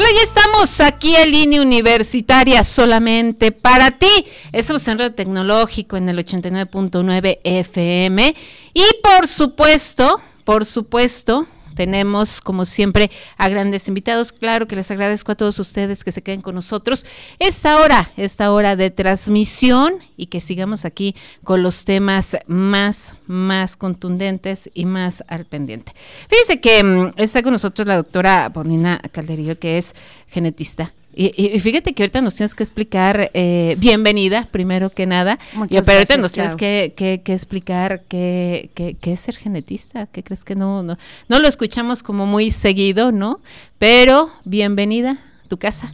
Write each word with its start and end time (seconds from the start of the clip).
Hola, 0.00 0.08
ya 0.16 0.22
estamos 0.22 0.80
aquí 0.80 1.14
en 1.14 1.30
línea 1.30 1.60
universitaria 1.60 2.64
solamente 2.64 3.52
para 3.52 3.90
ti. 3.90 4.24
Estamos 4.50 4.88
en 4.88 4.98
Radio 4.98 5.14
Tecnológico 5.14 5.98
en 5.98 6.08
el 6.08 6.16
89.9 6.24 7.40
FM. 7.44 8.34
Y 8.72 8.82
por 9.02 9.28
supuesto, 9.28 10.18
por 10.44 10.64
supuesto, 10.64 11.46
tenemos, 11.80 12.42
como 12.42 12.66
siempre, 12.66 13.10
a 13.38 13.48
grandes 13.48 13.88
invitados. 13.88 14.32
Claro 14.32 14.68
que 14.68 14.76
les 14.76 14.90
agradezco 14.90 15.32
a 15.32 15.34
todos 15.34 15.58
ustedes 15.58 16.04
que 16.04 16.12
se 16.12 16.20
queden 16.20 16.42
con 16.42 16.54
nosotros 16.54 17.06
esta 17.38 17.80
hora, 17.80 18.10
esta 18.18 18.52
hora 18.52 18.76
de 18.76 18.90
transmisión 18.90 19.94
y 20.18 20.26
que 20.26 20.40
sigamos 20.40 20.84
aquí 20.84 21.16
con 21.42 21.62
los 21.62 21.86
temas 21.86 22.36
más, 22.46 23.14
más 23.26 23.78
contundentes 23.78 24.68
y 24.74 24.84
más 24.84 25.24
al 25.26 25.46
pendiente. 25.46 25.94
Fíjense 26.28 26.60
que 26.60 26.84
mm, 26.84 27.12
está 27.16 27.42
con 27.42 27.54
nosotros 27.54 27.88
la 27.88 27.96
doctora 27.96 28.50
Paulina 28.52 29.00
Calderillo, 29.10 29.58
que 29.58 29.78
es 29.78 29.94
genetista 30.26 30.92
y, 31.12 31.58
fíjate 31.58 31.92
que 31.92 32.04
ahorita 32.04 32.20
nos 32.22 32.36
tienes 32.36 32.54
que 32.54 32.62
explicar, 32.62 33.30
eh, 33.34 33.74
bienvenida, 33.78 34.46
primero 34.50 34.90
que 34.90 35.06
nada. 35.06 35.38
Muchas 35.54 35.84
pero 35.84 35.98
ahorita 35.98 36.16
nos 36.16 36.32
tienes 36.32 36.56
que, 36.56 36.94
que, 36.96 37.32
explicar 37.32 38.02
qué, 38.08 38.70
es 38.76 39.20
ser 39.20 39.36
genetista, 39.36 40.06
qué 40.06 40.22
crees 40.22 40.44
que 40.44 40.54
no, 40.54 40.82
no, 40.82 40.96
no 41.28 41.38
lo 41.38 41.48
escuchamos 41.48 42.02
como 42.02 42.26
muy 42.26 42.50
seguido, 42.50 43.10
¿no? 43.10 43.40
Pero 43.78 44.30
bienvenida 44.44 45.18
a 45.44 45.48
tu 45.48 45.58
casa. 45.58 45.92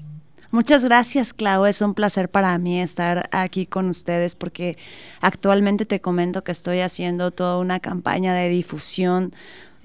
Muchas 0.50 0.84
gracias, 0.84 1.34
Clau. 1.34 1.66
Es 1.66 1.82
un 1.82 1.94
placer 1.94 2.30
para 2.30 2.56
mí 2.58 2.80
estar 2.80 3.28
aquí 3.32 3.66
con 3.66 3.88
ustedes 3.88 4.34
porque 4.34 4.78
actualmente 5.20 5.86
te 5.86 6.00
comento 6.00 6.44
que 6.44 6.52
estoy 6.52 6.80
haciendo 6.80 7.30
toda 7.30 7.58
una 7.58 7.80
campaña 7.80 8.32
de 8.34 8.48
difusión 8.48 9.34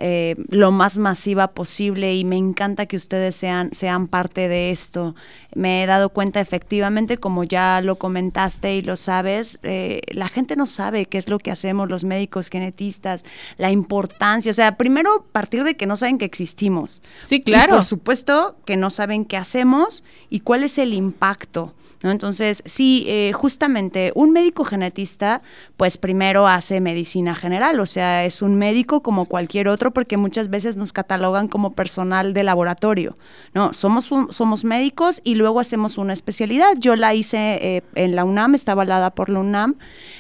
eh, 0.03 0.35
lo 0.49 0.71
más 0.71 0.97
masiva 0.97 1.49
posible 1.49 2.15
y 2.15 2.25
me 2.25 2.35
encanta 2.35 2.87
que 2.87 2.95
ustedes 2.95 3.35
sean, 3.35 3.69
sean 3.71 4.07
parte 4.07 4.47
de 4.47 4.71
esto. 4.71 5.13
Me 5.53 5.83
he 5.83 5.85
dado 5.85 6.09
cuenta 6.09 6.41
efectivamente, 6.41 7.17
como 7.17 7.43
ya 7.43 7.81
lo 7.81 7.97
comentaste 7.97 8.75
y 8.75 8.81
lo 8.81 8.97
sabes, 8.97 9.59
eh, 9.61 10.01
la 10.07 10.27
gente 10.27 10.55
no 10.55 10.65
sabe 10.65 11.05
qué 11.05 11.19
es 11.19 11.29
lo 11.29 11.37
que 11.37 11.51
hacemos 11.51 11.87
los 11.87 12.03
médicos 12.03 12.49
genetistas, 12.49 13.23
la 13.57 13.69
importancia, 13.69 14.49
o 14.49 14.55
sea, 14.55 14.75
primero 14.75 15.27
partir 15.31 15.63
de 15.63 15.75
que 15.75 15.85
no 15.85 15.95
saben 15.95 16.17
que 16.17 16.25
existimos. 16.25 17.03
Sí, 17.21 17.43
claro. 17.43 17.75
por 17.75 17.85
supuesto 17.85 18.55
que 18.65 18.77
no 18.77 18.89
saben 18.89 19.23
qué 19.23 19.37
hacemos 19.37 20.03
y 20.31 20.39
cuál 20.39 20.63
es 20.63 20.79
el 20.79 20.95
impacto. 20.95 21.75
Entonces, 22.09 22.63
sí, 22.65 23.05
eh, 23.07 23.31
justamente 23.33 24.11
un 24.15 24.31
médico 24.31 24.63
genetista, 24.63 25.41
pues 25.77 25.97
primero 25.97 26.47
hace 26.47 26.81
medicina 26.81 27.35
general, 27.35 27.79
o 27.79 27.85
sea, 27.85 28.25
es 28.25 28.41
un 28.41 28.55
médico 28.55 29.03
como 29.03 29.25
cualquier 29.25 29.67
otro, 29.67 29.90
porque 29.91 30.17
muchas 30.17 30.49
veces 30.49 30.77
nos 30.77 30.93
catalogan 30.93 31.47
como 31.47 31.73
personal 31.73 32.33
de 32.33 32.43
laboratorio. 32.43 33.17
No, 33.53 33.73
somos, 33.73 34.09
somos 34.29 34.63
médicos 34.63 35.21
y 35.23 35.35
luego 35.35 35.59
hacemos 35.59 35.97
una 35.97 36.13
especialidad. 36.13 36.73
Yo 36.77 36.95
la 36.95 37.13
hice 37.13 37.77
eh, 37.77 37.83
en 37.95 38.15
la 38.15 38.25
UNAM, 38.25 38.55
está 38.55 38.73
avalada 38.73 39.11
por 39.11 39.29
la 39.29 39.39
UNAM, 39.39 39.75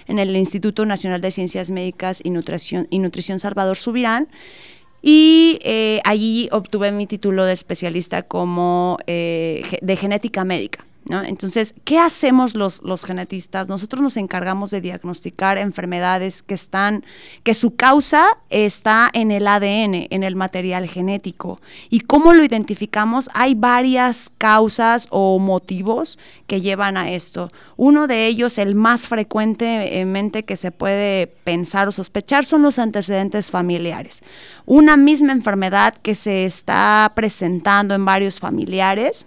en 0.07 0.19
el 0.19 0.35
Instituto 0.35 0.85
Nacional 0.85 1.21
de 1.21 1.31
Ciencias 1.31 1.71
Médicas 1.71 2.21
y 2.23 2.29
Nutrición, 2.29 2.87
y 2.89 2.99
Nutrición 2.99 3.39
Salvador 3.39 3.77
Subirán. 3.77 4.27
Y 5.01 5.59
eh, 5.63 5.99
allí 6.03 6.47
obtuve 6.51 6.91
mi 6.91 7.07
título 7.07 7.45
de 7.45 7.53
especialista 7.53 8.21
como 8.23 8.99
de 9.07 9.97
genética 9.99 10.43
médica. 10.43 10.85
Entonces, 11.19 11.75
¿qué 11.83 11.99
hacemos 11.99 12.55
los, 12.55 12.81
los 12.83 13.05
genetistas? 13.05 13.67
Nosotros 13.67 14.01
nos 14.01 14.17
encargamos 14.17 14.71
de 14.71 14.79
diagnosticar 14.79 15.57
enfermedades 15.57 16.41
que 16.41 16.53
están, 16.53 17.03
que 17.43 17.53
su 17.53 17.75
causa 17.75 18.37
está 18.49 19.09
en 19.13 19.31
el 19.31 19.47
ADN, 19.47 20.07
en 20.09 20.23
el 20.23 20.35
material 20.35 20.87
genético. 20.87 21.59
¿Y 21.89 22.01
cómo 22.01 22.33
lo 22.33 22.43
identificamos? 22.43 23.29
Hay 23.33 23.55
varias 23.55 24.31
causas 24.37 25.07
o 25.11 25.37
motivos 25.39 26.17
que 26.47 26.61
llevan 26.61 26.95
a 26.97 27.11
esto. 27.11 27.51
Uno 27.75 28.07
de 28.07 28.27
ellos, 28.27 28.57
el 28.57 28.75
más 28.75 29.07
frecuentemente 29.07 30.43
que 30.43 30.55
se 30.55 30.71
puede 30.71 31.27
pensar 31.27 31.87
o 31.87 31.91
sospechar, 31.91 32.45
son 32.45 32.61
los 32.61 32.79
antecedentes 32.79 33.51
familiares. 33.51 34.23
Una 34.65 34.97
misma 34.97 35.33
enfermedad 35.33 35.95
que 36.01 36.15
se 36.15 36.45
está 36.45 37.11
presentando 37.15 37.95
en 37.95 38.05
varios 38.05 38.39
familiares 38.39 39.25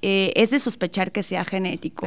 eh, 0.00 0.32
es 0.36 0.50
de 0.50 0.60
sospechar 0.60 1.10
que 1.10 1.24
sea 1.24 1.44
genético. 1.44 2.06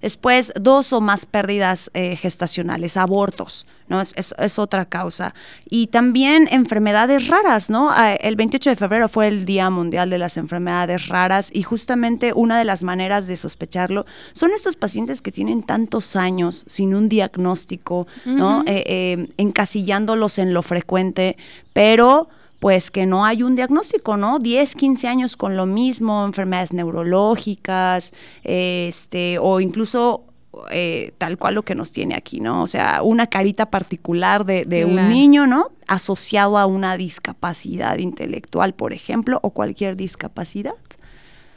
Después, 0.00 0.52
dos 0.60 0.92
o 0.92 1.00
más 1.00 1.26
pérdidas 1.26 1.90
eh, 1.92 2.14
gestacionales, 2.14 2.96
abortos, 2.96 3.66
¿no? 3.88 4.00
Es, 4.00 4.58
otra 4.60 4.84
causa. 4.84 5.34
Y 5.68 5.88
también 5.88 6.46
enfermedades 6.52 7.26
raras, 7.26 7.68
¿no? 7.68 7.90
Ah, 7.90 8.12
el 8.12 8.36
28 8.36 8.70
de 8.70 8.76
febrero 8.76 9.08
fue 9.08 9.26
el 9.26 9.44
Día 9.44 9.70
Mundial 9.70 10.08
de 10.08 10.18
las 10.18 10.36
Enfermedades 10.36 11.08
Raras 11.08 11.50
y 11.52 11.64
justamente 11.64 12.32
una 12.32 12.58
de 12.58 12.64
las 12.64 12.84
maneras 12.84 13.26
de 13.26 13.36
sospecharlo 13.36 14.06
son 14.32 14.52
estos 14.52 14.76
pacientes 14.76 15.20
que 15.20 15.32
tienen 15.32 15.64
tantos 15.64 16.14
años 16.14 16.64
sin 16.68 16.94
un 16.94 17.08
diagnóstico, 17.08 18.06
¿no? 18.24 18.62
Eh, 18.66 19.28
encasillándolos 19.36 20.38
en 20.38 20.54
lo 20.54 20.62
frecuente, 20.62 21.36
pero 21.72 22.28
pues 22.62 22.92
que 22.92 23.06
no 23.06 23.24
hay 23.24 23.42
un 23.42 23.56
diagnóstico, 23.56 24.16
¿no? 24.16 24.38
10, 24.38 24.76
15 24.76 25.08
años 25.08 25.36
con 25.36 25.56
lo 25.56 25.66
mismo, 25.66 26.24
enfermedades 26.24 26.72
neurológicas, 26.72 28.12
este, 28.44 29.36
o 29.40 29.58
incluso 29.58 30.26
eh, 30.70 31.12
tal 31.18 31.38
cual 31.38 31.56
lo 31.56 31.64
que 31.64 31.74
nos 31.74 31.90
tiene 31.90 32.14
aquí, 32.14 32.38
¿no? 32.38 32.62
O 32.62 32.68
sea, 32.68 33.02
una 33.02 33.26
carita 33.26 33.66
particular 33.66 34.44
de, 34.44 34.84
un 34.84 35.08
niño, 35.08 35.48
¿no? 35.48 35.72
Asociado 35.88 36.56
a 36.56 36.66
una 36.66 36.96
discapacidad 36.96 37.98
intelectual, 37.98 38.74
por 38.74 38.92
ejemplo, 38.92 39.40
o 39.42 39.50
cualquier 39.50 39.96
discapacidad. 39.96 40.74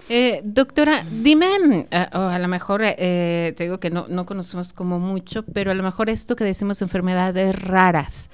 Eh, 0.09 0.41
doctora, 0.43 1.05
dime, 1.21 1.85
eh, 1.91 2.07
o 2.13 2.17
a 2.17 2.39
lo 2.39 2.47
mejor 2.47 2.81
te 2.81 3.55
digo 3.59 3.79
que 3.79 3.91
no, 3.91 4.07
no 4.09 4.25
conocemos 4.25 4.73
como 4.73 4.97
mucho, 4.97 5.45
pero 5.53 5.69
a 5.69 5.75
lo 5.75 5.83
mejor 5.83 6.09
esto 6.09 6.35
que 6.35 6.45
decimos 6.45 6.81
enfermedades 6.81 7.61
raras, 7.61 8.27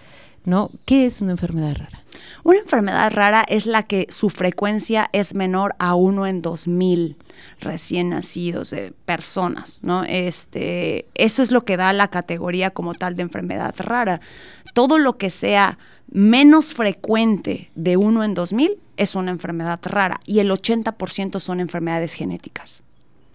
¿no? 0.46 0.72
¿Qué 0.86 1.06
es 1.06 1.22
una 1.22 1.32
enfermedad 1.32 1.76
rara? 1.78 2.02
Una 2.44 2.60
enfermedad 2.60 3.12
rara 3.14 3.44
es 3.48 3.66
la 3.66 3.84
que 3.84 4.08
su 4.10 4.30
frecuencia 4.30 5.10
es 5.14 5.36
menor 5.36 5.76
a 5.80 5.96
uno 5.96 6.26
en 6.26 6.42
dos 6.42 6.68
mil 6.68 7.18
recién 7.60 8.10
nacidos 8.10 8.72
de 8.72 8.94
personas, 9.06 9.80
¿no? 9.84 10.04
Este, 10.04 11.06
eso 11.16 11.44
es 11.44 11.52
lo 11.52 11.66
que 11.66 11.78
da 11.78 11.94
la 11.94 12.10
categoría 12.10 12.72
como 12.72 12.94
tal 12.96 13.16
de 13.16 13.22
enfermedad 13.22 13.76
rara. 13.78 14.22
Todo 14.74 14.98
lo 14.98 15.18
que 15.18 15.30
sea 15.30 15.78
menos 16.12 16.74
frecuente 16.74 17.72
de 17.76 17.98
uno 17.98 18.24
en 18.24 18.34
dos 18.34 18.54
mil 18.54 18.78
es 18.98 19.16
una 19.16 19.32
enfermedad 19.32 19.80
rara 19.84 20.20
y 20.26 20.40
el 20.40 20.52
80% 20.52 21.40
son 21.40 21.60
enfermedades 21.60 22.14
genéticas. 22.14 22.84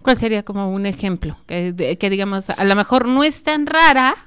¿Cuál 0.03 0.17
sería 0.19 0.45
como 0.45 0.71
un 0.71 0.87
ejemplo? 0.87 1.37
Que, 1.47 1.97
que 1.99 2.11
digamos, 2.11 2.51
a 2.51 2.65
lo 2.65 2.77
mejor 2.77 3.09
no 3.09 3.25
es 3.25 3.43
tan 3.43 3.67
rara, 3.67 4.26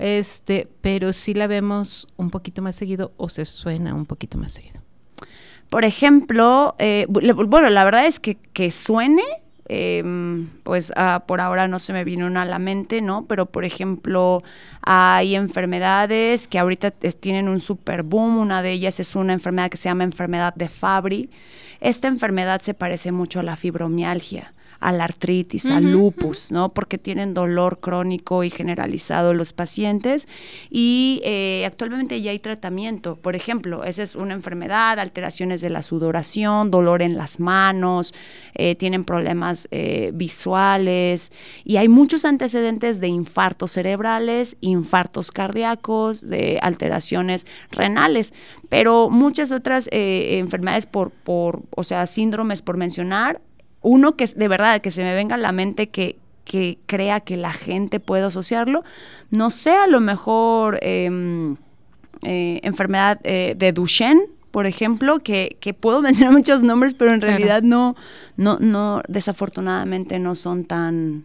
este, 0.00 0.66
pero 0.80 1.12
sí 1.12 1.34
la 1.34 1.46
vemos 1.46 2.08
un 2.16 2.30
poquito 2.30 2.62
más 2.62 2.74
seguido 2.74 3.12
o 3.18 3.28
se 3.28 3.44
suena 3.44 3.94
un 3.94 4.06
poquito 4.06 4.38
más 4.38 4.52
seguido. 4.52 4.80
Por 5.68 5.84
ejemplo, 5.84 6.74
eh, 6.78 7.06
bueno, 7.08 7.70
la 7.70 7.84
verdad 7.84 8.06
es 8.06 8.18
que 8.18 8.36
que 8.54 8.70
suene, 8.70 9.22
em, 9.68 10.48
pues 10.64 10.92
ah, 10.96 11.24
por 11.26 11.40
ahora 11.40 11.68
no 11.68 11.78
se 11.78 11.92
me 11.92 12.02
vino 12.02 12.26
una 12.26 12.42
a 12.42 12.44
la 12.46 12.58
mente, 12.58 13.02
¿no? 13.02 13.26
Pero 13.26 13.46
por 13.46 13.64
ejemplo, 13.64 14.42
hay 14.80 15.36
enfermedades 15.36 16.48
que 16.48 16.58
ahorita 16.58 16.90
tienen 16.90 17.46
un 17.48 17.60
super 17.60 18.02
boom, 18.02 18.38
una 18.38 18.62
de 18.62 18.72
ellas 18.72 19.00
es 19.00 19.14
una 19.14 19.34
enfermedad 19.34 19.70
que 19.70 19.76
se 19.76 19.90
llama 19.90 20.04
enfermedad 20.04 20.54
de 20.54 20.68
Fabry. 20.70 21.30
Esta 21.80 22.08
enfermedad 22.08 22.62
se 22.62 22.74
parece 22.74 23.12
mucho 23.12 23.40
a 23.40 23.42
la 23.42 23.54
fibromialgia 23.54 24.54
a 24.80 24.92
la 24.92 25.04
artritis, 25.04 25.66
al 25.66 25.92
lupus, 25.92 26.50
¿no? 26.50 26.70
Porque 26.70 26.96
tienen 26.96 27.34
dolor 27.34 27.80
crónico 27.80 28.44
y 28.44 28.50
generalizado 28.50 29.34
los 29.34 29.52
pacientes 29.52 30.26
y 30.70 31.20
eh, 31.22 31.64
actualmente 31.66 32.22
ya 32.22 32.30
hay 32.30 32.38
tratamiento. 32.38 33.16
Por 33.16 33.36
ejemplo, 33.36 33.84
esa 33.84 34.02
es 34.02 34.16
una 34.16 34.32
enfermedad, 34.32 34.98
alteraciones 34.98 35.60
de 35.60 35.68
la 35.68 35.82
sudoración, 35.82 36.70
dolor 36.70 37.02
en 37.02 37.16
las 37.16 37.40
manos, 37.40 38.14
eh, 38.54 38.74
tienen 38.74 39.04
problemas 39.04 39.68
eh, 39.70 40.12
visuales 40.14 41.30
y 41.62 41.76
hay 41.76 41.88
muchos 41.88 42.24
antecedentes 42.24 43.00
de 43.00 43.08
infartos 43.08 43.72
cerebrales, 43.72 44.56
infartos 44.60 45.30
cardíacos, 45.30 46.26
de 46.26 46.58
alteraciones 46.62 47.46
renales, 47.70 48.32
pero 48.70 49.10
muchas 49.10 49.50
otras 49.50 49.88
enfermedades 49.92 50.86
por, 50.86 51.10
por, 51.10 51.62
o 51.70 51.84
sea, 51.84 52.06
síndromes 52.06 52.62
por 52.62 52.78
mencionar, 52.78 53.42
uno 53.82 54.16
que 54.16 54.26
de 54.26 54.48
verdad 54.48 54.80
que 54.80 54.90
se 54.90 55.02
me 55.02 55.14
venga 55.14 55.36
a 55.36 55.38
la 55.38 55.52
mente 55.52 55.88
que, 55.88 56.18
que 56.44 56.78
crea 56.86 57.20
que 57.20 57.36
la 57.36 57.52
gente 57.52 58.00
puede 58.00 58.24
asociarlo. 58.24 58.84
No 59.30 59.50
sé, 59.50 59.70
a 59.70 59.86
lo 59.86 60.00
mejor 60.00 60.78
em, 60.82 61.56
eh, 62.22 62.60
enfermedad 62.62 63.20
eh, 63.24 63.54
de 63.56 63.72
Duchenne, 63.72 64.26
por 64.50 64.66
ejemplo, 64.66 65.20
que, 65.20 65.56
que, 65.60 65.74
puedo 65.74 66.02
mencionar 66.02 66.34
muchos 66.34 66.62
nombres, 66.62 66.94
pero 66.94 67.14
en 67.14 67.20
realidad 67.20 67.62
no, 67.62 67.96
no, 68.36 68.58
no, 68.58 69.02
desafortunadamente 69.08 70.18
no 70.18 70.34
son 70.34 70.64
tan, 70.64 71.24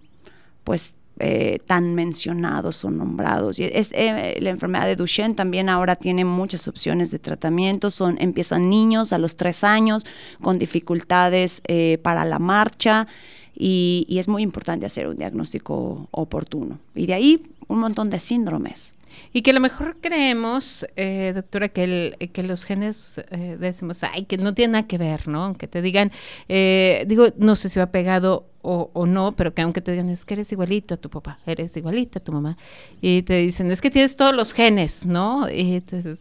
pues, 0.63 0.95
eh, 1.17 1.59
tan 1.65 1.95
mencionados 1.95 2.83
o 2.83 2.91
nombrados. 2.91 3.59
Y 3.59 3.63
es, 3.63 3.91
eh, 3.93 4.37
la 4.41 4.49
enfermedad 4.49 4.85
de 4.85 4.95
Duchenne 4.95 5.33
también 5.33 5.69
ahora 5.69 5.95
tiene 5.95 6.25
muchas 6.25 6.67
opciones 6.67 7.09
de 7.11 7.19
tratamiento. 7.19 7.89
Son, 7.89 8.17
empiezan 8.19 8.69
niños 8.69 9.13
a 9.13 9.17
los 9.17 9.35
tres 9.35 9.63
años 9.63 10.05
con 10.41 10.59
dificultades 10.59 11.61
eh, 11.67 11.99
para 12.03 12.25
la 12.25 12.39
marcha 12.39 13.07
y, 13.55 14.05
y 14.09 14.19
es 14.19 14.27
muy 14.27 14.43
importante 14.43 14.85
hacer 14.85 15.07
un 15.07 15.15
diagnóstico 15.15 16.09
oportuno. 16.11 16.79
Y 16.93 17.05
de 17.05 17.13
ahí 17.13 17.43
un 17.67 17.79
montón 17.79 18.09
de 18.09 18.19
síndromes. 18.19 18.93
Y 19.33 19.41
que 19.41 19.51
a 19.51 19.53
lo 19.53 19.59
mejor 19.59 19.97
creemos, 20.01 20.85
eh, 20.95 21.31
doctora, 21.35 21.69
que, 21.69 21.83
el, 21.83 22.29
que 22.31 22.43
los 22.43 22.63
genes 22.63 23.21
eh, 23.31 23.57
decimos, 23.59 24.01
ay, 24.03 24.23
que 24.23 24.37
no 24.37 24.53
tiene 24.53 24.73
nada 24.73 24.87
que 24.87 24.97
ver, 24.97 25.27
¿no? 25.27 25.43
Aunque 25.43 25.67
te 25.67 25.81
digan, 25.81 26.11
eh, 26.47 27.05
digo, 27.07 27.27
no 27.37 27.55
sé 27.55 27.69
si 27.69 27.79
va 27.79 27.87
pegado 27.87 28.47
o, 28.61 28.89
o, 28.93 29.05
no, 29.05 29.33
pero 29.35 29.53
que 29.53 29.61
aunque 29.61 29.81
te 29.81 29.91
digan, 29.91 30.09
es 30.09 30.25
que 30.25 30.33
eres 30.35 30.51
igualito 30.51 30.95
a 30.95 30.97
tu 30.97 31.09
papá, 31.09 31.39
eres 31.45 31.75
igualita 31.77 32.19
a 32.19 32.23
tu 32.23 32.31
mamá, 32.31 32.57
y 33.01 33.21
te 33.21 33.37
dicen, 33.37 33.69
es 33.71 33.81
que 33.81 33.91
tienes 33.91 34.15
todos 34.15 34.33
los 34.35 34.53
genes, 34.53 35.05
¿no? 35.05 35.49
Y 35.49 35.75
entonces, 35.75 36.19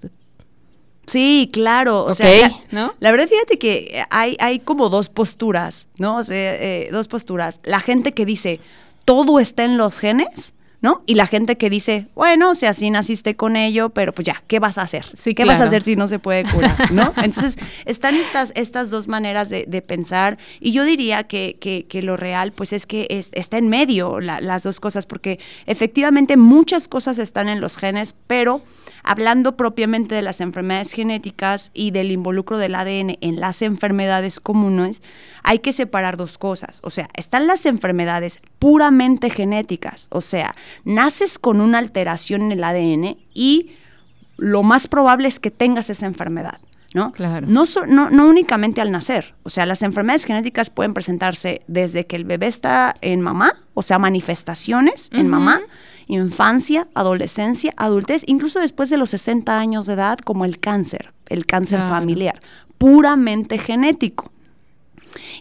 Sí, 1.07 1.51
claro. 1.53 2.05
O 2.05 2.11
Ok, 2.11 2.15
sea, 2.15 2.49
la, 2.49 2.55
¿no? 2.71 2.95
la 2.99 3.11
verdad, 3.11 3.29
fíjate 3.29 3.59
que 3.59 4.03
hay, 4.11 4.37
hay 4.41 4.59
como 4.59 4.89
dos 4.89 5.09
posturas, 5.09 5.87
¿no? 5.99 6.17
O 6.17 6.25
sea, 6.25 6.55
eh, 6.55 6.89
dos 6.91 7.09
posturas. 7.09 7.61
La 7.65 7.81
gente 7.81 8.13
que 8.13 8.25
dice, 8.25 8.61
todo 9.05 9.39
está 9.39 9.65
en 9.65 9.77
los 9.77 9.99
genes, 9.99 10.55
¿no? 10.85 11.03
Y 11.07 11.15
la 11.15 11.27
gente 11.27 11.57
que 11.57 11.71
dice, 11.71 12.09
bueno, 12.15 12.51
o 12.51 12.55
sea, 12.55 12.75
sí 12.75 12.91
naciste 12.91 13.37
con 13.37 13.57
ello, 13.57 13.89
pero 13.89 14.13
pues 14.13 14.27
ya, 14.27 14.43
¿qué 14.47 14.59
vas 14.59 14.77
a 14.77 14.83
hacer? 14.83 15.07
Sí, 15.15 15.35
¿Qué 15.35 15.47
vas 15.47 15.59
a 15.59 15.65
hacer 15.65 15.83
si 15.83 15.97
no 15.97 16.07
se 16.09 16.19
puede 16.19 16.45
curar, 16.45 16.93
¿no? 16.93 17.11
Entonces, 17.25 17.57
están 17.87 18.15
estas, 18.17 18.53
estas 18.55 18.91
dos 18.91 19.09
maneras 19.09 19.49
de, 19.49 19.65
de 19.67 19.81
pensar 19.81 20.37
y 20.61 20.73
yo 20.73 20.85
diría 20.85 21.25
que, 21.25 21.57
que, 21.59 21.87
que 21.89 22.03
lo 22.03 22.19
real, 22.19 22.53
pues 22.53 22.75
es 22.75 22.85
que 22.85 23.07
es- 23.09 23.31
está 23.33 23.57
en 23.57 23.69
medio 23.69 24.21
la- 24.21 24.43
las 24.43 24.63
dos 24.63 24.79
cosas, 24.79 25.07
porque 25.07 25.39
efectivamente 25.65 26.37
muchas 26.37 26.87
cosas 26.87 27.19
están 27.19 27.49
en 27.49 27.63
los 27.63 27.79
genes, 27.79 28.15
pero 28.27 28.61
hablando 29.05 29.57
propiamente 29.57 30.15
de 30.15 30.23
las 30.23 30.41
enfermedades 30.41 30.93
genéticas 30.93 31.71
y 31.75 31.91
del 31.93 32.11
involucro 32.11 32.59
del 32.59 32.75
ADN 32.75 33.19
en 33.21 33.39
las 33.39 33.63
enfermedades 33.63 34.41
comunes, 34.41 35.03
hay 35.43 35.61
que 35.61 35.73
separar 35.73 36.17
dos 36.17 36.39
cosas. 36.39 36.81
O 36.83 36.91
sea, 36.91 37.09
están 37.15 37.47
las 37.47 37.67
enfermedades 37.67 38.41
puramente 38.59 39.31
genéticas, 39.31 40.09
o 40.11 40.21
sea, 40.21 40.57
naces 40.85 41.39
con 41.39 41.61
una 41.61 41.79
alteración 41.79 42.43
en 42.43 42.53
el 42.53 42.65
ADN 42.65 43.19
y 43.35 43.71
lo 44.37 44.63
más 44.65 44.89
probable 44.89 45.29
es 45.29 45.39
que 45.39 45.51
tengas 45.53 45.91
esa 45.91 46.07
enfermedad. 46.07 46.59
¿no? 46.95 47.11
Claro. 47.11 47.49
No, 47.49 47.67
so- 47.67 47.87
no, 47.87 48.09
no 48.11 48.29
únicamente 48.29 48.81
al 48.81 48.93
nacer. 48.93 49.35
O 49.43 49.51
sea, 49.51 49.67
las 49.67 49.83
enfermedades 49.83 50.23
genéticas 50.27 50.71
pueden 50.71 50.95
presentarse 50.95 51.63
desde 51.67 52.07
que 52.07 52.15
el 52.15 52.25
bebé 52.25 52.47
está 52.47 52.95
en 53.01 53.21
mamá, 53.21 53.65
o 53.75 53.83
sea, 53.83 53.99
manifestaciones 53.99 55.09
en 55.13 55.27
mamá, 55.27 55.61
infancia, 56.07 56.89
adolescencia, 56.95 57.73
adultez, 57.77 58.25
incluso 58.27 58.61
después 58.61 58.91
de 58.91 58.97
los 58.97 59.11
60 59.11 59.59
años 59.59 59.87
de 59.87 59.95
edad, 59.95 60.19
como 60.19 60.45
el 60.45 60.59
cáncer, 60.59 61.13
el 61.29 61.47
cáncer 61.47 61.79
Claro. 61.81 61.95
familiar, 61.95 62.41
puramente 62.79 63.59
genético. 63.59 64.31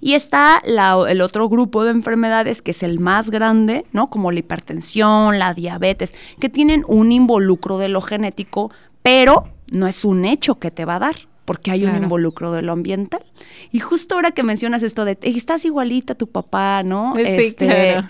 Y 0.01 0.13
está 0.13 0.61
la- 0.65 1.03
el 1.09 1.21
otro 1.21 1.49
grupo 1.49 1.83
de 1.83 1.91
enfermedades 1.91 2.61
que 2.61 2.71
es 2.71 2.83
el 2.83 2.99
más 2.99 3.29
grande, 3.31 3.85
¿no? 3.91 4.09
Como 4.09 4.31
la 4.31 4.39
hipertensión, 4.39 5.39
la 5.39 5.53
diabetes, 5.53 6.13
que 6.39 6.49
tienen 6.49 6.83
un 6.87 7.11
involucro 7.11 7.77
de 7.79 7.89
lo 7.89 8.01
genético, 8.01 8.71
pero 9.01 9.47
no 9.71 9.87
es 9.87 10.05
un 10.05 10.25
hecho 10.25 10.55
que 10.59 10.69
te 10.69 10.85
va 10.85 10.97
a 10.97 10.99
dar, 10.99 11.15
porque 11.45 11.71
hay 11.71 11.85
un 11.85 11.95
involucro 12.03 12.51
de 12.51 12.61
lo 12.61 12.71
ambiental. 12.71 13.23
Y 13.71 13.79
justo 13.79 14.15
ahora 14.15 14.31
que 14.31 14.43
mencionas 14.43 14.83
esto 14.83 15.05
de 15.05 15.17
"Ey, 15.21 15.35
estás 15.35 15.65
igualita 15.65 16.13
a 16.13 16.17
tu 16.17 16.27
papá, 16.27 16.83
¿no? 16.83 17.15
Sí, 17.15 17.55
claro. 17.55 18.09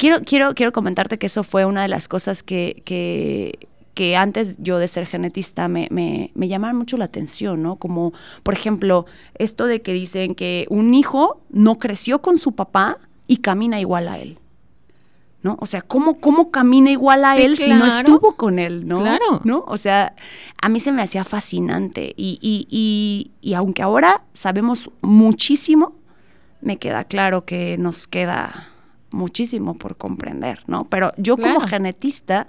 Quiero, 0.00 0.22
quiero, 0.22 0.54
quiero 0.54 0.72
comentarte 0.72 1.18
que 1.18 1.26
eso 1.26 1.42
fue 1.42 1.66
una 1.66 1.82
de 1.82 1.88
las 1.88 2.08
cosas 2.08 2.42
que, 2.42 2.80
que, 2.86 3.68
que 3.92 4.16
antes 4.16 4.56
yo 4.58 4.78
de 4.78 4.88
ser 4.88 5.04
genetista 5.04 5.68
me, 5.68 5.88
me, 5.90 6.30
me 6.34 6.48
llamaban 6.48 6.76
mucho 6.76 6.96
la 6.96 7.04
atención, 7.04 7.62
¿no? 7.62 7.76
Como, 7.76 8.14
por 8.42 8.54
ejemplo, 8.54 9.04
esto 9.34 9.66
de 9.66 9.82
que 9.82 9.92
dicen 9.92 10.34
que 10.34 10.64
un 10.70 10.94
hijo 10.94 11.42
no 11.50 11.78
creció 11.78 12.22
con 12.22 12.38
su 12.38 12.52
papá 12.52 12.96
y 13.26 13.38
camina 13.42 13.78
igual 13.78 14.08
a 14.08 14.18
él. 14.18 14.38
¿No? 15.42 15.58
O 15.60 15.66
sea, 15.66 15.82
¿cómo, 15.82 16.18
cómo 16.18 16.50
camina 16.50 16.90
igual 16.90 17.22
a 17.22 17.34
Sí, 17.34 17.42
él 17.42 17.58
si 17.58 17.70
no 17.70 17.84
estuvo 17.84 18.36
con 18.36 18.58
él, 18.58 18.88
¿no? 18.88 19.00
Claro. 19.00 19.42
¿No? 19.44 19.64
O 19.68 19.76
sea, 19.76 20.14
a 20.62 20.70
mí 20.70 20.80
se 20.80 20.92
me 20.92 21.02
hacía 21.02 21.24
fascinante. 21.24 22.14
Y, 22.16 22.38
y, 22.40 22.66
y, 22.70 23.32
y 23.42 23.52
aunque 23.52 23.82
ahora 23.82 24.24
sabemos 24.32 24.90
muchísimo, 25.02 25.92
me 26.62 26.78
queda 26.78 27.04
claro 27.04 27.44
que 27.44 27.76
nos 27.76 28.06
queda 28.06 28.69
muchísimo 29.10 29.74
por 29.74 29.96
comprender, 29.96 30.62
¿no? 30.66 30.84
Pero 30.84 31.12
yo 31.16 31.36
como 31.36 31.60
genetista 31.60 32.46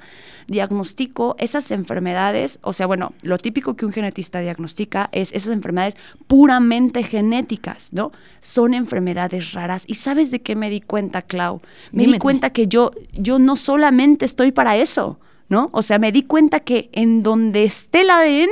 diagnostico 0.47 1.35
esas 1.39 1.71
enfermedades, 1.71 2.59
o 2.61 2.73
sea, 2.73 2.87
bueno, 2.87 3.13
lo 3.21 3.37
típico 3.37 3.75
que 3.75 3.85
un 3.85 3.91
genetista 3.91 4.39
diagnostica 4.39 5.09
es 5.11 5.31
esas 5.33 5.53
enfermedades 5.53 5.95
puramente 6.27 7.03
genéticas, 7.03 7.93
¿no? 7.93 8.11
Son 8.39 8.73
enfermedades 8.73 9.53
raras. 9.53 9.83
¿Y 9.87 9.95
sabes 9.95 10.31
de 10.31 10.41
qué 10.41 10.55
me 10.55 10.69
di 10.69 10.81
cuenta, 10.81 11.21
Clau? 11.21 11.61
Me 11.91 12.05
di 12.05 12.17
cuenta 12.19 12.51
que 12.51 12.67
yo, 12.67 12.91
yo 13.13 13.39
no 13.39 13.55
solamente 13.55 14.25
estoy 14.25 14.51
para 14.51 14.77
eso, 14.77 15.19
¿no? 15.49 15.69
O 15.73 15.81
sea, 15.81 15.99
me 15.99 16.11
di 16.11 16.23
cuenta 16.23 16.59
que 16.59 16.89
en 16.93 17.23
donde 17.23 17.63
esté 17.63 18.01
el 18.01 18.09
ADN, 18.09 18.51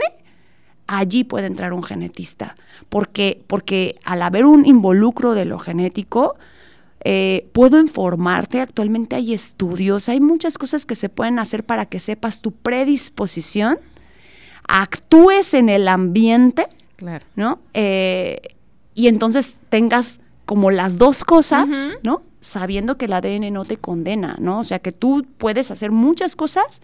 allí 0.88 1.24
puede 1.24 1.48
entrar 1.48 1.74
un 1.74 1.84
genetista. 1.84 2.56
Porque, 2.90 3.44
porque 3.48 4.00
al 4.04 4.22
haber 4.22 4.46
un 4.46 4.66
involucro 4.66 5.34
de 5.34 5.46
lo 5.46 5.60
genético, 5.60 6.36
eh, 7.04 7.48
puedo 7.54 7.80
informarte. 7.80 8.62
Actualmente 8.62 9.16
hay 9.16 9.34
estudios, 9.34 10.10
hay 10.10 10.20
muchas 10.20 10.58
cosas 10.58 10.86
que 10.86 10.96
se 10.96 11.10
pueden 11.10 11.40
hacer 11.40 11.64
para 11.66 11.86
que 11.86 12.00
sepas 12.00 12.42
tu 12.42 12.52
predisposición, 12.52 13.80
actúes 14.68 15.54
en 15.54 15.70
el 15.70 15.88
ambiente, 15.88 16.68
Claro. 16.96 17.26
¿no? 17.36 17.60
Eh, 17.74 18.42
y 18.94 19.08
entonces 19.08 19.58
tengas 19.70 20.20
como 20.46 20.72
las 20.72 20.98
dos 20.98 21.24
cosas. 21.24 21.70
¿no? 22.04 22.24
Sabiendo 22.42 22.98
que 22.98 23.06
el 23.06 23.14
ADN 23.14 23.54
no 23.54 23.64
te 23.66 23.78
condena, 23.78 24.38
¿no? 24.40 24.60
O 24.60 24.64
sea, 24.64 24.80
que 24.80 24.92
tú 24.92 25.26
puedes 25.38 25.72
hacer 25.72 25.92
muchas 25.92 26.36
cosas 26.36 26.82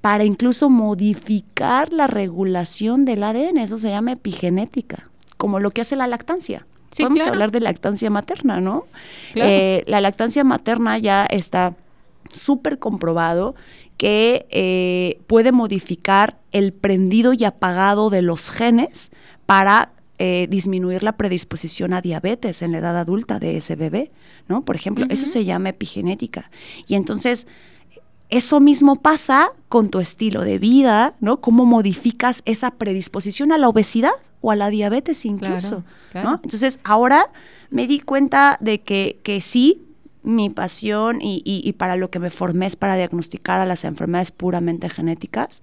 para 0.00 0.24
incluso 0.24 0.68
modificar 0.70 1.92
la 1.92 2.08
regulación 2.08 3.04
del 3.04 3.22
ADN. 3.22 3.58
Eso 3.58 3.78
se 3.78 3.90
llama 3.90 4.12
epigenética, 4.12 5.08
como 5.36 5.60
lo 5.60 5.70
que 5.70 5.82
hace 5.82 5.94
la 5.94 6.06
lactancia. 6.06 6.66
Sí, 6.92 7.02
Vamos 7.02 7.16
claro. 7.16 7.30
a 7.30 7.32
hablar 7.32 7.50
de 7.50 7.60
lactancia 7.60 8.10
materna, 8.10 8.60
¿no? 8.60 8.84
Claro. 9.32 9.50
Eh, 9.50 9.84
la 9.86 10.00
lactancia 10.00 10.44
materna 10.44 10.98
ya 10.98 11.24
está 11.24 11.74
súper 12.32 12.78
comprobado 12.78 13.54
que 13.96 14.46
eh, 14.50 15.20
puede 15.26 15.52
modificar 15.52 16.38
el 16.50 16.72
prendido 16.72 17.32
y 17.32 17.44
apagado 17.44 18.10
de 18.10 18.22
los 18.22 18.50
genes 18.50 19.10
para 19.46 19.92
eh, 20.18 20.46
disminuir 20.50 21.02
la 21.02 21.16
predisposición 21.16 21.92
a 21.92 22.00
diabetes 22.00 22.62
en 22.62 22.72
la 22.72 22.78
edad 22.78 22.96
adulta 22.96 23.38
de 23.38 23.56
ese 23.56 23.74
bebé, 23.74 24.10
¿no? 24.48 24.64
Por 24.64 24.76
ejemplo, 24.76 25.06
eso 25.08 25.26
se 25.26 25.44
llama 25.44 25.70
epigenética. 25.70 26.50
Y 26.86 26.94
entonces, 26.94 27.46
eso 28.28 28.60
mismo 28.60 28.96
pasa 28.96 29.52
con 29.68 29.90
tu 29.90 29.98
estilo 29.98 30.42
de 30.42 30.58
vida, 30.58 31.14
¿no? 31.20 31.40
Cómo 31.40 31.64
modificas 31.64 32.42
esa 32.44 32.72
predisposición 32.72 33.52
a 33.52 33.58
la 33.58 33.68
obesidad 33.68 34.12
o 34.42 34.50
a 34.50 34.56
la 34.56 34.68
diabetes 34.68 35.24
incluso, 35.24 35.82
claro. 36.10 36.30
¿no? 36.30 36.40
Entonces, 36.42 36.78
ahora 36.84 37.30
me 37.70 37.86
di 37.86 38.00
cuenta 38.00 38.58
de 38.60 38.82
que, 38.82 39.18
que 39.22 39.40
sí, 39.40 39.80
mi 40.22 40.50
pasión 40.50 41.20
y, 41.22 41.42
y- 41.44 41.66
y 41.68 41.72
para 41.72 41.96
lo 41.96 42.10
que 42.10 42.18
me 42.18 42.28
formé 42.30 42.66
es 42.66 42.76
para 42.76 42.94
diagnosticar 42.96 43.58
a 43.60 43.64
las 43.64 43.84
enfermedades 43.84 44.30
puramente 44.30 44.88
genéticas, 44.90 45.62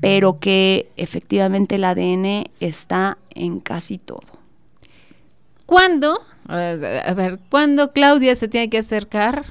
pero 0.00 0.38
que 0.40 0.90
efectivamente 0.96 1.76
el 1.76 1.84
ADN 1.84 2.50
está 2.60 3.16
en 3.30 3.60
casi 3.60 3.96
todo. 3.96 4.20
¿Cuándo? 5.64 6.20
A 6.48 7.14
ver, 7.14 7.40
¿cuándo 7.50 7.92
Claudia 7.92 8.36
se 8.36 8.48
tiene 8.48 8.70
que 8.70 8.78
acercar 8.78 9.46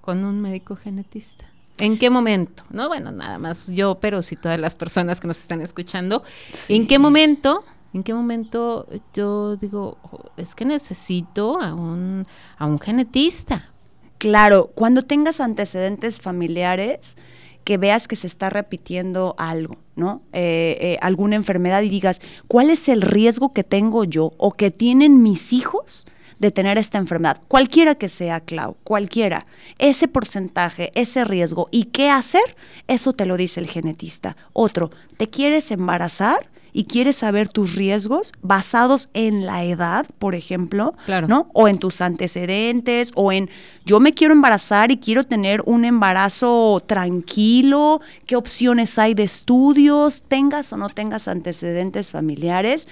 con 0.00 0.24
un 0.24 0.40
médico 0.40 0.74
genetista? 0.74 1.44
¿En 1.78 1.96
qué 1.98 2.10
momento? 2.10 2.64
No, 2.70 2.88
bueno, 2.88 3.12
nada 3.12 3.38
más 3.38 3.68
yo, 3.68 3.98
pero 4.00 4.22
sí 4.22 4.34
todas 4.34 4.58
las 4.58 4.74
personas 4.74 5.20
que 5.20 5.28
nos 5.28 5.38
están 5.38 5.60
escuchando. 5.60 6.24
¿En 6.68 6.88
qué 6.88 6.98
momento? 6.98 7.64
¿En 7.94 8.02
qué 8.02 8.12
momento 8.14 8.86
yo 9.14 9.56
digo, 9.56 9.98
"Oh, 10.02 10.30
es 10.36 10.54
que 10.54 10.64
necesito 10.64 11.60
a 11.60 11.74
un, 11.74 12.26
a 12.56 12.66
un 12.66 12.78
genetista? 12.78 13.72
Claro, 14.18 14.70
cuando 14.74 15.02
tengas 15.02 15.40
antecedentes 15.40 16.20
familiares, 16.20 17.16
que 17.64 17.76
veas 17.76 18.08
que 18.08 18.16
se 18.16 18.26
está 18.26 18.48
repitiendo 18.48 19.34
algo, 19.36 19.76
¿no? 19.94 20.22
Eh, 20.32 20.78
eh, 20.80 20.98
alguna 21.02 21.36
enfermedad 21.36 21.82
y 21.82 21.90
digas, 21.90 22.20
¿cuál 22.46 22.70
es 22.70 22.88
el 22.88 23.02
riesgo 23.02 23.52
que 23.52 23.62
tengo 23.62 24.04
yo 24.04 24.32
o 24.38 24.52
que 24.52 24.70
tienen 24.70 25.22
mis 25.22 25.52
hijos 25.52 26.06
de 26.38 26.50
tener 26.50 26.78
esta 26.78 26.98
enfermedad, 26.98 27.40
cualquiera 27.48 27.94
que 27.96 28.08
sea, 28.08 28.40
Clau, 28.40 28.76
cualquiera, 28.84 29.46
ese 29.78 30.08
porcentaje, 30.08 30.92
ese 30.94 31.24
riesgo 31.24 31.68
y 31.70 31.84
qué 31.84 32.10
hacer, 32.10 32.56
eso 32.86 33.12
te 33.12 33.26
lo 33.26 33.36
dice 33.36 33.60
el 33.60 33.66
genetista. 33.66 34.36
Otro, 34.52 34.90
¿te 35.16 35.28
quieres 35.28 35.70
embarazar? 35.70 36.48
Y 36.78 36.84
quieres 36.84 37.16
saber 37.16 37.48
tus 37.48 37.74
riesgos 37.74 38.32
basados 38.40 39.08
en 39.12 39.46
la 39.46 39.64
edad, 39.64 40.06
por 40.20 40.36
ejemplo, 40.36 40.94
¿no? 41.26 41.50
O 41.52 41.66
en 41.66 41.80
tus 41.80 42.00
antecedentes, 42.00 43.10
o 43.16 43.32
en 43.32 43.50
yo 43.84 43.98
me 43.98 44.14
quiero 44.14 44.32
embarazar 44.32 44.92
y 44.92 44.98
quiero 44.98 45.24
tener 45.24 45.60
un 45.66 45.84
embarazo 45.84 46.80
tranquilo, 46.86 48.00
qué 48.26 48.36
opciones 48.36 48.96
hay 48.96 49.14
de 49.14 49.24
estudios, 49.24 50.22
tengas 50.28 50.72
o 50.72 50.76
no 50.76 50.88
tengas 50.88 51.26
antecedentes 51.26 52.12
familiares, 52.12 52.86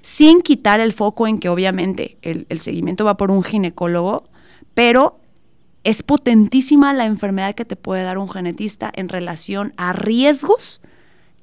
sin 0.00 0.40
quitar 0.40 0.78
el 0.78 0.92
foco 0.92 1.26
en 1.26 1.40
que 1.40 1.48
obviamente 1.48 2.18
el, 2.22 2.60
seguimiento 2.60 3.04
va 3.04 3.16
por 3.16 3.32
un 3.32 3.42
ginecólogo, 3.42 4.28
pero 4.74 5.18
es 5.82 6.04
potentísima 6.04 6.92
la 6.92 7.06
enfermedad 7.06 7.56
que 7.56 7.64
te 7.64 7.74
puede 7.74 8.04
dar 8.04 8.16
un 8.16 8.28
genetista 8.28 8.92
en 8.94 9.08
relación 9.08 9.74
a 9.76 9.92
riesgos 9.92 10.80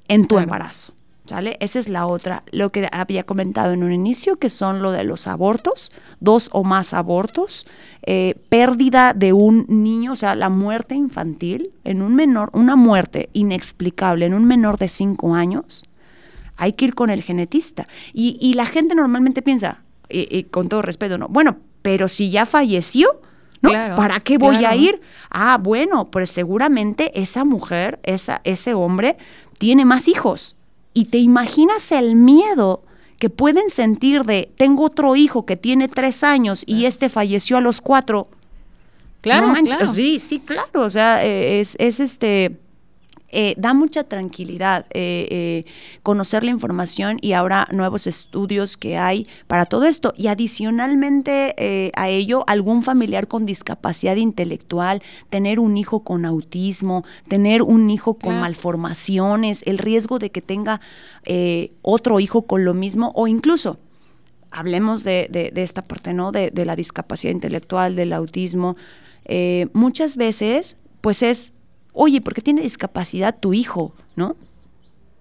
en 0.08 0.26
tu 0.26 0.38
embarazo. 0.38 0.94
¿Sale? 1.24 1.56
Esa 1.60 1.78
es 1.78 1.88
la 1.88 2.06
otra, 2.06 2.42
lo 2.50 2.72
que 2.72 2.88
había 2.90 3.22
comentado 3.22 3.72
en 3.72 3.84
un 3.84 3.92
inicio, 3.92 4.40
que 4.40 4.50
son 4.50 4.82
lo 4.82 4.90
de 4.90 5.04
los 5.04 5.28
abortos, 5.28 5.92
dos 6.18 6.50
o 6.52 6.64
más 6.64 6.94
abortos, 6.94 7.64
eh, 8.02 8.34
pérdida 8.48 9.14
de 9.14 9.32
un 9.32 9.64
niño, 9.68 10.12
o 10.12 10.16
sea, 10.16 10.34
la 10.34 10.48
muerte 10.48 10.96
infantil 10.96 11.70
en 11.84 12.02
un 12.02 12.16
menor, 12.16 12.50
una 12.54 12.74
muerte 12.74 13.28
inexplicable 13.34 14.26
en 14.26 14.34
un 14.34 14.46
menor 14.46 14.78
de 14.78 14.88
cinco 14.88 15.36
años, 15.36 15.84
hay 16.56 16.72
que 16.72 16.86
ir 16.86 16.94
con 16.96 17.08
el 17.08 17.22
genetista. 17.22 17.84
Y, 18.12 18.52
la 18.54 18.66
gente 18.66 18.96
normalmente 18.96 19.42
piensa, 19.42 19.82
y, 20.08 20.42
con 20.44 20.68
todo 20.68 20.82
respeto, 20.82 21.18
no, 21.18 21.28
bueno, 21.28 21.58
pero 21.82 22.08
si 22.08 22.30
ya 22.30 22.46
falleció, 22.46 23.20
¿no? 23.60 23.70
¿Para 23.94 24.18
qué 24.18 24.38
voy 24.38 24.64
a 24.64 24.74
ir? 24.74 25.00
Ah, 25.30 25.56
bueno, 25.60 26.10
pues 26.10 26.30
seguramente 26.30 27.12
esa 27.20 27.44
mujer, 27.44 28.00
esa, 28.02 28.40
ese 28.42 28.74
hombre, 28.74 29.16
tiene 29.58 29.84
más 29.84 30.08
hijos 30.08 30.56
y 30.94 31.06
te 31.06 31.18
imaginas 31.18 31.92
el 31.92 32.16
miedo 32.16 32.82
que 33.18 33.30
pueden 33.30 33.70
sentir 33.70 34.24
de, 34.24 34.50
tengo 34.56 34.84
otro 34.84 35.14
hijo 35.14 35.46
que 35.46 35.56
tiene 35.56 35.88
tres 35.88 36.24
años 36.24 36.64
y 36.66 36.86
este 36.86 37.08
falleció 37.08 37.56
a 37.56 37.60
los 37.60 37.80
cuatro. 37.80 38.28
Claro, 39.20 39.52
claro. 39.62 39.86
Sí, 39.86 40.18
sí, 40.18 40.40
claro. 40.40 40.80
O 40.80 40.90
sea, 40.90 41.24
eh, 41.24 41.60
es, 41.60 41.76
es 41.78 42.00
este 42.00 42.58
eh, 43.34 43.54
da 43.56 43.72
mucha 43.72 44.04
tranquilidad 44.04 44.84
eh, 44.90 45.26
eh, 45.30 45.64
conocer 46.02 46.44
la 46.44 46.50
información 46.50 47.16
y 47.22 47.32
ahora 47.32 47.66
nuevos 47.72 48.06
estudios 48.06 48.76
que 48.76 48.98
hay 48.98 49.26
para 49.46 49.64
todo 49.64 49.84
esto. 49.84 50.12
Y 50.18 50.26
adicionalmente 50.26 51.92
a 51.96 52.08
ello, 52.10 52.44
algún 52.46 52.82
familiar 52.82 53.28
con 53.28 53.46
discapacidad 53.46 54.16
intelectual, 54.16 55.02
tener 55.30 55.58
un 55.58 55.78
hijo 55.78 56.00
con 56.00 56.26
autismo, 56.26 57.04
tener 57.28 57.62
un 57.62 57.88
hijo 57.88 58.14
con 58.14 58.38
malformaciones, 58.38 59.62
el 59.66 59.78
riesgo 59.78 60.18
de 60.18 60.30
que 60.30 60.42
tenga 60.42 60.80
otro 61.80 62.20
hijo 62.20 62.42
con 62.42 62.64
lo 62.64 62.74
mismo 62.74 63.12
o 63.14 63.26
incluso 63.26 63.78
hablemos 64.50 65.04
de, 65.04 65.52
esta 65.56 65.82
parte, 65.82 66.12
¿no? 66.12 66.32
De, 66.32 66.50
de, 66.50 66.66
la 66.66 66.76
discapacidad 66.76 67.32
intelectual, 67.32 67.96
del 67.96 68.12
autismo. 68.12 68.76
muchas 69.72 70.16
veces, 70.16 70.76
pues 71.00 71.22
es 71.22 71.54
oye, 71.92 72.20
¿por 72.20 72.34
qué 72.34 72.42
tiene 72.42 72.62
discapacidad 72.62 73.38
tu 73.38 73.54
hijo? 73.54 73.92
¿No? 74.16 74.36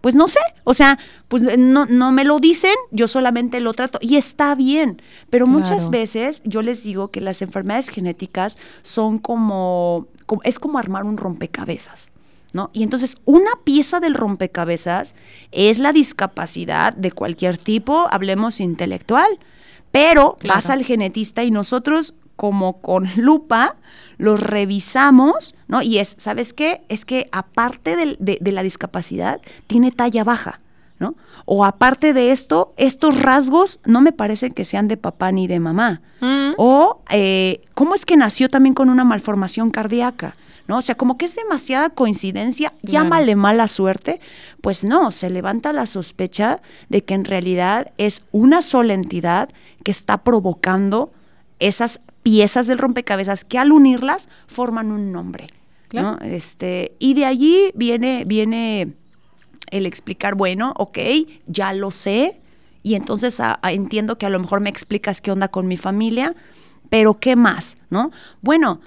Pues 0.02 0.16
no 0.16 0.28
sé, 0.28 0.40
o 0.64 0.74
sea, 0.74 0.98
pues 1.28 1.44
no, 1.60 1.86
no 1.86 2.12
me 2.12 2.26
lo 2.26 2.40
dicen, 2.40 2.74
yo 2.90 3.08
solamente 3.08 3.60
lo 3.60 3.74
trato 3.74 4.00
y 4.02 4.16
está 4.16 4.56
bien, 4.56 5.00
pero 5.30 5.46
muchas 5.46 5.92
veces 5.92 6.42
yo 6.44 6.64
les 6.64 6.84
digo 6.84 7.10
que 7.10 7.22
las 7.22 7.44
enfermedades 7.44 7.90
genéticas 7.90 8.58
son 8.82 9.20
como, 9.20 10.08
como, 10.26 10.42
es 10.44 10.58
como 10.58 10.80
armar 10.80 11.04
un 11.04 11.18
rompecabezas. 11.18 12.12
¿No? 12.54 12.70
Y 12.74 12.84
entonces 12.84 13.16
una 13.24 13.52
pieza 13.64 14.02
del 14.02 14.14
rompecabezas 14.14 15.16
es 15.52 15.80
la 15.80 15.94
discapacidad 15.94 16.94
de 16.94 17.14
cualquier 17.14 17.58
tipo, 17.58 18.08
hablemos 18.12 18.60
intelectual, 18.60 19.40
pero 19.92 20.38
vas 20.46 20.70
al 20.70 20.84
genetista 20.84 21.46
y 21.46 21.52
nosotros 21.52 22.14
como 22.36 22.82
con 22.82 23.08
lupa 23.18 23.76
los 24.18 24.40
revisamos, 24.40 25.56
¿no? 25.68 25.82
Y 25.82 25.98
es, 25.98 26.16
¿sabes 26.18 26.54
qué? 26.54 26.82
Es 26.90 27.06
que 27.06 27.28
aparte 27.32 27.96
de, 27.96 28.52
la 28.52 28.64
discapacidad, 28.64 29.42
tiene 29.68 29.92
talla 29.92 30.24
baja, 30.24 30.60
¿no? 31.00 31.16
O 31.46 31.66
aparte 31.66 32.14
de 32.14 32.32
esto, 32.32 32.74
estos 32.78 33.20
rasgos 33.20 33.80
no 33.86 34.00
me 34.02 34.12
parecen 34.12 34.52
que 34.52 34.64
sean 34.64 34.88
de 34.88 34.98
papá 34.98 35.32
ni 35.32 35.48
de 35.48 35.60
mamá. 35.60 36.02
Mm. 36.20 36.52
O, 36.58 37.02
eh, 37.10 37.62
¿cómo 37.74 37.96
es 37.96 38.06
que 38.06 38.16
nació 38.16 38.48
también 38.48 38.76
con 38.76 38.90
una 38.90 39.04
malformación 39.04 39.72
cardíaca? 39.72 40.36
¿no? 40.68 40.78
O 40.78 40.82
sea, 40.82 40.96
como 40.96 41.18
que 41.18 41.26
es 41.26 41.36
demasiada 41.36 41.90
coincidencia, 41.90 42.74
llámale 42.84 43.36
mala 43.36 43.68
suerte, 43.68 44.22
pues 44.62 44.84
no, 44.84 45.12
se 45.12 45.30
levanta 45.30 45.74
la 45.74 45.86
sospecha 45.86 46.62
de 46.90 47.04
que 47.04 47.14
en 47.14 47.26
realidad 47.26 47.92
es 47.98 48.24
una 48.32 48.62
sola 48.62 48.94
entidad 48.94 49.50
que 49.84 49.92
está 49.92 50.24
provocando 50.24 51.12
esas 51.60 52.00
piezas 52.24 52.68
del 52.68 52.78
rompecabezas 52.78 53.46
que 53.46 53.58
al 53.58 53.72
unirlas 53.72 54.30
forman 54.48 54.92
un 54.92 55.12
nombre. 55.12 55.48
¿no? 55.94 56.18
Este, 56.22 56.96
y 57.00 57.14
de 57.16 57.26
allí 57.26 57.72
viene, 57.76 58.24
viene 58.26 58.94
el 59.72 59.86
explicar, 59.86 60.36
bueno, 60.36 60.74
ok, 60.78 61.00
ya 61.48 61.74
lo 61.74 61.92
sé, 61.92 62.40
y 62.84 62.96
entonces 62.96 63.42
entiendo 63.64 64.18
que 64.18 64.26
a 64.26 64.30
lo 64.30 64.40
mejor 64.40 64.62
me 64.62 64.70
explicas 64.70 65.22
qué 65.22 65.32
onda 65.32 65.50
con 65.50 65.68
mi 65.68 65.78
familia, 65.78 66.36
pero 66.90 67.14
¿qué 67.16 67.36
más? 67.36 67.78
¿No? 67.90 68.12
Bueno, 68.42 68.82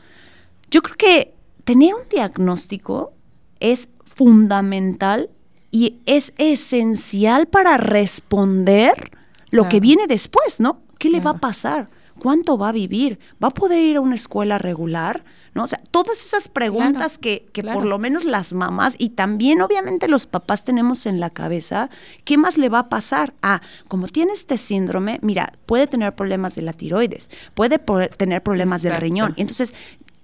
yo 0.71 0.83
creo 0.83 0.97
que 0.97 1.35
tener 1.65 1.95
un 1.95 2.09
diagnóstico 2.11 3.13
es 3.61 3.89
fundamental 4.05 5.31
y 5.71 6.01
es 6.07 6.33
esencial 6.39 7.47
para 7.47 7.77
responder 7.77 9.11
lo 9.51 9.69
que 9.69 9.81
viene 9.81 10.07
después, 10.07 10.61
¿no? 10.61 10.81
¿Qué 10.99 11.09
le 11.09 11.21
va 11.21 11.31
a 11.31 11.39
pasar? 11.39 11.89
¿Cuánto 12.19 12.57
va 12.57 12.71
a 12.71 12.73
vivir? 12.73 13.19
¿Va 13.43 13.49
a 13.49 13.51
poder 13.51 13.83
ir 13.83 13.97
a 13.97 14.01
una 14.01 14.15
escuela 14.15 14.59
regular? 14.59 15.25
¿No? 15.55 15.65
O 15.65 15.67
sea, 15.67 15.81
todas 15.91 16.25
esas 16.25 16.49
preguntas 16.49 17.17
que, 17.17 17.47
que 17.53 17.63
por 17.63 17.85
lo 17.85 17.99
menos 17.99 18.25
las 18.25 18.53
mamás 18.53 18.97
y 18.99 19.11
también 19.11 19.61
obviamente 19.61 20.09
los 20.09 20.27
papás 20.27 20.65
tenemos 20.65 21.07
en 21.07 21.21
la 21.21 21.31
cabeza, 21.31 21.91
¿qué 22.25 22.37
más 22.37 22.59
le 22.59 22.69
va 22.69 22.81
a 22.81 22.89
pasar? 22.89 23.35
Ah, 23.41 23.61
como 23.87 24.09
tiene 24.09 24.33
este 24.33 24.59
síndrome, 24.59 25.21
mira, 25.23 25.53
puede 25.67 25.87
tener 25.87 26.13
problemas 26.15 26.57
de 26.57 26.63
la 26.63 26.73
tiroides, 26.73 27.31
puede 27.55 27.79
tener 28.17 28.43
problemas 28.43 28.83
del 28.83 28.97
riñón. 28.97 29.35
Entonces, 29.37 29.75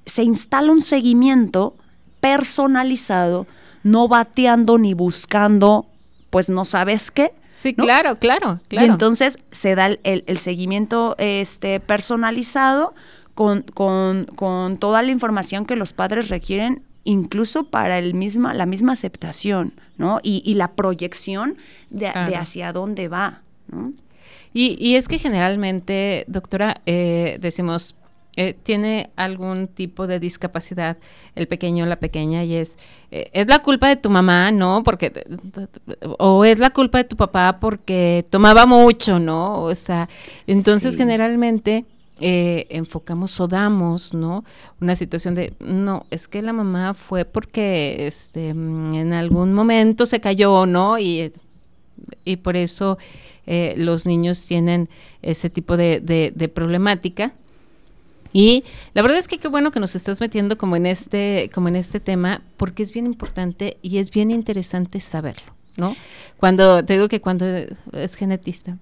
se 0.04 0.24
instala 0.24 0.72
un 0.72 0.80
seguimiento 0.80 1.76
personalizado, 2.20 3.46
no 3.82 4.08
bateando 4.08 4.78
ni 4.78 4.94
buscando, 4.94 5.86
pues 6.30 6.48
no 6.48 6.64
sabes 6.64 7.10
qué, 7.10 7.32
Sí, 7.52 7.74
claro, 7.74 8.16
claro, 8.16 8.60
claro. 8.68 8.86
Y 8.86 8.90
entonces 8.90 9.38
se 9.50 9.74
da 9.74 9.90
el, 10.02 10.38
seguimiento 10.38 11.16
este, 11.18 11.80
personalizado 11.80 12.94
con, 13.34 13.62
con, 13.62 14.26
con, 14.36 14.78
toda 14.78 15.02
la 15.02 15.10
información 15.10 15.66
que 15.66 15.76
los 15.76 15.92
padres 15.92 16.28
requieren, 16.28 16.82
incluso 17.04 17.64
para 17.64 17.98
el 17.98 18.14
misma, 18.14 18.54
la 18.54 18.66
misma 18.66 18.92
aceptación, 18.92 19.74
¿no? 19.96 20.20
Y, 20.22 20.42
y 20.44 20.54
la 20.54 20.72
proyección 20.72 21.56
de, 21.90 22.08
hacia 22.08 22.72
dónde 22.72 23.08
va, 23.08 23.42
¿no? 23.68 23.92
Y, 24.52 24.76
y, 24.80 24.96
es 24.96 25.06
que 25.06 25.18
generalmente, 25.18 26.24
doctora, 26.26 26.80
eh, 26.84 27.38
decimos, 27.40 27.94
eh, 28.36 28.54
tiene 28.62 29.10
algún 29.16 29.66
tipo 29.66 30.06
de 30.06 30.20
discapacidad, 30.20 30.98
el 31.34 31.48
pequeño 31.48 31.84
o 31.84 31.88
la 31.88 31.98
pequeña, 31.98 32.44
y 32.44 32.54
es, 32.54 32.78
eh, 33.10 33.28
es 33.32 33.48
la 33.48 33.58
culpa 33.58 33.88
de 33.88 33.96
tu 33.96 34.08
mamá, 34.08 34.52
¿no? 34.52 34.84
Porque, 34.84 35.12
o 36.18 36.44
es 36.44 36.60
la 36.60 36.70
culpa 36.70 36.98
de 36.98 37.04
tu 37.04 37.16
papá 37.16 37.58
porque 37.60 38.24
tomaba 38.30 38.66
mucho, 38.66 39.18
¿no? 39.18 39.60
O 39.62 39.74
sea, 39.74 40.08
entonces 40.46 40.96
generalmente 40.96 41.86
eh, 42.20 42.68
enfocamos 42.70 43.40
o 43.40 43.48
damos, 43.48 44.14
¿no? 44.14 44.44
Una 44.80 44.94
situación 44.94 45.34
de, 45.34 45.52
no, 45.58 46.06
es 46.10 46.28
que 46.28 46.40
la 46.40 46.52
mamá 46.52 46.94
fue 46.94 47.24
porque 47.24 48.06
este, 48.06 48.50
en 48.50 49.12
algún 49.12 49.52
momento 49.52 50.06
se 50.06 50.20
cayó, 50.20 50.66
¿no? 50.66 51.00
Y, 51.00 51.32
y 52.24 52.36
por 52.36 52.56
eso 52.56 52.96
los 53.76 54.06
niños 54.06 54.46
tienen 54.46 54.88
ese 55.22 55.50
tipo 55.50 55.76
de, 55.76 55.98
de 56.00 56.48
problemática 56.48 57.34
y 58.32 58.64
la 58.94 59.02
verdad 59.02 59.18
es 59.18 59.28
que 59.28 59.38
qué 59.38 59.48
bueno 59.48 59.70
que 59.70 59.80
nos 59.80 59.96
estás 59.96 60.20
metiendo 60.20 60.56
como 60.58 60.76
en 60.76 60.86
este, 60.86 61.50
como 61.52 61.68
en 61.68 61.76
este 61.76 62.00
tema, 62.00 62.42
porque 62.56 62.82
es 62.82 62.92
bien 62.92 63.06
importante 63.06 63.78
y 63.82 63.98
es 63.98 64.10
bien 64.10 64.30
interesante 64.30 65.00
saberlo, 65.00 65.54
¿no? 65.76 65.96
Cuando 66.36 66.84
te 66.84 66.94
digo 66.94 67.08
que 67.08 67.20
cuando 67.20 67.46
es 67.46 68.14
genetista. 68.14 68.78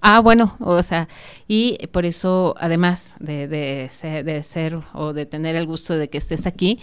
Ah, 0.00 0.20
bueno, 0.20 0.56
o 0.60 0.80
sea, 0.84 1.08
y 1.48 1.86
por 1.88 2.06
eso, 2.06 2.54
además 2.58 3.16
de, 3.18 3.48
de, 3.48 3.88
ser, 3.90 4.24
de 4.24 4.44
ser 4.44 4.78
o 4.94 5.12
de 5.12 5.26
tener 5.26 5.56
el 5.56 5.66
gusto 5.66 5.98
de 5.98 6.08
que 6.08 6.18
estés 6.18 6.46
aquí, 6.46 6.78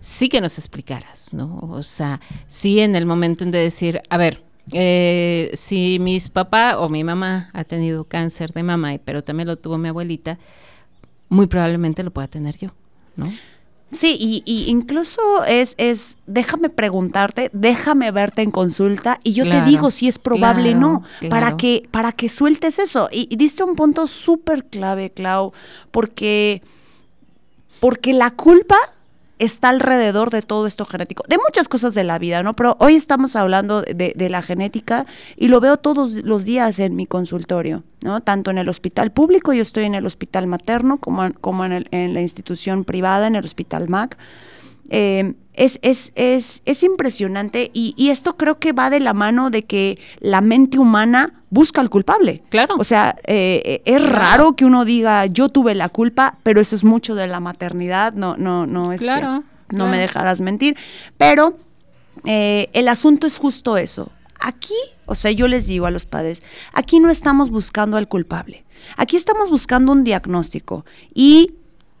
sí 0.00 0.28
que 0.28 0.40
nos 0.40 0.58
explicaras, 0.58 1.32
¿no? 1.32 1.58
O 1.70 1.82
sea, 1.82 2.20
sí 2.48 2.80
en 2.80 2.96
el 2.96 3.06
momento 3.06 3.44
en 3.44 3.52
de 3.52 3.58
decir, 3.58 4.02
a 4.10 4.16
ver, 4.16 4.42
eh, 4.72 5.52
si 5.54 5.98
mis 6.00 6.30
papás 6.30 6.74
o 6.78 6.88
mi 6.88 7.04
mamá 7.04 7.50
ha 7.52 7.64
tenido 7.64 8.04
cáncer 8.04 8.52
de 8.52 8.62
mama, 8.62 8.98
pero 9.04 9.22
también 9.22 9.46
lo 9.46 9.56
tuvo 9.56 9.78
mi 9.78 9.88
abuelita, 9.88 10.38
muy 11.28 11.46
probablemente 11.46 12.02
lo 12.02 12.10
pueda 12.10 12.28
tener 12.28 12.56
yo, 12.56 12.70
¿no? 13.16 13.26
Sí, 13.88 14.16
y, 14.18 14.64
incluso 14.68 15.44
es, 15.44 15.74
es, 15.78 16.16
déjame 16.26 16.70
preguntarte, 16.70 17.50
déjame 17.52 18.10
verte 18.10 18.42
en 18.42 18.50
consulta 18.50 19.20
y 19.22 19.32
yo 19.32 19.48
te 19.48 19.62
digo 19.62 19.92
si 19.92 20.08
es 20.08 20.18
probable 20.18 20.74
o 20.74 20.78
no, 20.78 21.02
para 21.30 21.56
que, 21.56 21.84
para 21.92 22.10
que 22.10 22.28
sueltes 22.28 22.80
eso. 22.80 23.08
Y, 23.12 23.28
y 23.30 23.36
diste 23.36 23.62
un 23.62 23.76
punto 23.76 24.08
súper 24.08 24.64
clave, 24.64 25.10
Clau, 25.10 25.52
porque, 25.92 26.62
porque 27.78 28.12
la 28.12 28.32
culpa 28.32 28.76
está 29.38 29.68
alrededor 29.68 30.30
de 30.30 30.42
todo 30.42 30.66
esto 30.66 30.84
genético, 30.84 31.22
de 31.28 31.38
muchas 31.38 31.68
cosas 31.68 31.94
de 31.94 32.04
la 32.04 32.18
vida, 32.18 32.42
¿no? 32.42 32.54
Pero 32.54 32.76
hoy 32.80 32.94
estamos 32.94 33.36
hablando 33.36 33.82
de, 33.82 34.14
la 34.30 34.42
genética 34.42 35.06
y 35.36 35.48
lo 35.48 35.60
veo 35.60 35.76
todos 35.76 36.12
los 36.24 36.44
días 36.44 36.78
en 36.78 36.96
mi 36.96 37.06
consultorio, 37.06 37.84
¿no? 38.02 38.20
Tanto 38.20 38.50
en 38.50 38.58
el 38.58 38.68
hospital 38.68 39.12
público, 39.12 39.52
yo 39.52 39.62
estoy 39.62 39.84
en 39.84 39.94
el 39.94 40.06
hospital 40.06 40.46
materno, 40.46 40.98
como, 40.98 41.32
como 41.40 41.64
en, 41.64 41.86
en 41.90 42.14
la 42.14 42.22
institución 42.22 42.84
privada, 42.84 43.26
en 43.26 43.36
el 43.36 43.44
hospital 43.44 43.88
MAC. 43.88 44.16
Eh, 44.88 45.34
es, 45.56 45.78
es, 45.82 46.12
es, 46.14 46.62
es, 46.64 46.82
impresionante 46.82 47.70
y, 47.72 47.94
y, 47.96 48.10
esto 48.10 48.36
creo 48.36 48.58
que 48.58 48.72
va 48.72 48.90
de 48.90 49.00
la 49.00 49.14
mano 49.14 49.50
de 49.50 49.64
que 49.64 49.98
la 50.20 50.40
mente 50.40 50.78
humana 50.78 51.42
busca 51.50 51.80
al 51.80 51.90
culpable. 51.90 52.42
Claro. 52.50 52.76
O 52.78 52.84
sea, 52.84 53.16
eh, 53.26 53.82
es 53.84 54.06
raro 54.06 54.54
que 54.54 54.64
uno 54.64 54.84
diga 54.84 55.26
yo 55.26 55.48
tuve 55.48 55.74
la 55.74 55.88
culpa, 55.88 56.38
pero 56.42 56.60
eso 56.60 56.76
es 56.76 56.84
mucho 56.84 57.14
de 57.14 57.26
la 57.26 57.40
maternidad, 57.40 58.12
no, 58.12 58.36
no, 58.36 58.66
no 58.66 58.92
es 58.92 59.00
claro, 59.00 59.44
no 59.70 59.88
me 59.88 59.98
dejarás 59.98 60.40
mentir. 60.40 60.76
Pero 61.16 61.56
eh, 62.24 62.68
el 62.72 62.88
asunto 62.88 63.26
es 63.26 63.38
justo 63.38 63.76
eso. 63.76 64.10
Aquí, 64.38 64.74
o 65.06 65.14
sea, 65.14 65.30
yo 65.30 65.48
les 65.48 65.66
digo 65.66 65.86
a 65.86 65.90
los 65.90 66.04
padres, 66.04 66.42
aquí 66.72 67.00
no 67.00 67.10
estamos 67.10 67.50
buscando 67.50 67.96
al 67.96 68.08
culpable. 68.08 68.64
Aquí 68.96 69.16
estamos 69.16 69.50
buscando 69.50 69.92
un 69.92 70.04
diagnóstico 70.04 70.84
y 71.14 71.54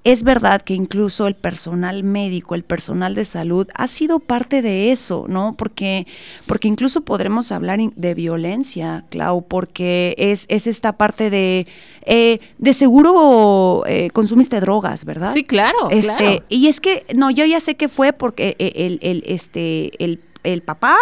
es 0.06 0.22
verdad 0.22 0.62
que 0.62 0.72
incluso 0.72 1.26
el 1.26 1.34
personal 1.34 2.04
médico, 2.04 2.54
el 2.54 2.62
personal 2.62 3.16
de 3.16 3.24
salud, 3.24 3.66
ha 3.74 3.88
sido 3.88 4.20
parte 4.20 4.62
de 4.62 4.92
eso, 4.92 5.26
¿no? 5.28 5.54
Porque, 5.58 6.06
porque 6.46 6.68
incluso 6.68 7.00
podremos 7.00 7.50
hablar 7.50 7.80
de 7.80 8.14
violencia, 8.14 9.04
Clau, 9.10 9.42
porque 9.48 10.14
es, 10.16 10.46
es 10.48 10.68
esta 10.68 10.92
parte 10.92 11.28
de, 11.28 11.66
eh, 12.02 12.38
de 12.58 12.72
seguro 12.72 13.82
eh, 13.88 14.10
consumiste 14.10 14.60
drogas, 14.60 15.04
¿verdad? 15.04 15.32
Sí, 15.32 15.42
claro, 15.42 15.90
este, 15.90 16.44
Y 16.48 16.68
es 16.68 16.80
que, 16.80 17.04
no, 17.16 17.32
yo 17.32 17.44
ya 17.44 17.58
sé 17.58 17.74
que 17.74 17.88
fue 17.88 18.12
porque 18.12 18.54
eh, 18.60 18.72
el, 18.76 19.00
el, 19.02 19.24
este, 19.26 19.90
el, 20.02 20.20
el 20.44 20.62
papá 20.62 20.96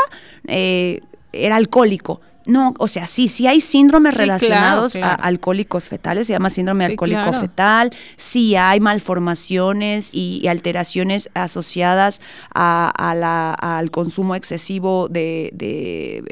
era 0.46 1.56
alcohólico 1.56 2.22
no, 2.46 2.74
o 2.78 2.88
sea, 2.88 3.06
sí, 3.06 3.28
sí 3.28 3.46
hay 3.46 3.60
síndromes 3.60 4.14
relacionados 4.14 4.96
a 4.96 5.14
alcohólicos 5.14 5.88
fetales, 5.88 6.26
se 6.26 6.34
llama 6.34 6.50
síndrome 6.50 6.84
alcohólico 6.84 7.32
fetal, 7.32 7.90
sí 8.16 8.54
hay 8.56 8.80
malformaciones 8.80 10.10
y, 10.12 10.46
alteraciones 10.48 11.30
asociadas 11.34 12.20
a, 12.54 13.14
la, 13.16 13.54
al 13.54 13.90
consumo 13.90 14.34
excesivo 14.34 15.08
de, 15.08 15.50
de, 15.54 16.22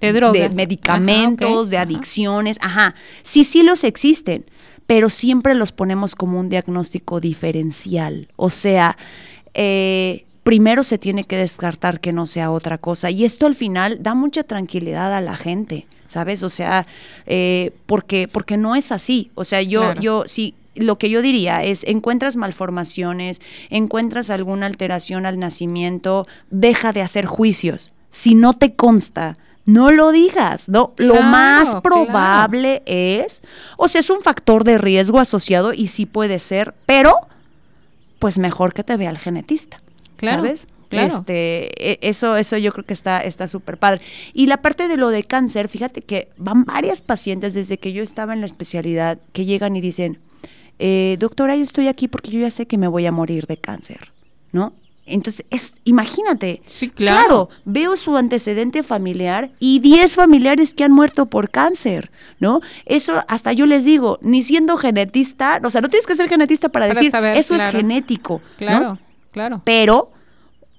de, 0.00 0.50
medicamentos, 0.50 1.70
de 1.70 1.78
adicciones, 1.78 2.58
ajá, 2.60 2.94
sí, 3.22 3.44
sí 3.44 3.62
los 3.62 3.82
existen, 3.84 4.44
pero 4.86 5.08
siempre 5.08 5.54
los 5.54 5.72
ponemos 5.72 6.14
como 6.14 6.38
un 6.38 6.50
diagnóstico 6.50 7.18
diferencial, 7.20 8.28
o 8.36 8.50
sea, 8.50 8.98
eh, 9.54 10.25
primero 10.46 10.84
se 10.84 10.96
tiene 10.96 11.24
que 11.24 11.36
descartar 11.36 11.98
que 11.98 12.12
no 12.12 12.24
sea 12.24 12.52
otra 12.52 12.78
cosa. 12.78 13.10
Y 13.10 13.24
esto 13.24 13.46
al 13.46 13.56
final 13.56 13.98
da 14.00 14.14
mucha 14.14 14.44
tranquilidad 14.44 15.12
a 15.12 15.20
la 15.20 15.36
gente, 15.36 15.88
¿sabes? 16.06 16.44
O 16.44 16.50
sea, 16.50 16.86
eh, 17.26 17.72
porque, 17.86 18.28
porque 18.28 18.56
no 18.56 18.76
es 18.76 18.92
así. 18.92 19.32
O 19.34 19.44
sea, 19.44 19.60
yo, 19.60 19.92
yo 19.94 20.22
sí. 20.26 20.54
Lo 20.76 20.98
que 20.98 21.10
yo 21.10 21.20
diría 21.20 21.64
es, 21.64 21.82
encuentras 21.84 22.36
malformaciones, 22.36 23.40
encuentras 23.70 24.30
alguna 24.30 24.66
alteración 24.66 25.26
al 25.26 25.40
nacimiento, 25.40 26.28
deja 26.50 26.92
de 26.92 27.02
hacer 27.02 27.26
juicios. 27.26 27.92
Si 28.10 28.36
no 28.36 28.52
te 28.52 28.76
consta, 28.76 29.38
no 29.64 29.90
lo 29.90 30.12
digas, 30.12 30.68
¿no? 30.68 30.92
lo 30.98 31.22
más 31.22 31.76
probable 31.80 32.82
es, 32.86 33.42
o 33.78 33.88
sea, 33.88 34.00
es 34.00 34.10
un 34.10 34.20
factor 34.20 34.62
de 34.62 34.78
riesgo 34.78 35.18
asociado 35.18 35.72
y 35.72 35.88
sí 35.88 36.06
puede 36.06 36.38
ser, 36.38 36.74
pero 36.84 37.16
pues 38.20 38.38
mejor 38.38 38.74
que 38.74 38.84
te 38.84 38.96
vea 38.96 39.10
el 39.10 39.18
genetista. 39.18 39.80
Claro, 40.16 40.42
¿sabes? 40.42 40.68
Claro. 40.88 41.16
Este, 41.16 41.92
e, 41.92 41.98
eso, 42.02 42.36
eso 42.36 42.56
yo 42.56 42.72
creo 42.72 42.84
que 42.84 42.94
está 42.94 43.20
está 43.20 43.48
súper 43.48 43.78
padre. 43.78 44.02
Y 44.32 44.46
la 44.46 44.58
parte 44.58 44.88
de 44.88 44.96
lo 44.96 45.08
de 45.08 45.24
cáncer, 45.24 45.68
fíjate 45.68 46.02
que 46.02 46.28
van 46.36 46.64
varias 46.64 47.00
pacientes 47.00 47.54
desde 47.54 47.78
que 47.78 47.92
yo 47.92 48.02
estaba 48.02 48.32
en 48.32 48.40
la 48.40 48.46
especialidad 48.46 49.18
que 49.32 49.44
llegan 49.44 49.76
y 49.76 49.80
dicen, 49.80 50.18
eh, 50.78 51.16
doctora, 51.18 51.56
yo 51.56 51.64
estoy 51.64 51.88
aquí 51.88 52.08
porque 52.08 52.30
yo 52.30 52.40
ya 52.40 52.50
sé 52.50 52.66
que 52.66 52.78
me 52.78 52.88
voy 52.88 53.06
a 53.06 53.12
morir 53.12 53.46
de 53.46 53.56
cáncer, 53.56 54.12
¿no? 54.52 54.72
Entonces, 55.06 55.46
es, 55.50 55.74
imagínate. 55.84 56.62
Sí, 56.66 56.88
claro. 56.88 57.48
Veo 57.64 57.96
su 57.96 58.16
antecedente 58.16 58.82
familiar 58.82 59.52
y 59.60 59.78
10 59.78 60.16
familiares 60.16 60.74
que 60.74 60.82
han 60.82 60.90
muerto 60.90 61.26
por 61.26 61.48
cáncer, 61.48 62.10
¿no? 62.40 62.60
Eso 62.86 63.22
hasta 63.28 63.52
yo 63.52 63.66
les 63.66 63.84
digo, 63.84 64.18
ni 64.20 64.42
siendo 64.42 64.76
genetista, 64.76 65.60
o 65.62 65.70
sea, 65.70 65.80
no 65.80 65.88
tienes 65.88 66.06
que 66.06 66.16
ser 66.16 66.28
genetista 66.28 66.70
para, 66.70 66.88
decir, 66.88 67.12
eso 67.36 67.54
es 67.54 67.68
genético. 67.68 68.42
Claro. 68.58 68.98
Claro. 69.36 69.60
Pero 69.64 70.12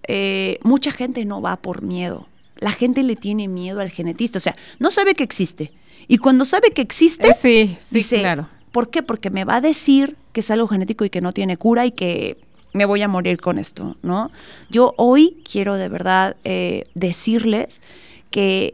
eh, 0.07 0.57
mucha 0.63 0.91
gente 0.91 1.23
no 1.25 1.43
va 1.43 1.57
por 1.57 1.83
miedo. 1.83 2.27
La 2.57 2.71
gente 2.71 3.03
le 3.03 3.15
tiene 3.15 3.47
miedo 3.47 3.81
al 3.81 3.91
genetista. 3.91 4.39
O 4.39 4.41
sea, 4.41 4.55
no 4.79 4.89
sabe 4.89 5.13
que 5.13 5.23
existe. 5.23 5.73
Y 6.07 6.17
cuando 6.17 6.43
sabe 6.43 6.71
que 6.71 6.81
existe, 6.81 7.27
eh, 7.27 7.35
sí, 7.39 7.77
sí, 7.79 7.95
dice, 7.95 8.21
claro. 8.21 8.49
¿por 8.71 8.89
qué? 8.89 9.03
Porque 9.03 9.29
me 9.29 9.45
va 9.45 9.57
a 9.57 9.61
decir 9.61 10.17
que 10.33 10.39
es 10.39 10.49
algo 10.49 10.67
genético 10.67 11.05
y 11.05 11.11
que 11.11 11.21
no 11.21 11.33
tiene 11.33 11.57
cura 11.57 11.85
y 11.85 11.91
que 11.91 12.39
me 12.73 12.85
voy 12.85 13.03
a 13.03 13.07
morir 13.07 13.39
con 13.39 13.59
esto, 13.59 13.95
¿no? 14.01 14.31
Yo 14.71 14.95
hoy 14.97 15.37
quiero 15.47 15.75
de 15.75 15.89
verdad 15.89 16.35
eh, 16.43 16.85
decirles 16.95 17.83
que, 18.31 18.73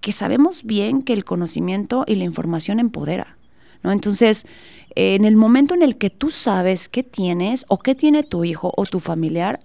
que 0.00 0.10
sabemos 0.10 0.64
bien 0.64 1.02
que 1.02 1.12
el 1.12 1.24
conocimiento 1.24 2.02
y 2.04 2.16
la 2.16 2.24
información 2.24 2.80
empodera, 2.80 3.36
¿no? 3.84 3.92
Entonces, 3.92 4.44
en 4.94 5.24
el 5.24 5.36
momento 5.36 5.74
en 5.74 5.82
el 5.82 5.96
que 5.96 6.10
tú 6.10 6.30
sabes 6.30 6.88
qué 6.88 7.02
tienes 7.02 7.64
o 7.68 7.78
qué 7.78 7.94
tiene 7.94 8.22
tu 8.22 8.44
hijo 8.44 8.72
o 8.76 8.86
tu 8.86 9.00
familiar, 9.00 9.60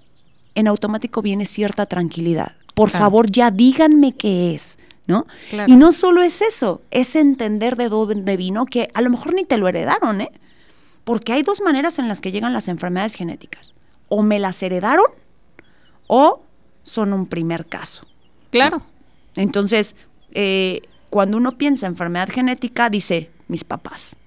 en 0.56 0.68
automático 0.68 1.22
viene 1.22 1.46
cierta 1.46 1.86
tranquilidad. 1.86 2.56
Por 2.74 2.90
favor, 2.90 3.30
ya 3.30 3.52
díganme 3.52 4.14
qué 4.14 4.54
es. 4.54 4.78
¿No? 5.08 5.28
Y 5.68 5.76
no 5.76 5.92
solo 5.92 6.24
es 6.24 6.42
eso, 6.42 6.82
es 6.90 7.16
entender 7.16 7.76
de 7.76 7.90
dónde 7.90 8.38
vino, 8.38 8.66
que 8.66 8.90
a 8.96 9.04
lo 9.04 9.12
mejor 9.12 9.36
ni 9.36 9.46
te 9.46 9.60
lo 9.60 9.68
heredaron, 9.68 10.22
¿eh? 10.22 10.32
Porque 11.04 11.32
hay 11.32 11.44
dos 11.44 11.62
maneras 11.62 12.00
en 12.00 12.08
las 12.08 12.22
que 12.22 12.32
llegan 12.32 12.54
las 12.54 12.68
enfermedades 12.68 13.14
genéticas. 13.14 13.76
O 14.10 14.24
me 14.24 14.40
las 14.40 14.64
heredaron 14.64 15.06
o 16.08 16.42
son 16.82 17.14
un 17.14 17.28
primer 17.28 17.68
caso. 17.68 18.08
Claro. 18.50 18.82
Entonces, 19.36 19.96
eh, 20.32 20.82
cuando 21.12 21.38
uno 21.38 21.58
piensa 21.58 21.86
en 21.86 21.94
enfermedad 21.94 22.30
genética, 22.30 22.90
dice, 22.90 23.30
mis 23.48 23.64
papás. 23.64 24.18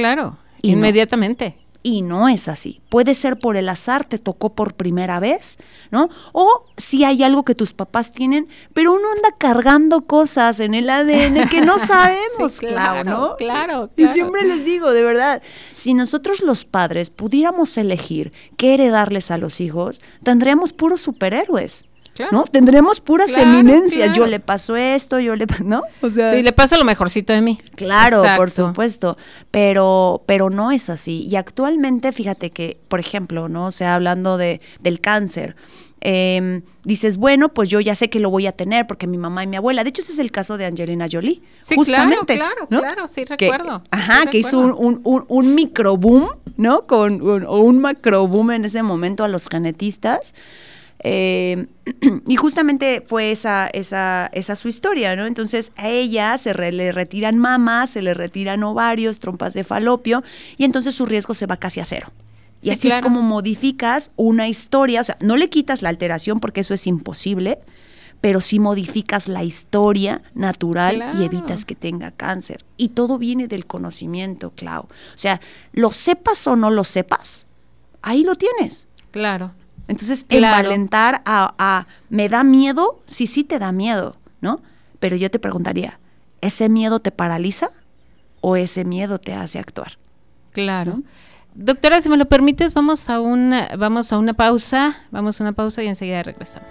Claro, 0.00 0.38
inmediatamente. 0.62 1.56
Y 1.82 2.02
no 2.02 2.28
es 2.28 2.46
así. 2.48 2.82
Puede 2.90 3.14
ser 3.14 3.38
por 3.38 3.56
el 3.56 3.66
azar, 3.70 4.04
te 4.04 4.18
tocó 4.18 4.54
por 4.54 4.74
primera 4.74 5.18
vez, 5.18 5.56
¿no? 5.90 6.10
O 6.32 6.66
si 6.76 7.04
hay 7.04 7.22
algo 7.22 7.42
que 7.42 7.54
tus 7.54 7.72
papás 7.72 8.12
tienen, 8.12 8.48
pero 8.74 8.92
uno 8.92 9.10
anda 9.16 9.34
cargando 9.38 10.02
cosas 10.02 10.60
en 10.60 10.74
el 10.74 10.90
ADN 10.90 11.48
que 11.48 11.62
no 11.62 11.78
sabemos, 11.78 12.58
claro, 12.58 13.04
¿no? 13.04 13.36
Claro, 13.36 13.36
claro. 13.36 13.90
Y 13.96 14.08
siempre 14.08 14.44
les 14.44 14.62
digo, 14.66 14.92
de 14.92 15.02
verdad, 15.02 15.42
si 15.74 15.94
nosotros 15.94 16.42
los 16.42 16.66
padres 16.66 17.08
pudiéramos 17.08 17.78
elegir 17.78 18.32
qué 18.58 18.74
heredarles 18.74 19.30
a 19.30 19.38
los 19.38 19.58
hijos, 19.62 20.02
tendríamos 20.22 20.74
puros 20.74 21.00
superhéroes. 21.00 21.86
¿No? 22.30 22.44
Tendremos 22.44 23.00
puras 23.00 23.36
eminencias. 23.36 24.12
Yo 24.12 24.26
le 24.26 24.40
paso 24.40 24.76
esto, 24.76 25.18
yo 25.20 25.36
le, 25.36 25.46
¿no? 25.64 25.82
O 26.02 26.10
sea, 26.10 26.32
sí, 26.32 26.42
le 26.42 26.52
paso 26.52 26.76
lo 26.76 26.84
mejorcito 26.84 27.32
de 27.32 27.40
mí. 27.40 27.58
Claro, 27.76 28.22
por 28.36 28.50
supuesto, 28.50 29.16
pero 29.50 30.22
pero 30.26 30.50
no 30.50 30.70
es 30.70 30.90
así. 30.90 31.26
Y 31.26 31.36
actualmente, 31.36 32.12
fíjate 32.12 32.50
que, 32.50 32.78
por 32.88 33.00
ejemplo, 33.00 33.48
¿no? 33.48 33.66
O 33.66 33.70
sea, 33.70 33.94
hablando 33.94 34.36
de 34.36 34.60
del 34.80 35.00
cáncer, 35.00 35.56
em, 36.00 36.62
dices, 36.84 37.16
bueno, 37.16 37.50
pues 37.50 37.68
yo 37.68 37.80
ya 37.80 37.94
sé 37.94 38.10
que 38.10 38.20
lo 38.20 38.30
voy 38.30 38.46
a 38.46 38.52
tener 38.52 38.86
porque 38.86 39.06
mi 39.06 39.18
mamá 39.18 39.44
y 39.44 39.46
mi 39.46 39.56
abuela. 39.56 39.82
De 39.82 39.90
hecho, 39.90 40.02
ese 40.02 40.12
es 40.12 40.18
el 40.18 40.30
caso 40.30 40.58
de 40.58 40.66
Angelina 40.66 41.06
Jolie. 41.10 41.40
Sí, 41.60 41.74
justamente, 41.76 42.36
claro, 42.36 42.66
claro, 42.68 42.82
claro, 42.82 43.08
sí 43.08 43.24
recuerdo. 43.24 43.82
ajá, 43.90 44.26
que 44.26 44.38
hizo 44.38 44.58
un, 44.58 45.00
un, 45.04 45.24
un, 45.28 45.54
micro 45.54 45.96
boom, 45.96 46.28
¿no? 46.56 46.82
Con 46.82 47.22
un, 47.22 47.46
un 47.46 47.80
macro 47.80 48.26
boom 48.26 48.50
en 48.52 48.64
ese 48.66 48.82
momento 48.82 49.24
a 49.24 49.28
los 49.28 49.48
genetistas. 49.48 50.34
Eh, 51.02 51.66
y 52.26 52.36
justamente 52.36 53.02
fue 53.06 53.32
esa, 53.32 53.68
esa, 53.68 54.28
esa 54.32 54.54
su 54.54 54.68
historia, 54.68 55.16
¿no? 55.16 55.26
Entonces 55.26 55.72
a 55.76 55.88
ella 55.88 56.36
se 56.38 56.52
le 56.72 56.92
retiran 56.92 57.38
mamas, 57.38 57.90
se 57.90 58.02
le 58.02 58.14
retiran 58.14 58.62
ovarios, 58.62 59.18
trompas 59.20 59.54
de 59.54 59.64
falopio, 59.64 60.22
y 60.56 60.64
entonces 60.64 60.94
su 60.94 61.06
riesgo 61.06 61.34
se 61.34 61.46
va 61.46 61.56
casi 61.56 61.80
a 61.80 61.84
cero. 61.84 62.08
Y 62.62 62.70
así 62.70 62.88
es 62.88 62.98
como 62.98 63.22
modificas 63.22 64.12
una 64.16 64.46
historia, 64.48 65.00
o 65.00 65.04
sea, 65.04 65.16
no 65.20 65.38
le 65.38 65.48
quitas 65.48 65.80
la 65.80 65.88
alteración 65.88 66.40
porque 66.40 66.60
eso 66.60 66.74
es 66.74 66.86
imposible, 66.86 67.58
pero 68.20 68.42
sí 68.42 68.58
modificas 68.58 69.28
la 69.28 69.44
historia 69.44 70.20
natural 70.34 70.96
Claro. 70.96 71.18
y 71.18 71.24
evitas 71.24 71.64
que 71.64 71.74
tenga 71.74 72.10
cáncer. 72.10 72.62
Y 72.76 72.90
todo 72.90 73.16
viene 73.16 73.48
del 73.48 73.64
conocimiento, 73.64 74.50
Clau. 74.50 74.82
O 74.82 74.88
sea, 75.14 75.40
lo 75.72 75.90
sepas 75.90 76.46
o 76.46 76.54
no 76.54 76.70
lo 76.70 76.84
sepas, 76.84 77.46
ahí 78.02 78.22
lo 78.24 78.34
tienes. 78.34 78.88
Claro. 79.10 79.52
Entonces, 79.90 80.24
Claro. 80.28 80.56
envalentar 80.58 81.22
a, 81.24 81.54
a, 81.58 81.86
¿me 82.08 82.28
da 82.28 82.44
miedo? 82.44 83.00
Sí, 83.06 83.26
sí 83.26 83.44
te 83.44 83.58
da 83.58 83.72
miedo, 83.72 84.16
¿no? 84.40 84.60
Pero 85.00 85.16
yo 85.16 85.30
te 85.30 85.38
preguntaría, 85.38 85.98
¿ese 86.40 86.68
miedo 86.68 87.00
te 87.00 87.10
paraliza 87.10 87.70
o 88.40 88.56
ese 88.56 88.84
miedo 88.84 89.18
te 89.18 89.34
hace 89.34 89.58
actuar? 89.58 89.98
Claro. 90.52 90.96
¿No? 90.98 91.02
Doctora, 91.54 92.00
si 92.00 92.08
me 92.08 92.16
lo 92.16 92.26
permites, 92.26 92.74
vamos 92.74 93.10
a 93.10 93.20
una, 93.20 93.68
vamos 93.76 94.12
a 94.12 94.18
una 94.18 94.34
pausa, 94.34 94.94
vamos 95.10 95.40
a 95.40 95.44
una 95.44 95.52
pausa 95.52 95.82
y 95.82 95.88
enseguida 95.88 96.22
regresamos. 96.22 96.68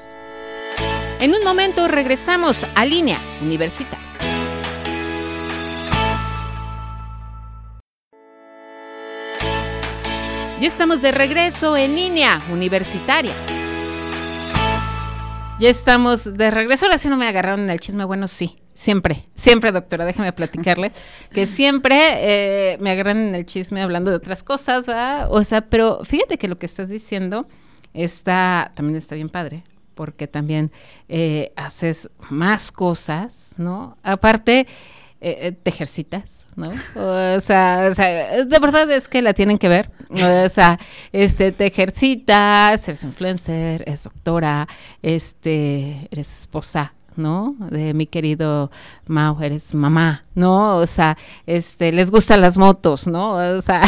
En 1.20 1.36
un 1.36 1.44
momento 1.44 1.88
regresamos 1.90 2.66
a 2.76 2.86
línea 2.86 3.20
universitaria. 3.42 4.09
Ya 10.60 10.68
estamos 10.68 11.02
de 11.02 11.14
regreso 11.14 11.78
en 11.78 11.96
línea 11.96 12.42
universitaria. 12.52 13.32
Ya 15.58 15.70
estamos 15.70 16.36
de 16.38 16.52
regreso. 16.52 16.86
Ahora 16.86 16.98
sí 16.98 17.08
no 17.08 17.16
me 17.16 17.26
agarraron 17.26 17.62
en 17.62 17.70
el 17.70 17.80
chisme. 17.80 18.04
Bueno, 18.04 18.28
sí, 18.28 18.58
siempre, 18.74 19.24
siempre, 19.36 19.72
doctora, 19.72 20.04
déjeme 20.04 20.34
platicarles 20.34 20.92
que 21.32 21.46
siempre 21.46 22.74
eh, 22.74 22.78
me 22.82 22.92
agarran 22.92 23.20
en 23.20 23.36
el 23.36 23.46
chisme 23.46 23.82
hablando 23.82 24.10
de 24.12 24.18
otras 24.18 24.44
cosas, 24.44 24.86
¿verdad? 24.86 25.30
O 25.32 25.46
sea, 25.46 25.62
pero 25.62 26.02
fíjate 26.04 26.38
que 26.38 26.50
lo 26.50 26.58
que 26.58 26.66
estás 26.66 26.90
diciendo 26.90 27.48
está, 27.94 28.74
también 28.76 28.98
está 28.98 29.16
bien 29.16 29.30
padre, 29.30 29.64
porque 29.96 30.28
también 30.28 30.74
eh, 31.08 31.54
haces 31.56 32.10
más 32.30 32.74
cosas, 32.74 33.54
¿no? 33.56 33.98
Aparte, 34.04 34.68
eh, 35.22 35.38
eh, 35.42 35.52
te 35.52 35.70
ejercitas, 35.70 36.46
¿no? 36.56 36.70
O 36.70 37.40
sea, 37.42 37.90
o 37.92 37.96
sea, 37.96 38.46
de 38.46 38.60
verdad 38.60 38.90
es 38.90 39.10
que 39.10 39.22
la 39.22 39.34
tienen 39.34 39.58
que 39.58 39.68
ver. 39.68 39.92
O 40.10 40.50
sea, 40.50 40.80
este, 41.12 41.52
te 41.52 41.66
ejercitas, 41.66 42.88
eres 42.88 43.04
influencer, 43.04 43.84
eres 43.86 44.04
doctora, 44.04 44.68
este, 45.02 46.08
eres 46.10 46.40
esposa, 46.40 46.94
¿no? 47.18 47.56
De 47.70 47.94
mi 47.94 48.08
querido 48.08 48.72
Mau, 49.08 49.42
eres 49.42 49.74
mamá, 49.76 50.26
¿no? 50.36 50.78
O 50.78 50.88
sea, 50.88 51.18
este, 51.46 51.92
les 51.92 52.12
gustan 52.12 52.40
las 52.40 52.58
motos, 52.58 53.06
¿no? 53.06 53.34
O 53.58 53.62
sea, 53.62 53.82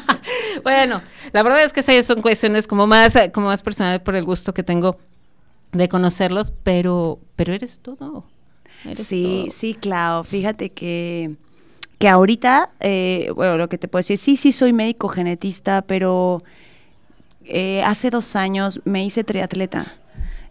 bueno, 0.64 1.00
la 1.32 1.42
verdad 1.44 1.62
es 1.62 1.72
que 1.72 1.80
esas 1.80 2.04
son 2.04 2.20
cuestiones 2.20 2.66
como 2.66 2.88
más, 2.88 3.16
como 3.32 3.46
más 3.46 3.62
personal 3.62 4.02
por 4.02 4.16
el 4.16 4.24
gusto 4.24 4.52
que 4.52 4.64
tengo 4.64 4.98
de 5.72 5.88
conocerlos, 5.88 6.52
pero, 6.64 7.20
pero 7.36 7.54
eres 7.54 7.80
todo. 7.80 8.26
Eres 8.84 9.06
Sí, 9.08 9.22
todo. 9.44 9.50
sí, 9.50 9.74
Clau. 9.74 10.24
Fíjate 10.24 10.70
que, 10.70 11.36
que 11.98 12.08
ahorita, 12.08 12.70
eh, 12.80 13.30
bueno, 13.34 13.56
lo 13.56 13.68
que 13.68 13.78
te 13.78 13.88
puedo 13.88 14.00
decir, 14.00 14.18
sí, 14.18 14.36
sí 14.36 14.52
soy 14.52 14.72
médico 14.72 15.08
genetista, 15.08 15.82
pero 15.82 16.42
eh, 17.44 17.82
hace 17.84 18.10
dos 18.10 18.36
años 18.36 18.80
me 18.84 19.04
hice 19.04 19.24
triatleta. 19.24 19.84
Sí, 19.84 19.90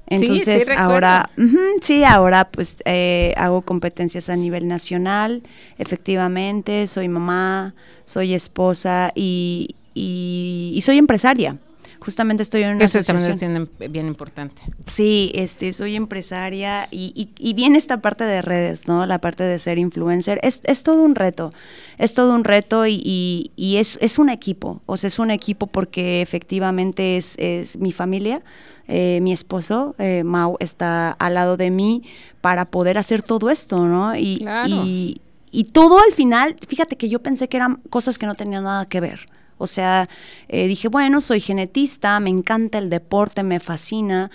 sí, 0.08 0.16
Entonces 0.18 0.68
recuerdo. 0.68 0.84
ahora, 0.94 1.30
ujú, 1.38 1.58
sí, 1.82 2.04
ahora 2.04 2.50
pues 2.52 2.78
eh, 2.86 3.34
hago 3.38 3.62
competencias 3.62 4.30
a 4.30 4.36
nivel 4.36 4.68
nacional, 4.68 5.44
efectivamente, 5.78 6.86
soy 6.88 7.08
mamá, 7.08 7.74
soy 8.06 8.34
esposa 8.34 9.12
y, 9.16 9.76
y- 9.94 10.74
y 10.76 10.82
soy 10.82 10.98
empresaria. 10.98 11.58
Justamente 12.04 12.44
estoy 12.44 12.64
en 12.64 12.76
una 12.76 12.84
Eso 12.86 13.00
asociación. 13.00 13.40
también 13.40 13.62
es 13.64 13.78
bien, 13.80 13.92
bien 13.92 14.08
importante. 14.08 14.62
Sí, 14.88 15.32
este, 15.36 15.72
soy 15.74 15.96
empresaria 15.96 16.88
y, 16.92 17.14
y, 17.16 17.30
y 17.40 17.54
viene 17.54 17.78
esta 17.78 18.02
parte 18.02 18.24
de 18.26 18.42
redes, 18.42 18.88
¿no? 18.88 19.06
La 19.06 19.20
parte 19.20 19.44
de 19.44 19.58
ser 19.60 19.78
influencer. 19.80 20.40
Es, 20.44 20.62
es 20.66 20.84
todo 20.84 21.02
un 21.02 21.16
reto, 21.16 21.54
es 21.98 22.14
todo 22.14 22.34
un 22.36 22.44
reto 22.44 22.86
y, 22.86 23.02
y- 23.04 23.52
y 23.56 23.78
es, 23.78 23.98
es 24.02 24.20
un 24.20 24.30
equipo, 24.30 24.82
o 24.86 24.98
sea, 24.98 25.08
es 25.08 25.20
un 25.20 25.32
equipo 25.32 25.68
porque 25.68 26.22
efectivamente 26.22 27.18
es, 27.18 27.36
es 27.40 27.78
mi 27.78 27.92
familia, 27.92 28.42
eh, 28.88 29.20
mi 29.22 29.32
esposo, 29.32 29.96
eh, 29.98 30.24
Mau, 30.26 30.58
está 30.60 31.12
al 31.12 31.36
lado 31.36 31.56
de 31.58 31.72
mí 31.72 32.04
para 32.42 32.66
poder 32.66 32.98
hacer 32.98 33.24
todo 33.24 33.50
esto, 33.50 33.86
¿no? 33.88 34.16
Y, 34.16 34.40
Claro. 34.40 34.68
y, 34.70 35.22
y 35.52 35.64
todo 35.66 36.00
al 36.00 36.12
final, 36.12 36.58
fíjate 36.68 36.98
que 36.98 37.08
yo 37.08 37.20
pensé 37.24 37.48
que 37.48 37.58
eran 37.58 37.76
cosas 37.90 38.18
que 38.18 38.26
no 38.26 38.36
tenían 38.36 38.64
nada 38.64 38.88
que 38.88 39.00
ver. 39.00 39.26
O 39.64 39.68
sea, 39.68 40.10
eh, 40.50 40.68
dije, 40.68 40.90
bueno, 40.90 41.22
soy 41.22 41.40
genetista, 41.40 42.20
me 42.20 42.30
encanta 42.30 42.80
el 42.80 42.90
deporte, 42.90 43.44
me 43.44 43.62
fascina. 43.62 44.30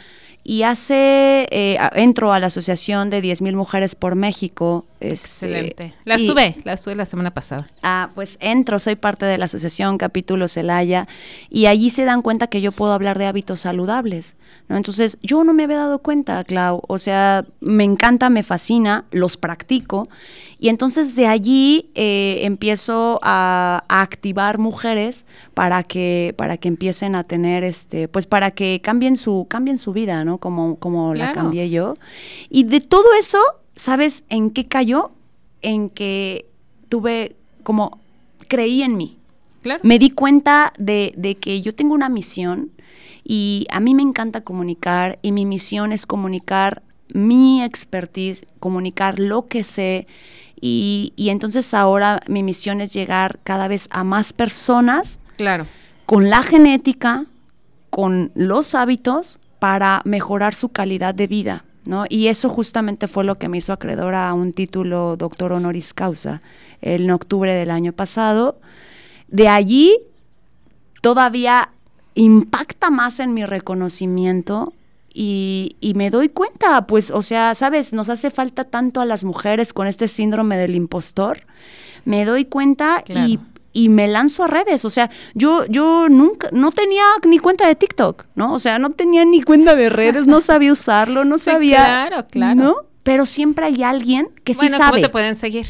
Y 0.44 0.62
hace, 0.62 1.46
eh, 1.50 1.76
entro 1.94 2.32
a 2.32 2.38
la 2.38 2.46
Asociación 2.46 3.10
de 3.10 3.20
10.000 3.20 3.54
Mujeres 3.54 3.94
por 3.94 4.14
México. 4.14 4.86
este, 5.00 5.12
Excelente. 5.46 5.94
La 6.04 6.18
y- 6.18 6.26
sube, 6.26 6.56
la 6.64 6.76
sube 6.76 6.94
la 6.94 7.06
semana 7.06 7.32
pasada. 7.32 7.68
Ah, 7.82 8.10
pues 8.14 8.36
entro, 8.40 8.78
soy 8.78 8.96
parte 8.96 9.26
de 9.26 9.36
la 9.38 9.44
asociación 9.44 9.98
Capítulo 9.98 10.48
Celaya 10.48 11.06
y 11.50 11.66
allí 11.66 11.90
se 11.90 12.04
dan 12.04 12.22
cuenta 12.22 12.46
que 12.48 12.60
yo 12.62 12.72
puedo 12.72 12.92
hablar 12.92 13.18
de 13.18 13.26
hábitos 13.26 13.60
saludables, 13.60 14.36
¿no? 14.68 14.76
Entonces, 14.76 15.18
yo 15.22 15.44
no 15.44 15.52
me 15.54 15.64
había 15.64 15.76
dado 15.76 15.98
cuenta, 16.00 16.42
Clau, 16.44 16.82
o 16.88 16.98
sea, 16.98 17.44
me 17.60 17.84
encanta, 17.84 18.28
me 18.30 18.42
fascina, 18.42 19.04
los 19.12 19.36
practico 19.36 20.08
y 20.60 20.68
entonces 20.70 21.14
de 21.14 21.26
allí 21.28 21.90
eh, 21.94 22.40
empiezo 22.42 23.20
a, 23.22 23.84
a 23.88 24.00
activar 24.02 24.58
mujeres 24.58 25.24
para 25.54 25.84
que 25.84 26.34
para 26.36 26.56
que 26.56 26.66
empiecen 26.66 27.14
a 27.14 27.22
tener 27.22 27.62
este, 27.62 28.08
pues 28.08 28.26
para 28.26 28.50
que 28.50 28.80
cambien 28.82 29.16
su 29.16 29.46
cambien 29.48 29.78
su 29.78 29.92
vida, 29.92 30.24
¿no? 30.24 30.27
Como 30.36 30.76
como 30.76 31.14
la 31.14 31.32
cambié 31.32 31.70
yo. 31.70 31.94
Y 32.50 32.64
de 32.64 32.80
todo 32.80 33.06
eso, 33.18 33.38
¿sabes 33.74 34.24
en 34.28 34.50
qué 34.50 34.66
cayó? 34.68 35.12
En 35.62 35.88
que 35.88 36.44
tuve 36.90 37.34
como 37.62 37.98
creí 38.48 38.82
en 38.82 38.98
mí. 38.98 39.16
Claro. 39.62 39.80
Me 39.82 39.98
di 39.98 40.10
cuenta 40.10 40.74
de, 40.78 41.14
de 41.16 41.36
que 41.36 41.62
yo 41.62 41.74
tengo 41.74 41.94
una 41.94 42.10
misión 42.10 42.70
y 43.24 43.66
a 43.70 43.80
mí 43.80 43.94
me 43.94 44.02
encanta 44.02 44.42
comunicar 44.42 45.18
y 45.22 45.32
mi 45.32 45.46
misión 45.46 45.92
es 45.92 46.04
comunicar 46.06 46.82
mi 47.14 47.62
expertise, 47.62 48.46
comunicar 48.60 49.18
lo 49.18 49.46
que 49.46 49.64
sé 49.64 50.06
y, 50.60 51.12
y 51.16 51.30
entonces 51.30 51.72
ahora 51.74 52.20
mi 52.28 52.42
misión 52.42 52.80
es 52.80 52.92
llegar 52.92 53.38
cada 53.44 53.66
vez 53.68 53.88
a 53.90 54.04
más 54.04 54.32
personas 54.32 55.18
Claro. 55.36 55.66
con 56.06 56.30
la 56.30 56.42
genética, 56.42 57.26
con 57.90 58.30
los 58.34 58.74
hábitos 58.74 59.38
para 59.58 60.02
mejorar 60.04 60.54
su 60.54 60.70
calidad 60.70 61.14
de 61.14 61.26
vida. 61.26 61.64
¿no? 61.84 62.04
Y 62.08 62.28
eso 62.28 62.48
justamente 62.48 63.08
fue 63.08 63.24
lo 63.24 63.36
que 63.36 63.48
me 63.48 63.58
hizo 63.58 63.72
acreedora 63.72 64.28
a 64.28 64.34
un 64.34 64.52
título 64.52 65.16
doctor 65.16 65.52
honoris 65.52 65.94
causa 65.94 66.42
en 66.82 67.10
octubre 67.10 67.54
del 67.54 67.70
año 67.70 67.92
pasado. 67.92 68.60
De 69.28 69.48
allí 69.48 69.96
todavía 71.00 71.70
impacta 72.14 72.90
más 72.90 73.20
en 73.20 73.32
mi 73.32 73.46
reconocimiento 73.46 74.74
y, 75.20 75.76
me 75.96 76.10
doy 76.10 76.28
cuenta, 76.28 76.86
pues, 76.86 77.10
o 77.10 77.22
sea, 77.22 77.54
sabes, 77.56 77.92
nos 77.92 78.08
hace 78.08 78.30
falta 78.30 78.64
tanto 78.64 79.00
a 79.00 79.04
las 79.04 79.24
mujeres 79.24 79.72
con 79.72 79.88
este 79.88 80.06
síndrome 80.06 80.56
del 80.56 80.76
impostor. 80.76 81.40
Me 82.04 82.24
doy 82.24 82.44
cuenta 82.44 83.02
y, 83.08 83.40
y 83.72 83.88
me 83.88 84.08
lanzo 84.08 84.44
a 84.44 84.48
redes. 84.48 84.84
O 84.84 84.90
sea, 84.90 85.10
yo, 85.34 85.64
yo 85.66 86.08
nunca, 86.08 86.48
no 86.52 86.70
tenía 86.72 87.04
ni 87.26 87.38
cuenta 87.38 87.66
de 87.66 87.74
TikTok, 87.74 88.24
¿no? 88.34 88.52
O 88.52 88.58
sea, 88.58 88.78
no 88.78 88.90
tenía 88.90 89.24
ni 89.24 89.42
cuenta 89.42 89.74
de 89.74 89.88
redes, 89.88 90.26
no 90.26 90.40
sabía 90.40 90.72
usarlo, 90.72 91.24
no 91.24 91.38
Sí, 91.38 91.44
sabía. 91.50 91.84
claro, 91.84 92.26
claro. 92.30 92.54
¿No? 92.62 92.76
Pero 93.02 93.24
siempre 93.26 93.66
hay 93.66 93.82
alguien 93.82 94.28
que 94.44 94.52
sí 94.54 94.60
bueno, 94.60 94.76
sabe. 94.76 94.90
¿cómo 94.92 95.02
te 95.02 95.08
pueden 95.08 95.36
seguir? 95.36 95.66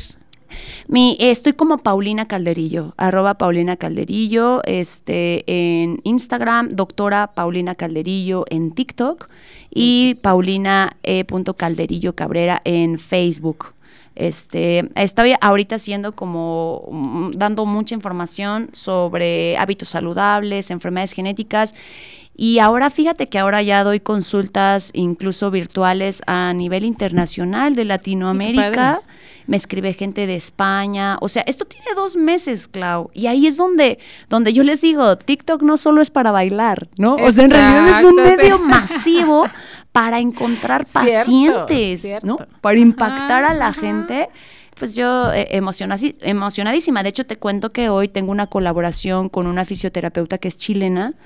Mi, 0.86 1.16
estoy 1.20 1.52
como 1.52 1.78
Paulina 1.78 2.26
Calderillo, 2.26 2.94
arroba 2.96 3.34
Paulina 3.34 3.76
Calderillo, 3.76 4.62
este, 4.64 5.44
en 5.46 6.00
Instagram, 6.04 6.70
doctora 6.70 7.32
Paulina 7.34 7.74
Calderillo 7.74 8.44
en 8.48 8.72
TikTok 8.72 9.28
y 9.70 10.14
Paulina 10.22 10.96
E. 11.02 11.24
Calderillo 11.56 12.14
Cabrera 12.14 12.60
en 12.64 12.98
Facebook. 12.98 13.74
Este, 14.14 14.90
estoy 14.96 15.34
ahorita 15.40 15.76
haciendo 15.76 16.12
como 16.16 16.88
mm, 16.90 17.32
dando 17.36 17.66
mucha 17.66 17.94
información 17.94 18.68
sobre 18.72 19.56
hábitos 19.58 19.90
saludables, 19.90 20.72
enfermedades 20.72 21.12
genéticas 21.12 21.74
y 22.40 22.60
ahora 22.60 22.88
fíjate 22.88 23.28
que 23.28 23.36
ahora 23.40 23.62
ya 23.62 23.82
doy 23.82 23.98
consultas 23.98 24.90
incluso 24.94 25.50
virtuales 25.50 26.22
a 26.28 26.52
nivel 26.52 26.84
internacional 26.84 27.74
de 27.74 27.84
Latinoamérica. 27.84 29.02
Me 29.48 29.56
escribe 29.56 29.92
gente 29.92 30.24
de 30.28 30.36
España. 30.36 31.18
O 31.20 31.28
sea, 31.28 31.42
esto 31.48 31.64
tiene 31.64 31.88
dos 31.96 32.16
meses, 32.16 32.68
Clau. 32.68 33.10
Y 33.12 33.26
ahí 33.26 33.48
es 33.48 33.56
donde, 33.56 33.98
donde 34.28 34.52
yo 34.52 34.62
les 34.62 34.80
digo, 34.80 35.18
TikTok 35.18 35.62
no 35.62 35.76
solo 35.76 36.00
es 36.00 36.10
para 36.10 36.30
bailar, 36.30 36.86
¿no? 36.96 37.16
O 37.16 37.32
sea, 37.32 37.44
en 37.44 37.50
realidad 37.50 37.88
es 37.88 38.04
un 38.04 38.14
medio 38.14 38.60
masivo 38.60 39.44
para 39.90 40.20
encontrar 40.20 40.86
pacientes, 40.92 42.02
cierto. 42.02 42.24
¿no? 42.24 42.36
Para 42.60 42.78
impactar 42.78 43.42
Ajá, 43.42 43.52
a 43.52 43.54
la 43.54 43.66
ajá. 43.68 43.80
gente. 43.80 44.28
pues 44.78 44.94
yo 44.94 45.32
eh, 45.32 45.48
emocionadísima. 45.50 47.02
De 47.02 47.08
hecho, 47.08 47.26
te 47.26 47.36
cuento 47.36 47.72
que 47.72 47.88
hoy 47.88 48.06
tengo 48.06 48.30
una 48.30 48.46
colaboración 48.46 49.28
con 49.28 49.48
una 49.48 49.64
fisioterapeuta 49.64 50.38
que 50.38 50.46
es 50.46 50.56
chilena 50.56 51.16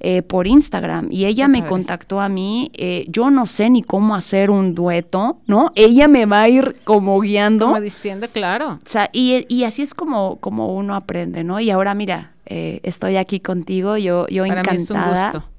eh, 0.00 0.22
por 0.22 0.46
Instagram 0.46 1.08
y 1.10 1.26
ella 1.26 1.46
me 1.46 1.64
contactó 1.66 2.20
a 2.20 2.28
mí. 2.28 2.70
Eh, 2.74 3.04
yo 3.08 3.30
no 3.30 3.46
sé 3.46 3.70
ni 3.70 3.82
cómo 3.82 4.14
hacer 4.14 4.50
un 4.50 4.74
dueto, 4.74 5.38
¿no? 5.46 5.72
Ella 5.74 6.08
me 6.08 6.26
va 6.26 6.42
a 6.42 6.48
ir 6.48 6.76
como 6.84 7.20
guiando. 7.20 7.66
Como 7.66 7.80
diciendo, 7.80 8.26
claro. 8.32 8.72
O 8.74 8.78
sea, 8.84 9.10
y, 9.12 9.44
y 9.48 9.64
así 9.64 9.82
es 9.82 9.94
como, 9.94 10.36
como 10.36 10.74
uno 10.74 10.94
aprende, 10.94 11.44
¿no? 11.44 11.60
Y 11.60 11.70
ahora, 11.70 11.94
mira, 11.94 12.32
estoy 12.46 13.16
aquí 13.16 13.40
contigo, 13.40 13.96
yo, 13.96 14.26
yo 14.28 14.46
Para 14.46 14.60
encantada. 14.60 14.72
Mí 14.72 14.82
es 14.82 14.90
un 14.90 15.32
gusto. 15.32 15.50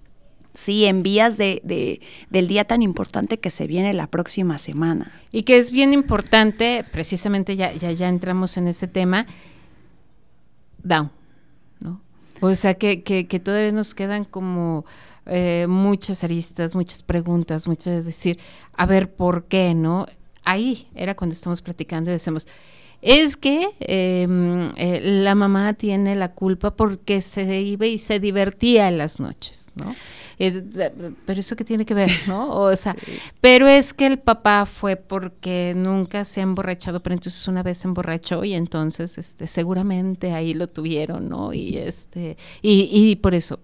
Sí, 0.53 0.83
en 0.85 1.01
vías 1.01 1.37
de, 1.37 1.61
de, 1.63 2.01
del 2.29 2.49
día 2.49 2.65
tan 2.65 2.81
importante 2.81 3.39
que 3.39 3.49
se 3.49 3.67
viene 3.67 3.93
la 3.93 4.07
próxima 4.07 4.57
semana. 4.57 5.13
Y 5.31 5.43
que 5.43 5.57
es 5.57 5.71
bien 5.71 5.93
importante, 5.93 6.83
precisamente 6.91 7.55
ya, 7.55 7.71
ya, 7.71 7.91
ya 7.91 8.09
entramos 8.09 8.57
en 8.57 8.67
ese 8.67 8.87
tema, 8.87 9.27
down. 10.83 11.09
O 12.41 12.53
sea, 12.55 12.73
que, 12.73 13.03
que, 13.03 13.27
que 13.27 13.39
todavía 13.39 13.71
nos 13.71 13.93
quedan 13.93 14.25
como 14.25 14.85
eh, 15.27 15.67
muchas 15.69 16.23
aristas, 16.23 16.75
muchas 16.75 17.03
preguntas, 17.03 17.67
muchas, 17.67 18.05
decir, 18.05 18.39
a 18.73 18.85
ver, 18.85 19.13
¿por 19.13 19.45
qué, 19.45 19.73
no? 19.75 20.07
Ahí 20.43 20.87
era 20.95 21.15
cuando 21.15 21.33
estamos 21.33 21.61
platicando 21.61 22.09
y 22.09 22.13
decimos, 22.13 22.47
es 23.01 23.37
que 23.37 23.69
em, 23.79 24.71
eh, 24.75 24.99
la 25.01 25.35
mamá 25.35 25.73
tiene 25.73 26.15
la 26.15 26.33
culpa 26.33 26.75
porque 26.75 27.21
se 27.21 27.61
iba 27.61 27.85
y 27.85 27.97
se 27.97 28.19
divertía 28.19 28.87
en 28.87 28.97
las 28.97 29.19
noches, 29.19 29.69
¿no? 29.75 29.95
pero 31.25 31.39
eso 31.39 31.55
que 31.55 31.63
tiene 31.63 31.85
que 31.85 31.93
ver, 31.93 32.09
¿no? 32.27 32.49
O 32.49 32.75
sea, 32.75 32.95
pero 33.41 33.67
es 33.67 33.93
que 33.93 34.07
el 34.07 34.17
papá 34.17 34.65
fue 34.65 34.95
porque 34.95 35.73
nunca 35.75 36.25
se 36.25 36.39
ha 36.39 36.43
emborrachado, 36.43 37.03
pero 37.03 37.13
entonces 37.13 37.47
una 37.47 37.61
vez 37.61 37.79
se 37.79 37.87
emborrachó 37.87 38.43
y 38.43 38.53
entonces 38.53 39.19
este 39.19 39.45
seguramente 39.45 40.33
ahí 40.33 40.55
lo 40.55 40.67
tuvieron, 40.67 41.29
¿no? 41.29 41.53
Y 41.53 41.77
este 41.77 42.37
y, 42.63 42.89
y 42.91 43.15
por 43.17 43.35
eso 43.35 43.59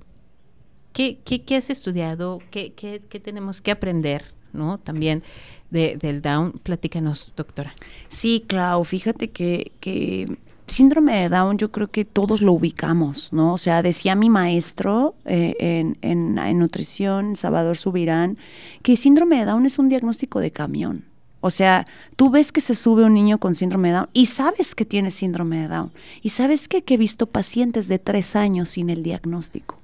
¿qué, 0.94 1.20
qué, 1.24 1.44
qué 1.44 1.56
has 1.56 1.70
estudiado? 1.70 2.40
¿Qué, 2.52 2.74
qué, 2.74 3.02
qué 3.08 3.20
tenemos 3.20 3.62
que 3.62 3.72
aprender, 3.72 4.26
¿no? 4.58 4.78
También 4.78 5.24
de, 5.70 5.98
del 5.98 6.22
Down, 6.22 6.54
platícanos, 6.64 7.34
doctora. 7.36 7.74
Sí, 8.10 8.44
Clau, 8.48 8.84
fíjate 8.84 9.30
que, 9.30 10.26
síndrome 10.68 11.16
de 11.16 11.30
Down 11.30 11.58
yo 11.58 11.72
creo 11.72 11.88
que 11.88 12.04
todos 12.04 12.42
lo 12.42 12.54
ubicamos, 12.54 13.32
¿no? 13.32 13.54
O 13.54 13.58
sea, 13.58 13.82
decía 13.82 14.16
mi 14.16 14.30
maestro 14.30 15.16
eh, 15.26 15.56
en, 15.60 15.98
en, 16.02 16.38
en, 16.38 16.60
nutrición, 16.60 17.36
Salvador 17.36 17.78
Subirán, 17.78 18.38
que 18.82 18.98
síndrome 18.98 19.38
de 19.38 19.46
Down 19.46 19.66
es 19.66 19.80
un 19.80 19.90
diagnóstico 19.90 20.40
de 20.40 20.52
camión. 20.52 21.06
O 21.40 21.50
sea, 21.50 21.86
tú 22.16 22.30
ves 22.30 22.52
que 22.52 22.62
se 22.62 22.76
sube 22.76 23.04
un 23.04 23.14
niño 23.14 23.38
con 23.38 23.56
síndrome 23.56 23.90
de 23.90 23.96
Down 23.96 24.10
y 24.14 24.26
sabes 24.26 24.76
que 24.76 24.86
tiene 24.86 25.12
síndrome 25.12 25.62
de 25.62 25.68
Down. 25.68 25.92
Y 26.22 26.30
sabes 26.30 26.68
que, 26.68 26.84
que 26.84 26.96
he 26.96 26.98
visto 26.98 27.28
pacientes 27.28 27.88
de 27.88 28.00
tres 28.00 28.36
años 28.36 28.70
sin 28.70 28.90
el 28.90 29.04
diagnóstico. 29.04 29.80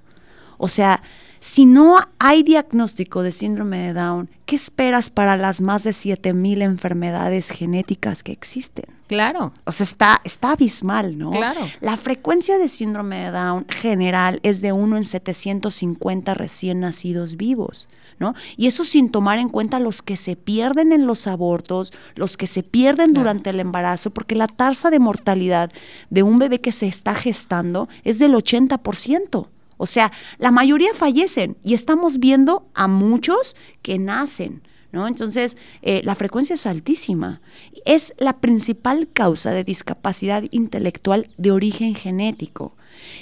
O 0.57 0.67
sea, 0.67 1.03
si 1.43 1.65
no 1.65 1.97
hay 2.19 2.41
diagnóstico 2.41 3.21
de 3.21 3.33
síndrome 3.33 3.79
de 3.79 3.93
Down, 3.93 4.29
¿qué 4.45 4.55
esperas 4.55 5.09
para 5.09 5.35
las 5.35 5.59
más 5.59 5.83
de 5.83 5.91
7000 5.91 6.61
enfermedades 6.61 7.49
genéticas 7.49 8.23
que 8.23 8.31
existen? 8.31 8.85
Claro. 9.07 9.51
O 9.65 9.73
sea, 9.73 9.83
está, 9.83 10.21
está 10.23 10.53
abismal, 10.53 11.17
¿no? 11.17 11.31
Claro. 11.31 11.59
La 11.81 11.97
frecuencia 11.97 12.57
de 12.57 12.69
síndrome 12.69 13.25
de 13.25 13.31
Down 13.31 13.65
general 13.67 14.39
es 14.43 14.61
de 14.61 14.71
1 14.71 14.95
en 14.95 15.05
750 15.05 16.33
recién 16.33 16.79
nacidos 16.79 17.35
vivos, 17.35 17.89
¿no? 18.19 18.35
Y 18.55 18.67
eso 18.67 18.85
sin 18.85 19.11
tomar 19.11 19.37
en 19.37 19.49
cuenta 19.49 19.79
los 19.79 20.01
que 20.01 20.15
se 20.15 20.37
pierden 20.37 20.93
en 20.93 21.05
los 21.07 21.27
abortos, 21.27 21.91
los 22.15 22.37
que 22.37 22.47
se 22.47 22.63
pierden 22.63 23.07
claro. 23.07 23.19
durante 23.19 23.49
el 23.49 23.59
embarazo, 23.59 24.11
porque 24.11 24.35
la 24.35 24.47
tasa 24.47 24.89
de 24.89 24.99
mortalidad 24.99 25.73
de 26.09 26.23
un 26.23 26.39
bebé 26.39 26.61
que 26.61 26.71
se 26.71 26.87
está 26.87 27.13
gestando 27.15 27.89
es 28.05 28.17
del 28.17 28.33
80%. 28.33 29.49
O 29.83 29.85
sea, 29.85 30.13
la 30.37 30.49
mayoría 30.49 30.93
fallecen 30.93 31.57
y 31.61 31.73
estamos 31.73 32.19
viendo 32.19 32.65
a 32.73 32.87
muchos 32.87 33.57
que 33.81 33.99
nacen. 33.99 34.61
¿No? 34.93 35.09
Entonces, 35.09 35.57
eh, 35.81 35.99
la 36.05 36.15
frecuencia 36.15 36.53
es 36.53 36.65
altísima. 36.65 37.41
Es 37.83 38.13
la 38.17 38.37
principal 38.39 39.09
causa 39.11 39.51
de 39.51 39.65
discapacidad 39.65 40.43
intelectual 40.51 41.29
de 41.37 41.51
origen 41.51 41.95
genético. 41.95 42.77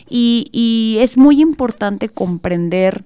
Y, 0.08 0.97
es 1.00 1.17
muy 1.17 1.41
importante 1.41 2.10
comprender 2.10 3.06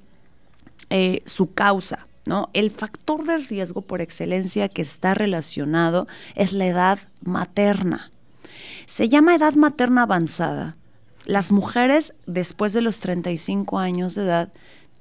eh, 0.89 1.21
su 1.25 1.53
causa. 1.53 2.07
¿no? 2.25 2.49
El 2.51 2.71
factor 2.71 3.23
de 3.23 3.37
riesgo 3.37 3.83
por 3.83 4.01
excelencia 4.01 4.67
que 4.67 4.81
está 4.81 5.13
relacionado 5.13 6.07
es 6.33 6.51
la 6.51 6.65
edad 6.65 6.99
materna. 7.21 8.11
Se 8.85 9.07
llama 9.07 9.33
edad 9.33 9.53
materna 9.53 10.01
avanzada 10.01 10.75
las 11.25 11.51
mujeres 11.51 12.13
después 12.25 12.73
de 12.73 12.81
los 12.81 12.99
35 12.99 13.79
años 13.79 14.15
de 14.15 14.23
edad 14.23 14.53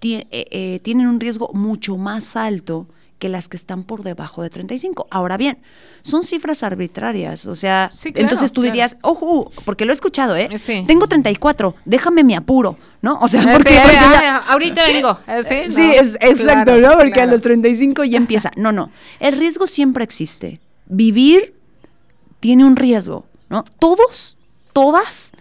eh, 0.02 0.26
eh, 0.30 0.80
tienen 0.82 1.06
un 1.06 1.18
riesgo 1.18 1.50
mucho 1.54 1.96
más 1.96 2.37
alto 2.37 2.87
que 3.18 3.28
las 3.30 3.48
que 3.48 3.56
están 3.56 3.84
por 3.84 4.02
debajo 4.02 4.42
de 4.42 4.50
35. 4.50 5.06
Ahora 5.10 5.38
bien, 5.38 5.58
son 6.02 6.24
cifras 6.24 6.62
arbitrarias, 6.62 7.46
o 7.46 7.54
sea, 7.54 7.88
sí, 7.90 8.12
claro, 8.12 8.24
entonces 8.26 8.52
tú 8.52 8.60
claro. 8.60 8.72
dirías, 8.72 8.96
ojo, 9.00 9.50
porque 9.64 9.87
lo 9.87 9.92
he 9.92 9.94
escuchado, 9.94 10.37
¿eh? 10.37 10.50
Sí. 10.58 10.84
Tengo 10.87 11.06
34, 11.06 11.74
déjame 11.87 12.22
mi 12.22 12.34
apuro, 12.34 12.76
¿no? 13.00 13.18
O 13.20 13.28
sea, 13.28 13.42
Sí, 13.42 13.48
porque, 13.50 13.80
porque 13.82 13.98
ah, 13.98 14.20
ya- 14.20 14.37
ahorita 14.38 14.82
vengo. 14.88 15.18
¿eh? 15.26 15.68
Sí, 15.70 15.80
No, 15.80 15.92
es, 15.92 16.14
exacto, 16.20 16.72
claro, 16.74 16.80
¿no? 16.80 16.98
Porque 16.98 17.20
a 17.22 17.26
los 17.26 17.40
35 17.40 18.04
ya 18.04 18.18
empieza. 18.18 18.50
No, 18.56 18.72
no. 18.72 18.90
El 19.20 19.38
riesgo 19.38 19.66
siempre 19.66 20.04
existe. 20.04 20.60
Vivir 20.87 21.54
tiene 22.40 22.66
un 22.66 22.76
riesgo, 22.76 23.24
¿no? 23.48 23.64
Todos, 23.78 24.37
todas 24.74 25.32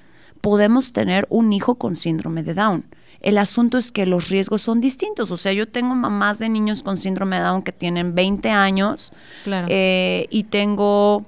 podemos 0.44 0.92
tener 0.92 1.26
un 1.30 1.54
hijo 1.54 1.76
con 1.76 1.96
síndrome 1.96 2.44
de 2.44 2.54
Down. 2.54 2.84
El 3.22 3.38
asunto 3.38 3.78
es 3.78 3.94
que 3.94 4.06
los 4.06 4.28
riesgos 4.28 4.62
son 4.62 4.82
distintos. 4.82 5.32
O 5.32 5.38
sea, 5.38 5.54
yo 5.54 5.70
tengo 5.70 5.96
mamás 5.96 6.38
de 6.40 6.50
niños 6.50 6.84
con 6.84 6.98
síndrome 6.98 7.38
de 7.38 7.44
Down 7.44 7.62
que 7.64 7.72
tienen 7.72 8.14
20 8.14 8.50
años 8.50 9.14
Claro. 9.46 9.68
eh, 9.70 10.28
y 10.30 10.44
tengo 10.44 11.24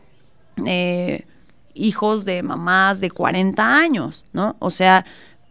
eh, 0.66 1.26
hijos 1.74 2.26
de 2.26 2.44
mamás 2.44 3.00
de 3.00 3.10
40 3.10 3.78
años, 3.78 4.26
¿no? 4.34 4.58
O 4.60 4.70
sea, 4.70 5.06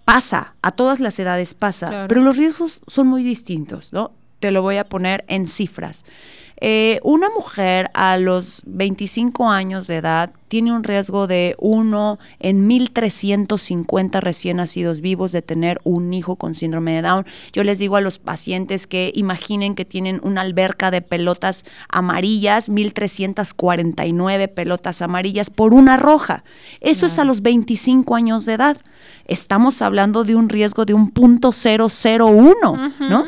pasa, 0.05 0.55
a 0.61 0.73
todas 0.73 1.01
las 1.01 1.19
edades 1.19 1.55
pasa, 1.55 1.89
Claro. 1.89 2.09
pero 2.09 2.21
los 2.21 2.37
riesgos 2.37 2.83
son 2.87 3.07
muy 3.07 3.23
distintos, 3.23 3.95
¿no? 3.95 4.13
Te 4.41 4.51
lo 4.51 4.61
voy 4.61 4.77
a 4.77 4.85
poner 4.87 5.25
en 5.29 5.47
cifras. 5.47 6.05
Eh, 6.61 7.01
una 7.03 7.31
mujer 7.31 7.91
a 7.95 8.19
los 8.19 8.61
25 8.67 9.51
años 9.51 9.87
de 9.87 9.97
edad 9.97 10.33
tiene 10.55 10.71
un 10.71 10.85
riesgo 10.85 11.27
de 11.27 11.57
1 11.59 12.21
en 12.39 12.69
1350 12.69 14.21
recién 14.21 14.59
nacidos 14.59 15.01
vivos 15.01 15.33
de 15.33 15.43
tener 15.43 15.81
un 15.83 16.15
hijo 16.15 16.37
con 16.37 16.55
síndrome 16.55 16.93
de 16.95 17.03
Down. 17.03 17.27
Yo 17.53 17.65
les 17.65 17.81
digo 17.81 17.97
a 17.97 18.01
los 18.01 18.21
pacientes 18.21 18.87
que 18.87 19.11
imaginen 19.17 19.75
que 19.75 19.85
tienen 19.85 20.21
una 20.23 20.43
alberca 20.43 20.93
de 20.93 21.03
pelotas 21.03 21.65
amarillas, 21.89 22.69
1349 22.69 24.47
pelotas 24.47 25.03
amarillas 25.03 25.51
por 25.51 25.75
una 25.75 25.97
roja. 25.97 26.45
Eso 26.81 27.07
es 27.07 27.19
a 27.19 27.25
los 27.25 27.43
25 27.43 28.15
años 28.15 28.47
de 28.47 28.53
edad. 28.53 28.77
Estamos 29.27 29.83
hablando 29.83 30.23
de 30.23 30.37
un 30.37 30.49
riesgo 30.49 30.85
de 30.85 30.95
un 30.95 31.11
punto 31.11 31.51
001, 31.51 32.55
¿no? 33.01 33.25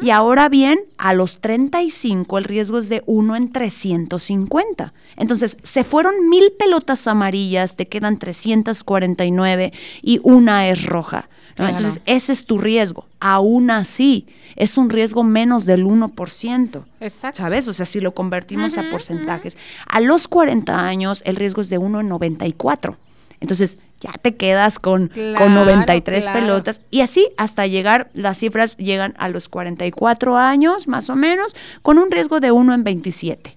Y 0.00 0.10
ahora 0.10 0.48
bien, 0.48 0.78
a 0.96 1.12
los 1.12 1.40
35 1.40 2.38
el 2.38 2.44
riesgo 2.44 2.78
es 2.78 2.88
de 2.88 3.02
1 3.06 3.36
en 3.36 3.52
350. 3.52 4.94
Entonces, 5.16 5.56
se 5.62 5.84
fueron 5.84 6.28
mil 6.28 6.52
pelotas 6.52 6.67
amarillas, 7.06 7.76
te 7.76 7.88
quedan 7.88 8.18
349 8.18 9.72
y 10.02 10.20
una 10.22 10.68
es 10.68 10.86
roja. 10.86 11.28
¿no? 11.50 11.64
Claro. 11.64 11.70
Entonces, 11.70 12.02
ese 12.06 12.32
es 12.32 12.44
tu 12.44 12.58
riesgo. 12.58 13.06
Aún 13.20 13.70
así, 13.70 14.26
es 14.56 14.76
un 14.76 14.90
riesgo 14.90 15.22
menos 15.22 15.66
del 15.66 15.84
1%. 15.84 16.84
Exacto. 17.00 17.36
¿Sabes? 17.36 17.68
O 17.68 17.72
sea, 17.72 17.86
si 17.86 18.00
lo 18.00 18.14
convertimos 18.14 18.78
a 18.78 18.90
porcentajes. 18.90 19.56
A 19.86 20.00
los 20.00 20.28
40 20.28 20.86
años, 20.86 21.22
el 21.26 21.36
riesgo 21.36 21.62
es 21.62 21.68
de 21.68 21.78
1 21.78 22.00
en 22.00 22.08
94. 22.08 22.96
Entonces, 23.40 23.78
ya 24.00 24.12
te 24.12 24.36
quedas 24.36 24.78
con, 24.78 25.08
Claro, 25.08 25.36
con 25.36 25.54
93 25.54 26.24
claro. 26.24 26.40
pelotas. 26.40 26.80
Y 26.90 27.00
así 27.00 27.28
hasta 27.36 27.66
llegar, 27.66 28.10
las 28.14 28.38
cifras 28.38 28.76
llegan 28.76 29.14
a 29.18 29.28
los 29.28 29.48
44 29.48 30.36
años, 30.36 30.88
más 30.88 31.10
o 31.10 31.16
menos, 31.16 31.54
con 31.82 31.98
un 31.98 32.10
riesgo 32.10 32.40
de 32.40 32.50
1 32.50 32.74
en 32.74 32.84
27. 32.84 33.56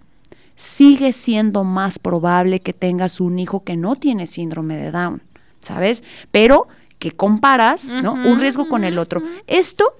Sigue 0.62 1.12
siendo 1.12 1.63
más 1.63 1.97
probable 1.97 2.60
que 2.60 2.71
tengas 2.71 3.19
un 3.19 3.39
hijo 3.39 3.63
que 3.63 3.76
no 3.76 3.95
tiene 3.95 4.28
síndrome 4.28 4.78
de 4.78 4.91
Down, 4.91 5.24
¿sabes? 5.60 6.04
Pero 6.32 6.67
que 7.00 7.10
comparas, 7.10 7.89
¿no? 7.89 8.13
Un 8.13 8.39
riesgo 8.39 8.69
con 8.69 8.84
el 8.84 9.00
otro. 9.00 9.24
Esto 9.47 9.95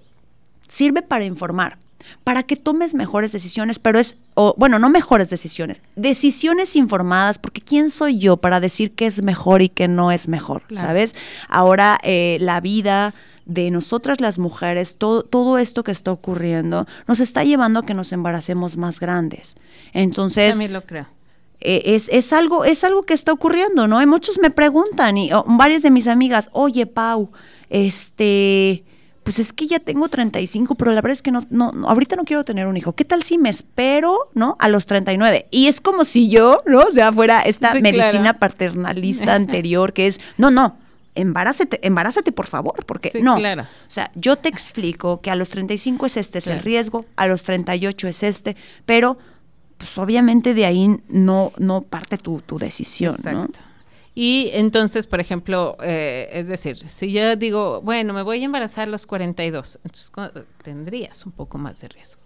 sirve 0.68 1.02
para 1.02 1.26
informar, 1.26 1.80
para 2.24 2.44
que 2.44 2.58
tomes 2.58 2.94
mejores 2.94 3.32
decisiones, 3.32 3.80
pero 3.80 3.98
es, 3.98 4.18
o, 4.36 4.54
bueno, 4.56 4.78
no 4.78 4.92
mejores 4.92 5.32
decisiones, 5.32 5.82
decisiones 5.96 6.76
informadas, 6.76 7.40
porque 7.40 7.62
¿quién 7.62 7.90
soy 7.90 8.20
yo 8.20 8.38
para 8.38 8.60
decir 8.60 8.92
qué 8.92 9.08
es 9.08 9.24
mejor 9.24 9.64
y 9.64 9.70
qué 9.70 9.88
no 9.88 10.12
es 10.12 10.28
mejor? 10.28 10.62
Claro. 10.68 10.86
¿Sabes? 10.86 11.16
Ahora 11.50 11.98
eh, 12.04 12.38
la 12.40 12.62
vida 12.62 13.16
de 13.46 13.72
nosotras 13.72 14.22
las 14.22 14.40
mujeres, 14.40 14.98
todo, 14.98 15.24
todo 15.24 15.58
esto 15.58 15.84
que 15.84 15.92
está 15.92 16.12
ocurriendo, 16.12 16.88
nos 17.08 17.20
está 17.20 17.44
llevando 17.44 17.80
a 17.80 17.86
que 17.86 17.94
nos 17.94 18.12
embaracemos 18.14 18.78
más 18.78 19.00
grandes. 19.00 19.56
Entonces, 19.94 20.52
También 20.52 20.74
lo 20.74 20.84
creo. 20.84 21.08
eh, 21.60 21.82
es, 21.86 22.10
es, 22.10 22.34
algo, 22.34 22.66
es 22.66 22.84
algo 22.84 23.04
que 23.04 23.14
está 23.14 23.32
ocurriendo, 23.34 23.88
¿no? 23.88 24.02
Y 24.02 24.06
muchos 24.06 24.40
me 24.40 24.50
preguntan, 24.52 25.18
y 25.18 25.32
oh, 25.34 25.44
varias 25.48 25.82
de 25.82 25.92
mis 25.92 26.08
amigas, 26.08 26.50
oye, 26.54 26.86
Pau, 26.86 27.32
este, 27.70 28.84
pues 29.24 29.38
es 29.40 29.54
que 29.54 29.68
ya 29.68 29.80
tengo 29.80 30.10
35, 30.10 30.76
pero 30.76 30.92
la 30.92 31.02
verdad 31.02 31.14
es 31.14 31.22
que 31.22 31.32
no, 31.32 31.46
no, 31.50 31.72
ahorita 31.88 32.16
no 32.16 32.24
quiero 32.26 32.44
tener 32.44 32.68
un 32.68 32.76
hijo. 32.78 32.94
¿Qué 32.94 33.06
tal 33.06 33.24
si 33.24 33.38
me 33.38 33.50
espero, 33.50 34.30
no? 34.34 34.56
A 34.60 34.68
los 34.68 34.86
39. 34.88 35.48
Y 35.52 35.68
es 35.68 35.80
como 35.80 36.04
si 36.06 36.30
yo, 36.30 36.62
¿no? 36.66 36.80
O 36.80 36.92
sea, 36.92 37.12
fuera 37.12 37.42
esta 37.42 37.74
medicina 37.76 38.34
paternalista 38.34 39.36
anterior 39.36 39.94
que 39.94 40.08
es, 40.08 40.20
no, 40.38 40.50
no, 40.50 40.78
embarázate, 41.16 41.86
embarázate 41.86 42.32
por 42.32 42.48
favor, 42.48 42.86
porque 42.86 43.12
no. 43.22 43.36
O 43.36 43.66
sea, 43.88 44.12
yo 44.16 44.36
te 44.38 44.50
explico 44.50 45.22
que 45.22 45.32
a 45.32 45.36
los 45.36 45.50
35 45.50 46.06
es 46.06 46.18
este 46.18 46.38
es 46.40 46.48
el 46.48 46.60
riesgo, 46.60 47.06
a 47.16 47.28
los 47.28 47.44
38 47.44 48.08
es 48.08 48.24
este, 48.24 48.56
pero 48.86 49.18
pues 49.78 49.98
obviamente 49.98 50.54
de 50.54 50.66
ahí 50.66 50.98
no, 51.08 51.54
no 51.58 51.82
parte 51.82 52.18
tu, 52.18 52.42
tu 52.42 52.60
decisión, 52.60 53.16
Exacto. 53.16 53.60
Y 54.14 54.50
entonces, 54.54 55.08
por 55.08 55.22
ejemplo, 55.22 55.78
eh, 55.82 56.28
es 56.34 56.48
decir, 56.48 56.78
si 56.90 57.14
yo 57.14 57.38
digo, 57.38 57.82
bueno, 57.82 58.14
me 58.14 58.24
voy 58.24 58.42
a 58.42 58.46
embarazar 58.46 58.90
a 58.90 58.92
los 58.92 59.06
42, 59.06 59.80
entonces 59.86 60.12
tendrías 60.64 61.26
un 61.26 61.32
poco 61.32 61.58
más 61.58 61.80
de 61.80 61.88
riesgo 61.88 62.21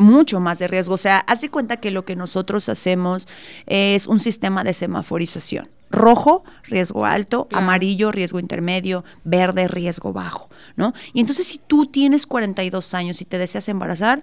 mucho 0.00 0.40
más 0.40 0.58
de 0.58 0.66
riesgo. 0.66 0.94
O 0.94 0.98
sea, 0.98 1.18
haz 1.18 1.42
de 1.42 1.50
cuenta 1.50 1.76
que 1.76 1.90
lo 1.90 2.04
que 2.04 2.16
nosotros 2.16 2.68
hacemos 2.68 3.28
es 3.66 4.06
un 4.06 4.18
sistema 4.18 4.64
de 4.64 4.72
semaforización. 4.72 5.68
Rojo, 5.90 6.44
riesgo 6.64 7.04
alto, 7.04 7.48
amarillo, 7.52 8.12
riesgo 8.12 8.38
intermedio, 8.38 9.04
verde, 9.24 9.66
riesgo 9.66 10.12
bajo, 10.12 10.48
¿no? 10.76 10.94
Y 11.12 11.20
entonces 11.20 11.48
si 11.48 11.58
tú 11.58 11.86
tienes 11.86 12.26
42 12.26 12.94
años 12.94 13.20
y 13.20 13.24
te 13.24 13.38
deseas 13.38 13.68
embarazar, 13.68 14.22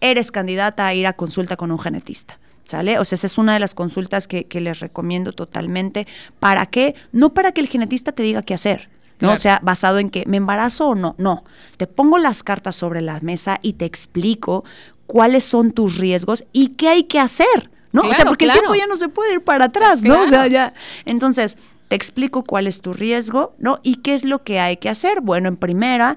eres 0.00 0.30
candidata 0.30 0.86
a 0.86 0.94
ir 0.94 1.06
a 1.06 1.12
consulta 1.12 1.56
con 1.56 1.70
un 1.70 1.78
genetista. 1.78 2.38
¿Sale? 2.64 3.00
O 3.00 3.04
sea, 3.04 3.16
esa 3.16 3.26
es 3.26 3.36
una 3.36 3.54
de 3.54 3.58
las 3.58 3.74
consultas 3.74 4.28
que, 4.28 4.46
les 4.60 4.78
recomiendo 4.78 5.32
totalmente. 5.32 6.06
¿Para 6.38 6.66
qué? 6.66 6.94
No 7.10 7.34
para 7.34 7.50
que 7.50 7.60
el 7.60 7.66
genetista 7.66 8.12
te 8.12 8.22
diga 8.22 8.42
qué 8.42 8.54
hacer, 8.54 8.90
¿no? 9.18 9.32
O 9.32 9.36
sea, 9.36 9.58
basado 9.60 9.98
en 9.98 10.08
que 10.08 10.24
me 10.28 10.36
embarazo 10.36 10.90
o 10.90 10.94
no. 10.94 11.16
No. 11.18 11.42
Te 11.78 11.88
pongo 11.88 12.18
las 12.18 12.44
cartas 12.44 12.76
sobre 12.76 13.00
la 13.00 13.18
mesa 13.22 13.58
y 13.62 13.72
te 13.72 13.86
explico 13.86 14.62
cuáles 15.10 15.42
son 15.42 15.72
tus 15.72 15.98
riesgos 15.98 16.44
y 16.52 16.68
qué 16.68 16.86
hay 16.86 17.02
que 17.02 17.18
hacer, 17.18 17.68
¿no? 17.90 18.02
o 18.02 18.12
sea, 18.12 18.24
porque 18.24 18.44
el 18.44 18.52
tiempo 18.52 18.76
ya 18.76 18.86
no 18.86 18.94
se 18.94 19.08
puede 19.08 19.32
ir 19.32 19.42
para 19.42 19.64
atrás, 19.64 20.02
¿no? 20.02 20.22
O 20.22 20.26
sea, 20.28 20.46
ya. 20.46 20.72
Entonces, 21.04 21.58
te 21.88 21.96
explico 21.96 22.44
cuál 22.44 22.68
es 22.68 22.80
tu 22.80 22.92
riesgo, 22.92 23.56
¿no? 23.58 23.80
Y 23.82 23.96
qué 23.96 24.14
es 24.14 24.24
lo 24.24 24.44
que 24.44 24.60
hay 24.60 24.76
que 24.76 24.88
hacer. 24.88 25.20
Bueno, 25.20 25.48
en 25.48 25.56
primera, 25.56 26.16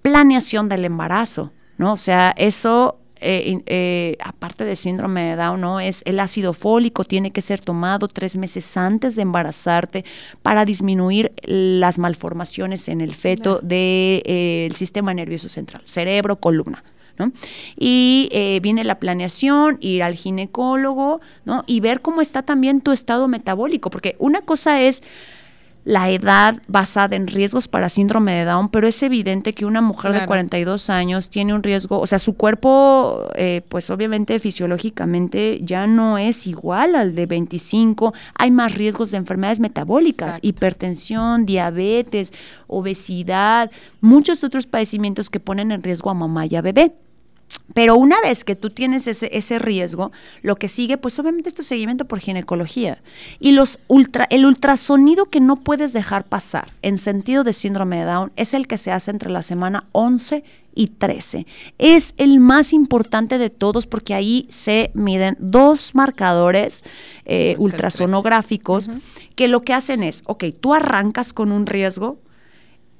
planeación 0.00 0.70
del 0.70 0.86
embarazo, 0.86 1.52
¿no? 1.76 1.92
O 1.92 1.98
sea, 1.98 2.32
eso 2.38 2.98
eh, 3.20 3.62
eh, 3.66 4.16
aparte 4.24 4.64
de 4.64 4.74
síndrome 4.74 5.24
de 5.24 5.36
Down, 5.36 5.60
¿no? 5.60 5.80
Es 5.80 6.00
el 6.06 6.18
ácido 6.18 6.54
fólico, 6.54 7.04
tiene 7.04 7.30
que 7.30 7.42
ser 7.42 7.60
tomado 7.60 8.08
tres 8.08 8.38
meses 8.38 8.74
antes 8.78 9.16
de 9.16 9.22
embarazarte 9.22 10.06
para 10.40 10.64
disminuir 10.64 11.34
las 11.42 11.98
malformaciones 11.98 12.88
en 12.88 13.02
el 13.02 13.14
feto 13.14 13.58
del 13.58 14.22
eh, 14.24 14.70
sistema 14.74 15.12
nervioso 15.12 15.50
central, 15.50 15.82
cerebro, 15.84 16.36
columna. 16.36 16.82
Y 17.76 18.60
viene 18.62 18.84
la 18.84 18.98
planeación, 18.98 19.78
ir 19.80 20.02
al 20.02 20.14
ginecólogo, 20.14 21.20
¿no? 21.44 21.64
Y 21.66 21.80
ver 21.80 22.00
cómo 22.00 22.20
está 22.20 22.42
también 22.42 22.80
tu 22.80 22.92
estado 22.92 23.28
metabólico, 23.28 23.90
porque 23.90 24.16
una 24.18 24.40
cosa 24.42 24.80
es 24.82 25.02
la 25.84 26.10
edad 26.10 26.62
basada 26.66 27.14
en 27.14 27.26
riesgos 27.26 27.68
para 27.68 27.88
síndrome 27.88 28.32
de 28.32 28.44
Down, 28.44 28.70
pero 28.70 28.88
es 28.88 29.02
evidente 29.02 29.52
que 29.52 29.66
una 29.66 29.82
mujer 29.82 30.12
de 30.12 30.26
42 30.26 30.88
años 30.90 31.28
tiene 31.28 31.54
un 31.54 31.62
riesgo, 31.62 32.00
o 32.00 32.06
sea, 32.06 32.18
su 32.18 32.34
cuerpo, 32.34 33.28
eh, 33.36 33.62
pues 33.68 33.90
obviamente 33.90 34.38
fisiológicamente 34.38 35.60
ya 35.62 35.86
no 35.86 36.16
es 36.16 36.46
igual 36.46 36.94
al 36.94 37.14
de 37.14 37.26
25, 37.26 38.14
hay 38.34 38.50
más 38.50 38.74
riesgos 38.74 39.10
de 39.10 39.18
enfermedades 39.18 39.60
metabólicas, 39.60 40.38
hipertensión, 40.40 41.44
diabetes, 41.44 42.32
obesidad, 42.66 43.70
muchos 44.00 44.42
otros 44.42 44.66
padecimientos 44.66 45.28
que 45.28 45.40
ponen 45.40 45.70
en 45.70 45.82
riesgo 45.82 46.10
a 46.10 46.14
mamá 46.14 46.46
y 46.46 46.56
a 46.56 46.62
bebé. 46.62 46.94
Pero 47.72 47.96
una 47.96 48.20
vez 48.20 48.44
que 48.44 48.56
tú 48.56 48.70
tienes 48.70 49.06
ese, 49.06 49.28
ese, 49.32 49.58
riesgo, 49.58 50.12
lo 50.42 50.56
que 50.56 50.68
sigue, 50.68 50.98
pues 50.98 51.18
obviamente 51.18 51.48
es 51.48 51.54
tu 51.54 51.64
seguimiento 51.64 52.04
por 52.04 52.20
ginecología. 52.20 53.02
Y 53.40 53.52
los 53.52 53.80
ultra, 53.88 54.26
el 54.30 54.44
ultrasonido 54.44 55.26
que 55.26 55.40
no 55.40 55.56
puedes 55.56 55.92
dejar 55.92 56.24
pasar 56.24 56.72
en 56.82 56.98
sentido 56.98 57.42
de 57.42 57.52
síndrome 57.52 57.98
de 57.98 58.04
Down 58.04 58.32
es 58.36 58.54
el 58.54 58.66
que 58.66 58.78
se 58.78 58.92
hace 58.92 59.10
entre 59.10 59.30
la 59.30 59.42
semana 59.42 59.88
11 59.92 60.44
y 60.74 60.88
13. 60.88 61.46
Es 61.78 62.14
el 62.16 62.38
más 62.38 62.72
importante 62.72 63.38
de 63.38 63.50
todos 63.50 63.86
porque 63.86 64.14
ahí 64.14 64.46
se 64.50 64.90
miden 64.94 65.36
dos 65.40 65.94
marcadores 65.94 66.82
eh, 67.24 67.56
ultrasonográficos 67.58 68.90
que 69.36 69.48
lo 69.48 69.62
que 69.62 69.72
hacen 69.72 70.02
es, 70.02 70.22
ok, 70.26 70.44
tú 70.60 70.74
arrancas 70.74 71.32
con 71.32 71.50
un 71.50 71.66
riesgo, 71.66 72.18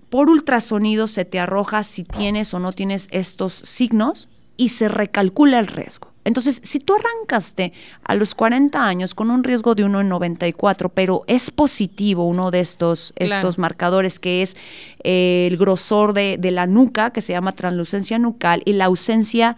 por 0.08 0.30
ultrasonido 0.30 1.08
se 1.08 1.24
te 1.24 1.40
arroja 1.40 1.82
si 1.82 2.04
tienes 2.04 2.54
o 2.54 2.60
no 2.60 2.72
tienes 2.72 3.08
estos 3.10 3.52
signos 3.52 4.28
y 4.56 4.68
se 4.70 4.88
recalcula 4.88 5.58
el 5.58 5.66
riesgo. 5.66 6.14
Entonces, 6.24 6.60
si 6.64 6.80
tú 6.80 6.94
arrancaste 6.94 7.74
a 8.02 8.14
los 8.14 8.34
40 8.34 8.82
años 8.82 9.14
con 9.14 9.30
un 9.30 9.44
riesgo 9.44 9.74
de 9.74 9.84
1 9.84 10.00
en 10.00 10.08
94, 10.08 10.88
pero 10.88 11.22
es 11.26 11.50
positivo 11.50 12.26
uno 12.26 12.50
de 12.50 12.60
estos, 12.60 13.12
estos 13.16 13.58
marcadores, 13.58 14.18
que 14.18 14.40
es 14.40 14.56
eh, 15.02 15.48
el 15.50 15.58
grosor 15.58 16.14
de, 16.14 16.38
la 16.50 16.66
nuca, 16.66 17.10
que 17.10 17.20
se 17.20 17.34
llama 17.34 17.52
translucencia 17.52 18.18
nucal, 18.18 18.62
y 18.64 18.72
la 18.72 18.86
ausencia 18.86 19.56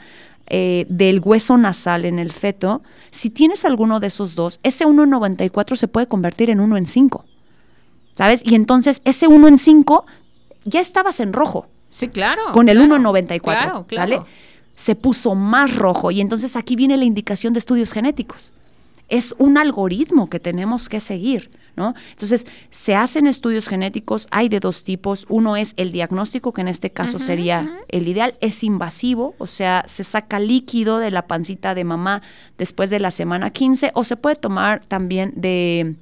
eh, 0.48 0.86
del 0.88 1.20
hueso 1.20 1.56
nasal 1.56 2.04
en 2.04 2.18
el 2.18 2.32
feto, 2.32 2.82
si 3.12 3.30
tienes 3.30 3.64
alguno 3.64 4.00
de 4.00 4.08
esos 4.08 4.34
dos, 4.34 4.58
ese 4.64 4.86
1 4.86 5.04
en 5.04 5.10
94 5.10 5.76
se 5.76 5.86
puede 5.86 6.08
convertir 6.08 6.50
en 6.50 6.58
1 6.58 6.76
en 6.78 6.86
5. 6.86 7.24
¿Sabes? 8.12 8.42
Y 8.44 8.54
entonces 8.56 9.02
ese 9.04 9.28
1 9.28 9.46
en 9.46 9.58
5 9.58 10.04
ya 10.64 10.80
estabas 10.80 11.20
en 11.20 11.32
rojo. 11.32 11.68
Sí, 11.90 12.08
claro. 12.08 12.42
Con 12.52 12.68
el 12.68 12.80
1 12.80 12.96
en 12.96 13.02
94. 13.02 13.62
Claro, 13.62 13.86
claro 13.86 14.26
se 14.76 14.94
puso 14.94 15.34
más 15.34 15.74
rojo 15.74 16.12
y 16.12 16.20
entonces 16.20 16.54
aquí 16.54 16.76
viene 16.76 16.96
la 16.96 17.04
indicación 17.04 17.52
de 17.52 17.58
estudios 17.58 17.92
genéticos. 17.92 18.52
Es 19.08 19.34
un 19.38 19.56
algoritmo 19.56 20.28
que 20.28 20.38
tenemos 20.38 20.88
que 20.88 21.00
seguir, 21.00 21.50
¿no? 21.76 21.94
Entonces, 22.10 22.44
se 22.70 22.96
hacen 22.96 23.28
estudios 23.28 23.68
genéticos, 23.68 24.26
hay 24.32 24.48
de 24.48 24.58
dos 24.58 24.82
tipos. 24.82 25.26
Uno 25.28 25.56
es 25.56 25.74
el 25.76 25.92
diagnóstico, 25.92 26.52
que 26.52 26.62
en 26.62 26.68
este 26.68 26.90
caso 26.90 27.20
sería 27.20 27.78
el 27.88 28.08
ideal, 28.08 28.34
es 28.40 28.64
invasivo, 28.64 29.34
o 29.38 29.46
sea, 29.46 29.84
se 29.86 30.02
saca 30.02 30.40
líquido 30.40 30.98
de 30.98 31.12
la 31.12 31.28
pancita 31.28 31.74
de 31.74 31.84
mamá 31.84 32.22
después 32.58 32.90
de 32.90 32.98
la 32.98 33.12
semana 33.12 33.50
15, 33.50 33.92
o 33.94 34.02
se 34.02 34.16
puede 34.16 34.36
tomar 34.36 34.84
también 34.86 35.32
de 35.36 35.96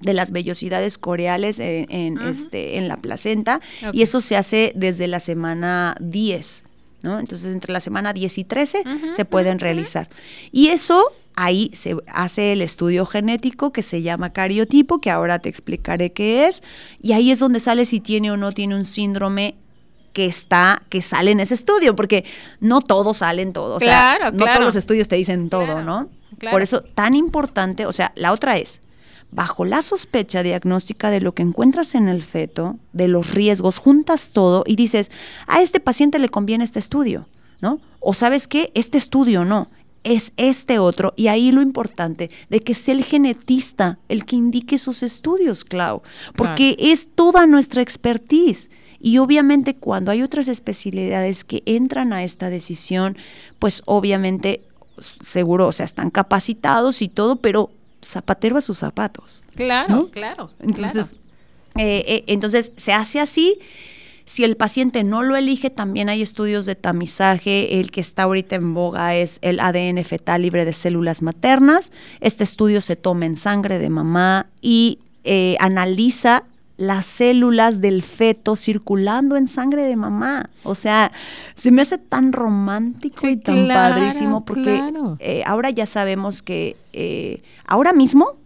de 0.00 0.14
las 0.14 0.30
vellosidades 0.30 0.96
coreales 0.96 1.60
en, 1.60 2.18
este, 2.22 2.78
en 2.78 2.88
la 2.88 2.96
placenta 2.96 3.60
y 3.92 4.00
eso 4.00 4.22
se 4.22 4.34
hace 4.34 4.72
desde 4.74 5.06
la 5.06 5.20
semana 5.20 5.94
10. 6.00 6.64
¿No? 7.02 7.18
Entonces, 7.18 7.52
entre 7.52 7.72
la 7.72 7.80
semana 7.80 8.12
10 8.12 8.38
y 8.38 8.44
13 8.44 8.84
se 9.12 9.24
pueden 9.24 9.58
realizar. 9.58 10.08
Y 10.52 10.68
eso, 10.68 11.04
ahí 11.34 11.70
se 11.74 11.96
hace 12.06 12.52
el 12.52 12.62
estudio 12.62 13.06
genético 13.06 13.72
que 13.72 13.82
se 13.82 14.02
llama 14.02 14.32
cariotipo, 14.32 15.00
que 15.00 15.10
ahora 15.10 15.38
te 15.38 15.48
explicaré 15.48 16.12
qué 16.12 16.46
es, 16.46 16.62
y 17.00 17.12
ahí 17.12 17.30
es 17.30 17.38
donde 17.38 17.60
sale 17.60 17.84
si 17.84 18.00
tiene 18.00 18.30
o 18.30 18.36
no 18.36 18.52
tiene 18.52 18.74
un 18.74 18.84
síndrome 18.84 19.56
que 20.12 20.26
está, 20.26 20.82
que 20.88 21.02
sale 21.02 21.30
en 21.30 21.40
ese 21.40 21.54
estudio, 21.54 21.94
porque 21.94 22.24
no 22.58 22.80
todos 22.80 23.18
salen 23.18 23.52
todos, 23.52 23.82
o 23.82 23.84
sea, 23.84 24.30
no 24.32 24.44
todos 24.46 24.60
los 24.60 24.76
estudios 24.76 25.08
te 25.08 25.16
dicen 25.16 25.48
todo, 25.50 25.82
¿no? 25.82 26.08
Por 26.50 26.62
eso, 26.62 26.82
tan 26.82 27.14
importante, 27.14 27.86
o 27.86 27.92
sea, 27.92 28.12
la 28.16 28.32
otra 28.32 28.58
es, 28.58 28.82
bajo 29.32 29.64
la 29.64 29.82
sospecha 29.82 30.42
diagnóstica 30.42 31.10
de 31.10 31.20
lo 31.20 31.34
que 31.34 31.42
encuentras 31.42 31.94
en 31.94 32.08
el 32.08 32.22
feto, 32.22 32.78
de 32.92 33.08
los 33.08 33.34
riesgos, 33.34 33.78
juntas 33.78 34.32
todo 34.32 34.64
y 34.66 34.76
dices, 34.76 35.10
a 35.46 35.62
este 35.62 35.80
paciente 35.80 36.18
le 36.18 36.28
conviene 36.28 36.64
este 36.64 36.78
estudio, 36.78 37.28
¿no? 37.60 37.80
O 38.00 38.14
sabes 38.14 38.48
qué, 38.48 38.72
este 38.74 38.98
estudio 38.98 39.44
no, 39.44 39.68
es 40.04 40.32
este 40.36 40.78
otro. 40.78 41.12
Y 41.16 41.28
ahí 41.28 41.52
lo 41.52 41.62
importante 41.62 42.30
de 42.48 42.60
que 42.60 42.74
sea 42.74 42.94
el 42.94 43.04
genetista 43.04 43.98
el 44.08 44.24
que 44.24 44.36
indique 44.36 44.78
sus 44.78 45.02
estudios, 45.02 45.64
Clau, 45.64 46.02
porque 46.34 46.76
es 46.78 47.08
toda 47.14 47.46
nuestra 47.46 47.82
expertise. 47.82 48.70
Y 48.98 49.18
obviamente 49.18 49.74
cuando 49.74 50.10
hay 50.10 50.22
otras 50.22 50.48
especialidades 50.48 51.44
que 51.44 51.62
entran 51.66 52.12
a 52.12 52.24
esta 52.24 52.50
decisión, 52.50 53.16
pues 53.58 53.82
obviamente 53.86 54.66
seguro, 54.98 55.68
o 55.68 55.72
sea, 55.72 55.86
están 55.86 56.10
capacitados 56.10 57.00
y 57.00 57.08
todo, 57.08 57.36
pero 57.36 57.70
zapatero 58.02 58.56
a 58.56 58.60
sus 58.60 58.78
zapatos. 58.78 59.44
Claro, 59.54 60.08
claro. 60.10 60.50
Entonces, 60.60 61.14
eh, 61.76 62.04
eh, 62.06 62.24
entonces 62.26 62.72
se 62.76 62.92
hace 62.92 63.20
así. 63.20 63.58
Si 64.24 64.44
el 64.44 64.56
paciente 64.56 65.02
no 65.02 65.24
lo 65.24 65.34
elige, 65.34 65.70
también 65.70 66.08
hay 66.08 66.22
estudios 66.22 66.64
de 66.64 66.76
tamizaje. 66.76 67.80
El 67.80 67.90
que 67.90 68.00
está 68.00 68.22
ahorita 68.24 68.54
en 68.54 68.74
boga 68.74 69.16
es 69.16 69.40
el 69.42 69.58
ADN 69.58 70.04
fetal 70.04 70.42
libre 70.42 70.64
de 70.64 70.72
células 70.72 71.20
maternas. 71.20 71.90
Este 72.20 72.44
estudio 72.44 72.80
se 72.80 72.94
toma 72.94 73.26
en 73.26 73.36
sangre 73.36 73.80
de 73.80 73.90
mamá 73.90 74.46
y 74.60 75.00
eh, 75.24 75.56
analiza 75.58 76.44
las 76.80 77.04
células 77.04 77.82
del 77.82 78.02
feto 78.02 78.56
circulando 78.56 79.36
en 79.36 79.48
sangre 79.48 79.82
de 79.82 79.96
mamá. 79.96 80.48
O 80.62 80.74
sea, 80.74 81.12
se 81.54 81.70
me 81.70 81.82
hace 81.82 81.98
tan 81.98 82.32
romántico 82.32 83.28
y 83.28 83.36
tan 83.36 83.68
padrísimo 83.68 84.46
porque 84.46 84.82
eh, 85.18 85.42
ahora 85.44 85.68
ya 85.68 85.84
sabemos 85.84 86.40
que 86.40 86.78
eh, 86.94 87.42
ahora 87.66 87.92
mismo 87.92 88.38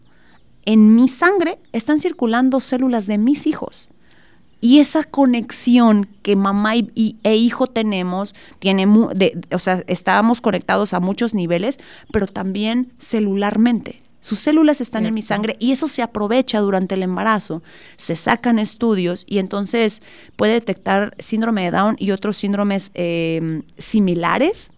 en 0.65 0.97
mi 0.97 1.07
sangre 1.07 1.61
están 1.73 2.01
circulando 2.01 2.59
células 2.59 3.07
de 3.07 3.19
mis 3.19 3.47
hijos. 3.47 3.89
Y 4.61 4.81
esa 4.81 5.05
conexión 5.05 6.09
que 6.23 6.35
mamá 6.35 6.75
y, 6.75 7.17
e 7.23 7.37
hijo 7.37 7.69
tenemos, 7.69 8.35
tiene 8.59 8.89
o 9.53 9.59
sea, 9.61 9.85
estábamos 9.87 10.41
conectados 10.41 10.93
a 10.93 10.99
muchos 10.99 11.35
niveles, 11.35 11.79
pero 12.11 12.27
también 12.27 12.93
celularmente. 12.99 14.04
Sus 14.25 14.39
células 14.39 14.81
están 14.81 15.05
en 15.05 15.13
mi 15.13 15.21
sangre 15.21 15.59
y 15.61 15.73
eso 15.73 15.87
se 15.87 16.01
aprovecha 16.01 16.59
durante 16.61 16.95
el 16.95 17.03
embarazo. 17.03 17.63
Se 17.99 18.17
sacan 18.17 18.59
estudios 18.59 19.27
y 19.29 19.37
entonces 19.37 20.01
puede 20.35 20.55
detectar 20.55 21.15
síndrome 21.19 21.65
de 21.65 21.71
Down 21.71 21.97
y 21.99 22.11
otros 22.11 22.39
síndromes 22.39 22.91
em, 22.95 23.65
similares 23.77 24.71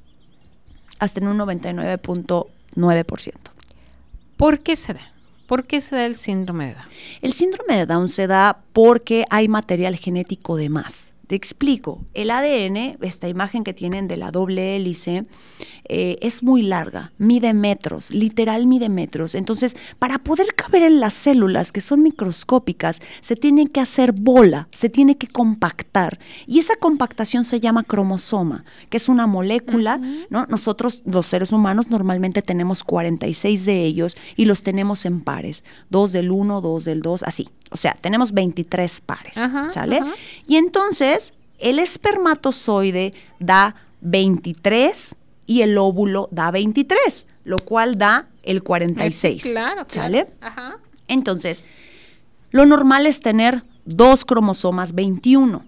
hasta 0.98 1.20
en 1.20 1.28
un 1.28 1.38
99.9%. 1.38 3.34
¿Por 4.36 4.58
qué 4.64 4.74
se 4.74 4.94
da? 4.94 5.12
¿Por 5.46 5.64
qué 5.68 5.80
se 5.80 5.94
da 5.94 6.06
el 6.06 6.16
síndrome 6.16 6.66
de 6.66 6.72
Down? 6.72 6.86
El 7.22 7.32
síndrome 7.32 7.76
de 7.76 7.86
Down 7.86 8.08
se 8.08 8.26
da 8.26 8.64
porque 8.72 9.26
hay 9.30 9.46
material 9.46 9.94
genético 9.94 10.56
de 10.56 10.70
más. 10.70 11.12
Te 11.26 11.34
explico, 11.34 12.04
el 12.14 12.30
ADN, 12.30 12.98
esta 13.00 13.28
imagen 13.28 13.64
que 13.64 13.74
tienen 13.74 14.06
de 14.06 14.16
la 14.16 14.30
doble 14.30 14.76
hélice, 14.76 15.26
eh, 15.88 16.18
es 16.20 16.44
muy 16.44 16.62
larga, 16.62 17.12
mide 17.18 17.52
metros, 17.52 18.12
literal 18.12 18.68
mide 18.68 18.88
metros. 18.88 19.34
Entonces, 19.34 19.76
para 19.98 20.18
poder 20.18 20.54
caber 20.54 20.82
en 20.82 21.00
las 21.00 21.14
células, 21.14 21.72
que 21.72 21.80
son 21.80 22.02
microscópicas, 22.02 23.00
se 23.20 23.34
tiene 23.34 23.66
que 23.66 23.80
hacer 23.80 24.12
bola, 24.12 24.68
se 24.70 24.88
tiene 24.88 25.16
que 25.16 25.26
compactar. 25.26 26.20
Y 26.46 26.60
esa 26.60 26.76
compactación 26.76 27.44
se 27.44 27.58
llama 27.58 27.82
cromosoma, 27.82 28.64
que 28.88 28.96
es 28.96 29.08
una 29.08 29.26
molécula, 29.26 29.98
¿no? 30.30 30.46
Nosotros, 30.46 31.02
los 31.06 31.26
seres 31.26 31.52
humanos, 31.52 31.90
normalmente 31.90 32.40
tenemos 32.40 32.84
46 32.84 33.66
de 33.66 33.84
ellos 33.84 34.16
y 34.36 34.44
los 34.44 34.62
tenemos 34.62 35.04
en 35.06 35.22
pares, 35.22 35.64
dos 35.90 36.12
del 36.12 36.30
1, 36.30 36.60
dos 36.60 36.84
del 36.84 37.02
2, 37.02 37.24
así. 37.24 37.48
O 37.70 37.76
sea, 37.76 37.96
tenemos 38.00 38.32
23 38.32 39.00
pares, 39.00 39.36
¿sale? 39.70 40.00
Y 40.46 40.56
entonces 40.56 41.34
el 41.58 41.78
espermatozoide 41.78 43.12
da 43.38 43.74
23 44.00 45.16
y 45.46 45.62
el 45.62 45.78
óvulo 45.78 46.28
da 46.30 46.50
23, 46.50 47.26
lo 47.44 47.58
cual 47.58 47.98
da 47.98 48.28
el 48.42 48.62
46. 48.62 49.42
claro, 49.42 49.84
¿Sale? 49.88 50.28
Ajá. 50.40 50.78
Entonces, 51.08 51.64
lo 52.50 52.66
normal 52.66 53.06
es 53.06 53.20
tener 53.20 53.64
dos 53.84 54.24
cromosomas 54.24 54.94
21. 54.94 55.64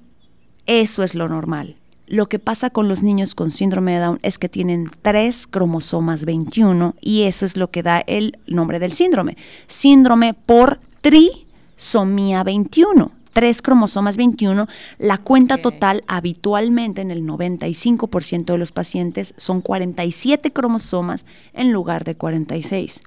Eso 0.66 1.02
es 1.02 1.14
lo 1.14 1.28
normal. 1.28 1.76
Lo 2.06 2.28
que 2.28 2.38
pasa 2.38 2.70
con 2.70 2.88
los 2.88 3.02
niños 3.02 3.34
con 3.34 3.50
síndrome 3.50 3.92
de 3.92 3.98
Down 4.00 4.18
es 4.22 4.38
que 4.38 4.48
tienen 4.48 4.90
tres 5.02 5.46
cromosomas 5.46 6.24
21 6.24 6.94
y 7.00 7.24
eso 7.24 7.44
es 7.44 7.56
lo 7.56 7.70
que 7.70 7.82
da 7.82 8.02
el 8.06 8.38
nombre 8.46 8.78
del 8.78 8.92
síndrome. 8.92 9.36
Síndrome 9.66 10.32
por 10.32 10.80
tri 11.02 11.46
somía 11.78 12.44
21 12.44 13.12
tres 13.38 13.62
cromosomas 13.62 14.16
21, 14.16 14.66
la 14.98 15.18
cuenta 15.18 15.58
total 15.58 16.02
habitualmente 16.08 17.02
en 17.02 17.12
el 17.12 17.22
95% 17.22 18.46
de 18.46 18.58
los 18.58 18.72
pacientes 18.72 19.32
son 19.36 19.60
47 19.60 20.52
cromosomas 20.52 21.24
en 21.52 21.70
lugar 21.70 22.02
de 22.02 22.16
46. 22.16 23.00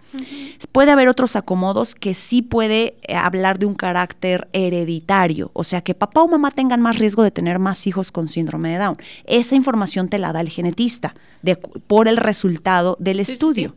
Puede 0.72 0.92
haber 0.92 1.10
otros 1.10 1.36
acomodos 1.36 1.96
que 1.96 2.14
sí 2.14 2.42
puede 2.42 2.96
eh, 3.02 3.16
hablar 3.16 3.60
de 3.60 3.66
un 3.66 3.76
carácter 3.76 4.48
hereditario, 4.54 5.52
o 5.52 5.66
sea 5.66 5.82
que 5.82 5.96
papá 5.96 6.22
o 6.22 6.30
mamá 6.30 6.52
tengan 6.52 6.80
más 6.80 6.98
riesgo 6.98 7.24
de 7.24 7.32
tener 7.32 7.60
más 7.60 7.86
hijos 7.86 8.14
con 8.14 8.30
síndrome 8.30 8.70
de 8.70 8.78
Down. 8.78 8.96
Esa 9.26 9.56
información 9.56 10.08
te 10.08 10.18
la 10.18 10.32
da 10.32 10.40
el 10.40 10.48
genetista 10.48 11.14
por 11.88 12.08
el 12.08 12.16
resultado 12.16 12.96
del 13.02 13.20
estudio. 13.20 13.76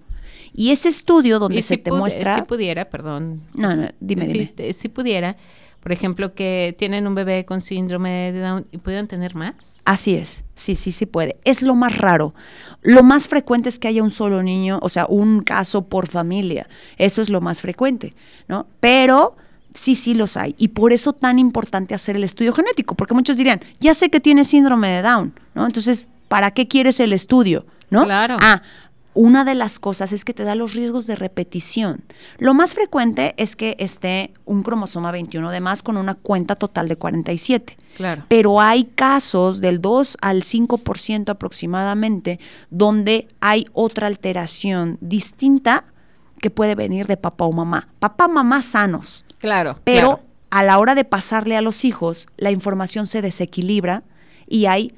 Y 0.54 0.70
ese 0.70 0.88
estudio 0.88 1.38
donde 1.38 1.60
se 1.62 1.76
te 1.76 1.90
muestra... 1.90 2.36
Si 2.36 2.42
pudiera, 2.42 2.84
perdón. 2.88 3.42
No, 3.54 3.74
no, 3.74 3.88
dime, 4.00 4.26
dime. 4.26 4.72
Si 4.72 4.88
pudiera, 4.88 5.36
por 5.80 5.90
ejemplo, 5.90 6.34
que 6.34 6.76
tienen 6.78 7.06
un 7.08 7.14
bebé 7.16 7.44
con 7.44 7.60
síndrome 7.60 8.32
de 8.32 8.40
Down 8.40 8.66
y 8.70 8.78
puedan 8.78 9.08
tener 9.08 9.34
más. 9.34 9.74
Así 9.84 10.14
es, 10.14 10.44
sí, 10.54 10.76
sí, 10.76 10.92
sí 10.92 11.06
puede. 11.06 11.36
Es 11.44 11.60
lo 11.60 11.74
más 11.74 11.98
raro. 11.98 12.34
Lo 12.82 13.02
más 13.02 13.26
frecuente 13.26 13.68
es 13.68 13.78
que 13.80 13.88
haya 13.88 14.02
un 14.02 14.12
solo 14.12 14.42
niño, 14.42 14.78
o 14.80 14.88
sea, 14.88 15.06
un 15.06 15.42
caso 15.42 15.88
por 15.88 16.06
familia. 16.06 16.68
Eso 16.98 17.20
es 17.20 17.28
lo 17.28 17.40
más 17.40 17.60
frecuente, 17.60 18.14
¿no? 18.46 18.66
Pero 18.78 19.36
sí, 19.74 19.96
sí 19.96 20.14
los 20.14 20.36
hay. 20.36 20.54
Y 20.56 20.68
por 20.68 20.92
eso 20.92 21.12
tan 21.12 21.40
importante 21.40 21.94
hacer 21.94 22.14
el 22.14 22.24
estudio 22.24 22.52
genético, 22.52 22.94
porque 22.94 23.12
muchos 23.12 23.36
dirían, 23.36 23.60
ya 23.80 23.92
sé 23.92 24.08
que 24.08 24.20
tiene 24.20 24.44
síndrome 24.44 24.88
de 24.88 25.02
Down, 25.02 25.34
¿no? 25.54 25.66
Entonces, 25.66 26.06
¿para 26.28 26.52
qué 26.52 26.68
quieres 26.68 27.00
el 27.00 27.12
estudio? 27.12 27.66
¿No? 27.90 28.04
Claro. 28.04 28.36
Ah, 28.40 28.62
una 29.14 29.44
de 29.44 29.54
las 29.54 29.78
cosas 29.78 30.12
es 30.12 30.24
que 30.24 30.34
te 30.34 30.44
da 30.44 30.54
los 30.54 30.74
riesgos 30.74 31.06
de 31.06 31.16
repetición. 31.16 32.04
Lo 32.38 32.52
más 32.52 32.74
frecuente 32.74 33.34
es 33.36 33.56
que 33.56 33.76
esté 33.78 34.34
un 34.44 34.62
cromosoma 34.62 35.12
21 35.12 35.50
de 35.50 35.60
más 35.60 35.82
con 35.82 35.96
una 35.96 36.14
cuenta 36.14 36.56
total 36.56 36.88
de 36.88 36.96
47. 36.96 37.76
Claro. 37.96 38.24
Pero 38.28 38.60
hay 38.60 38.84
casos 38.84 39.60
del 39.60 39.80
2 39.80 40.18
al 40.20 40.42
5% 40.42 41.30
aproximadamente 41.30 42.40
donde 42.70 43.28
hay 43.40 43.66
otra 43.72 44.08
alteración 44.08 44.98
distinta 45.00 45.84
que 46.40 46.50
puede 46.50 46.74
venir 46.74 47.06
de 47.06 47.16
papá 47.16 47.44
o 47.44 47.52
mamá. 47.52 47.88
Papá, 48.00 48.28
mamá 48.28 48.62
sanos. 48.62 49.24
Claro. 49.38 49.78
Pero 49.84 50.20
a 50.50 50.62
la 50.62 50.78
hora 50.78 50.94
de 50.94 51.04
pasarle 51.04 51.56
a 51.56 51.62
los 51.62 51.84
hijos, 51.84 52.26
la 52.36 52.50
información 52.50 53.06
se 53.06 53.22
desequilibra 53.22 54.02
y 54.46 54.66
hay 54.66 54.94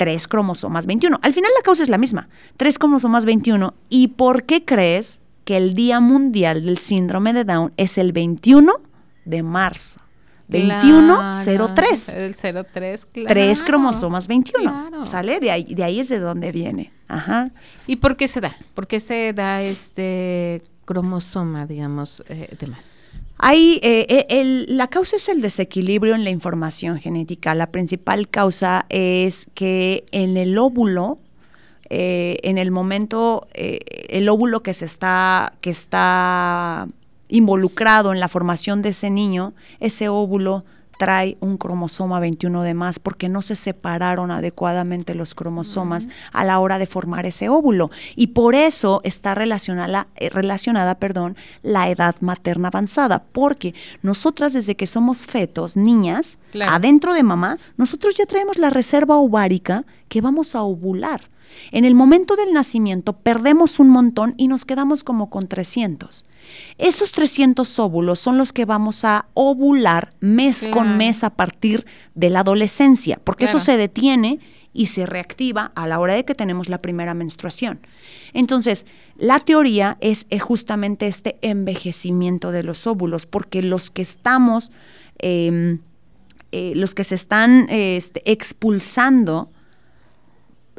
tres 0.00 0.28
cromosomas 0.28 0.86
21. 0.86 1.18
Al 1.20 1.34
final 1.34 1.50
la 1.54 1.62
causa 1.62 1.82
es 1.82 1.90
la 1.90 1.98
misma, 1.98 2.30
tres 2.56 2.78
cromosomas 2.78 3.26
21. 3.26 3.74
¿Y 3.90 4.08
por 4.08 4.44
qué 4.44 4.64
crees 4.64 5.20
que 5.44 5.58
el 5.58 5.74
Día 5.74 6.00
Mundial 6.00 6.64
del 6.64 6.78
Síndrome 6.78 7.34
de 7.34 7.44
Down 7.44 7.74
es 7.76 7.98
el 7.98 8.12
21 8.12 8.72
de 9.26 9.42
marzo? 9.42 10.00
2103. 10.48 12.08
el 12.08 12.34
03, 12.34 13.06
claro. 13.12 13.28
Tres 13.28 13.62
cromosomas 13.62 14.26
21. 14.26 15.04
¿Sale? 15.04 15.38
De 15.38 15.50
ahí, 15.50 15.74
de 15.74 15.84
ahí 15.84 16.00
es 16.00 16.08
de 16.08 16.18
donde 16.18 16.50
viene. 16.50 16.94
Ajá. 17.06 17.50
¿Y 17.86 17.96
por 17.96 18.16
qué 18.16 18.26
se 18.26 18.40
da? 18.40 18.56
¿Por 18.72 18.86
qué 18.86 19.00
se 19.00 19.34
da 19.34 19.60
este 19.60 20.62
cromosoma, 20.86 21.66
digamos, 21.66 22.24
eh, 22.30 22.56
de 22.58 22.66
más? 22.68 23.04
Hay, 23.42 23.80
eh, 23.82 24.26
eh, 24.28 24.64
la 24.68 24.88
causa 24.88 25.16
es 25.16 25.30
el 25.30 25.40
desequilibrio 25.40 26.14
en 26.14 26.24
la 26.24 26.30
información 26.30 26.98
genética. 26.98 27.54
La 27.54 27.68
principal 27.68 28.28
causa 28.28 28.84
es 28.90 29.46
que 29.54 30.04
en 30.12 30.36
el 30.36 30.58
óvulo, 30.58 31.18
eh, 31.88 32.36
en 32.42 32.58
el 32.58 32.70
momento, 32.70 33.48
el 33.54 34.28
óvulo 34.28 34.62
que 34.62 34.74
se 34.74 34.84
está, 34.84 35.54
que 35.62 35.70
está 35.70 36.86
involucrado 37.28 38.12
en 38.12 38.20
la 38.20 38.28
formación 38.28 38.82
de 38.82 38.90
ese 38.90 39.08
niño, 39.08 39.54
ese 39.80 40.10
óvulo 40.10 40.66
trae 41.00 41.38
un 41.40 41.56
cromosoma 41.56 42.20
21 42.20 42.62
de 42.62 42.74
más 42.74 42.98
porque 42.98 43.30
no 43.30 43.40
se 43.40 43.56
separaron 43.56 44.30
adecuadamente 44.30 45.14
los 45.14 45.34
cromosomas 45.34 46.08
a 46.30 46.44
la 46.44 46.60
hora 46.60 46.78
de 46.78 46.84
formar 46.84 47.24
ese 47.24 47.48
óvulo. 47.48 47.90
Y 48.16 48.26
por 48.28 48.54
eso 48.54 49.00
está 49.02 49.34
relacionada, 49.34 50.08
eh, 50.16 50.28
relacionada 50.28 50.96
perdón, 50.96 51.38
la 51.62 51.88
edad 51.88 52.16
materna 52.20 52.68
avanzada, 52.68 53.24
porque 53.32 53.74
nosotras 54.02 54.52
desde 54.52 54.76
que 54.76 54.86
somos 54.86 55.26
fetos, 55.26 55.74
niñas, 55.74 56.38
adentro 56.68 57.14
de 57.14 57.22
mamá, 57.22 57.56
nosotros 57.78 58.14
ya 58.16 58.26
traemos 58.26 58.58
la 58.58 58.68
reserva 58.68 59.16
ovárica 59.16 59.86
que 60.08 60.20
vamos 60.20 60.54
a 60.54 60.60
ovular. 60.60 61.30
En 61.72 61.86
el 61.86 61.94
momento 61.94 62.36
del 62.36 62.52
nacimiento 62.52 63.14
perdemos 63.14 63.80
un 63.80 63.88
montón 63.88 64.34
y 64.36 64.48
nos 64.48 64.66
quedamos 64.66 65.02
como 65.02 65.30
con 65.30 65.48
300. 65.48 66.26
Esos 66.78 67.12
300 67.12 67.78
óvulos 67.78 68.20
son 68.20 68.38
los 68.38 68.52
que 68.52 68.64
vamos 68.64 69.04
a 69.04 69.26
ovular 69.34 70.14
mes 70.20 70.68
con 70.72 70.96
mes 70.96 71.24
a 71.24 71.30
partir 71.30 71.86
de 72.14 72.30
la 72.30 72.40
adolescencia, 72.40 73.20
porque 73.22 73.44
eso 73.44 73.58
se 73.58 73.76
detiene 73.76 74.40
y 74.72 74.86
se 74.86 75.04
reactiva 75.06 75.72
a 75.74 75.86
la 75.86 75.98
hora 75.98 76.14
de 76.14 76.24
que 76.24 76.34
tenemos 76.34 76.68
la 76.68 76.78
primera 76.78 77.14
menstruación. 77.14 77.80
Entonces, 78.32 78.86
la 79.16 79.40
teoría 79.40 79.98
es, 80.00 80.26
justamente 80.40 81.06
este 81.06 81.38
envejecimiento 81.42 82.52
de 82.52 82.62
los 82.62 82.86
óvulos, 82.86 83.26
porque 83.26 83.62
los 83.62 83.90
que 83.90 84.02
estamos, 84.02 84.70
em, 85.18 85.80
eh, 86.52 86.72
los 86.76 86.94
que 86.94 87.04
se 87.04 87.14
están 87.14 87.66
este, 87.68 88.22
expulsando 88.30 89.50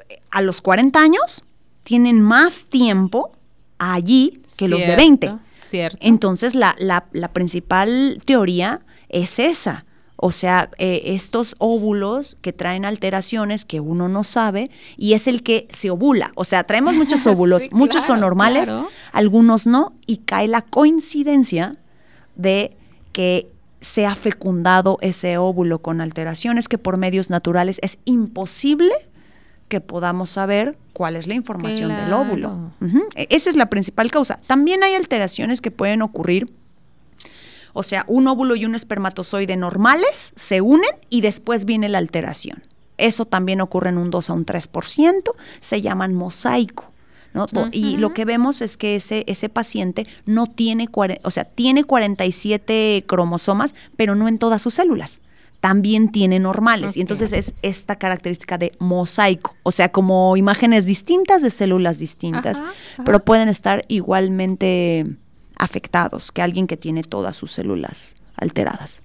eh, 0.10 0.20
a 0.32 0.42
los 0.42 0.62
40 0.62 1.00
años, 1.00 1.44
tienen 1.84 2.22
más 2.22 2.66
tiempo 2.66 3.32
allí 3.78 4.42
que 4.58 4.68
los 4.68 4.80
de 4.80 4.96
20. 4.96 5.34
Entonces, 6.00 6.56
la, 6.56 6.76
la, 6.80 7.34
principal 7.34 8.22
teoría 8.26 8.82
es 9.10 9.40
esa. 9.40 9.86
O 10.16 10.32
sea, 10.32 10.70
eh, 10.78 11.02
estos 11.06 11.56
óvulos 11.58 12.38
que 12.42 12.54
traen 12.54 12.86
alteraciones 12.86 13.66
que 13.66 13.80
uno 13.80 14.08
no 14.08 14.24
sabe 14.24 14.70
y 14.96 15.14
es 15.14 15.28
el 15.28 15.42
que 15.42 15.68
se 15.72 15.90
ovula. 15.90 16.32
O 16.36 16.44
sea, 16.44 16.64
traemos 16.66 16.96
muchos 16.96 17.26
óvulos, 17.28 17.70
muchos 17.72 18.04
son 18.04 18.20
normales, 18.20 18.70
algunos 19.12 19.66
no, 19.66 19.94
y 20.06 20.18
cae 20.18 20.48
la 20.48 20.62
coincidencia 20.62 21.78
de 22.36 22.78
que 23.14 23.52
se 23.82 24.06
ha 24.06 24.14
fecundado 24.14 25.00
ese 25.02 25.38
óvulo 25.38 25.82
con 25.82 26.02
alteraciones 26.02 26.68
que 26.68 26.78
por 26.78 26.98
medios 26.98 27.32
naturales 27.32 27.80
es 27.82 27.98
imposible 28.06 28.94
que 29.72 29.80
podamos 29.80 30.30
saber 30.30 30.78
cuál 30.92 31.16
es 31.16 31.28
la 31.28 31.34
información 31.34 31.96
del 31.96 32.12
óvulo. 32.12 32.74
E, 33.16 33.26
esa 33.30 33.50
es 33.50 33.56
la 33.56 33.70
principal 33.70 34.12
causa. 34.12 34.38
También 34.46 34.84
hay 34.84 34.96
alteraciones 34.96 35.62
que 35.62 35.72
pueden 35.72 36.02
ocurrir. 36.02 36.52
O 37.72 37.82
sea, 37.82 38.04
un 38.08 38.28
óvulo 38.28 38.58
y 38.58 38.66
un 38.66 38.76
espermatozoide 38.76 39.56
normales 39.56 40.34
se 40.36 40.60
unen 40.60 40.92
y 41.10 41.22
después 41.22 41.64
viene 41.64 41.88
la 41.88 42.00
alteración. 42.00 42.64
Eso 42.98 43.26
también 43.26 43.62
ocurre 43.62 43.90
en 43.90 43.98
un 43.98 44.12
2 44.12 44.30
a 44.30 44.34
un 44.34 44.46
3%, 44.46 45.32
se 45.62 45.82
llaman 45.82 46.14
mosaico. 46.14 46.92
Y 47.72 47.96
lo 47.96 48.14
que 48.14 48.26
vemos 48.26 48.62
es 48.62 48.76
que 48.76 48.98
ese, 48.98 49.24
ese 49.26 49.48
paciente 49.48 50.06
no 50.26 50.48
tiene, 50.48 50.90
o 51.24 51.32
sea, 51.32 51.46
tiene 51.46 51.86
47 51.86 53.06
cromosomas, 53.08 53.74
pero 53.96 54.16
no 54.16 54.28
en 54.28 54.38
todas 54.38 54.62
sus 54.62 54.74
células. 54.74 55.22
También 55.62 56.12
tiene 56.12 56.40
normales. 56.40 56.98
Y 56.98 57.02
entonces 57.02 57.32
es 57.32 57.54
esta 57.62 57.96
característica 57.96 58.58
de 58.58 58.74
mosaico, 58.80 59.56
o 59.64 59.72
sea, 59.72 59.92
como 59.92 60.36
imágenes 60.36 60.86
distintas 60.86 61.42
de 61.42 61.50
células 61.50 62.00
distintas, 62.00 62.62
pero 63.06 63.24
pueden 63.24 63.48
estar 63.48 63.86
igualmente 63.88 65.06
afectados 65.56 66.32
que 66.32 66.42
alguien 66.42 66.68
que 66.68 66.78
tiene 66.78 67.04
todas 67.04 67.36
sus 67.36 67.52
células 67.52 68.16
alteradas. 68.36 69.04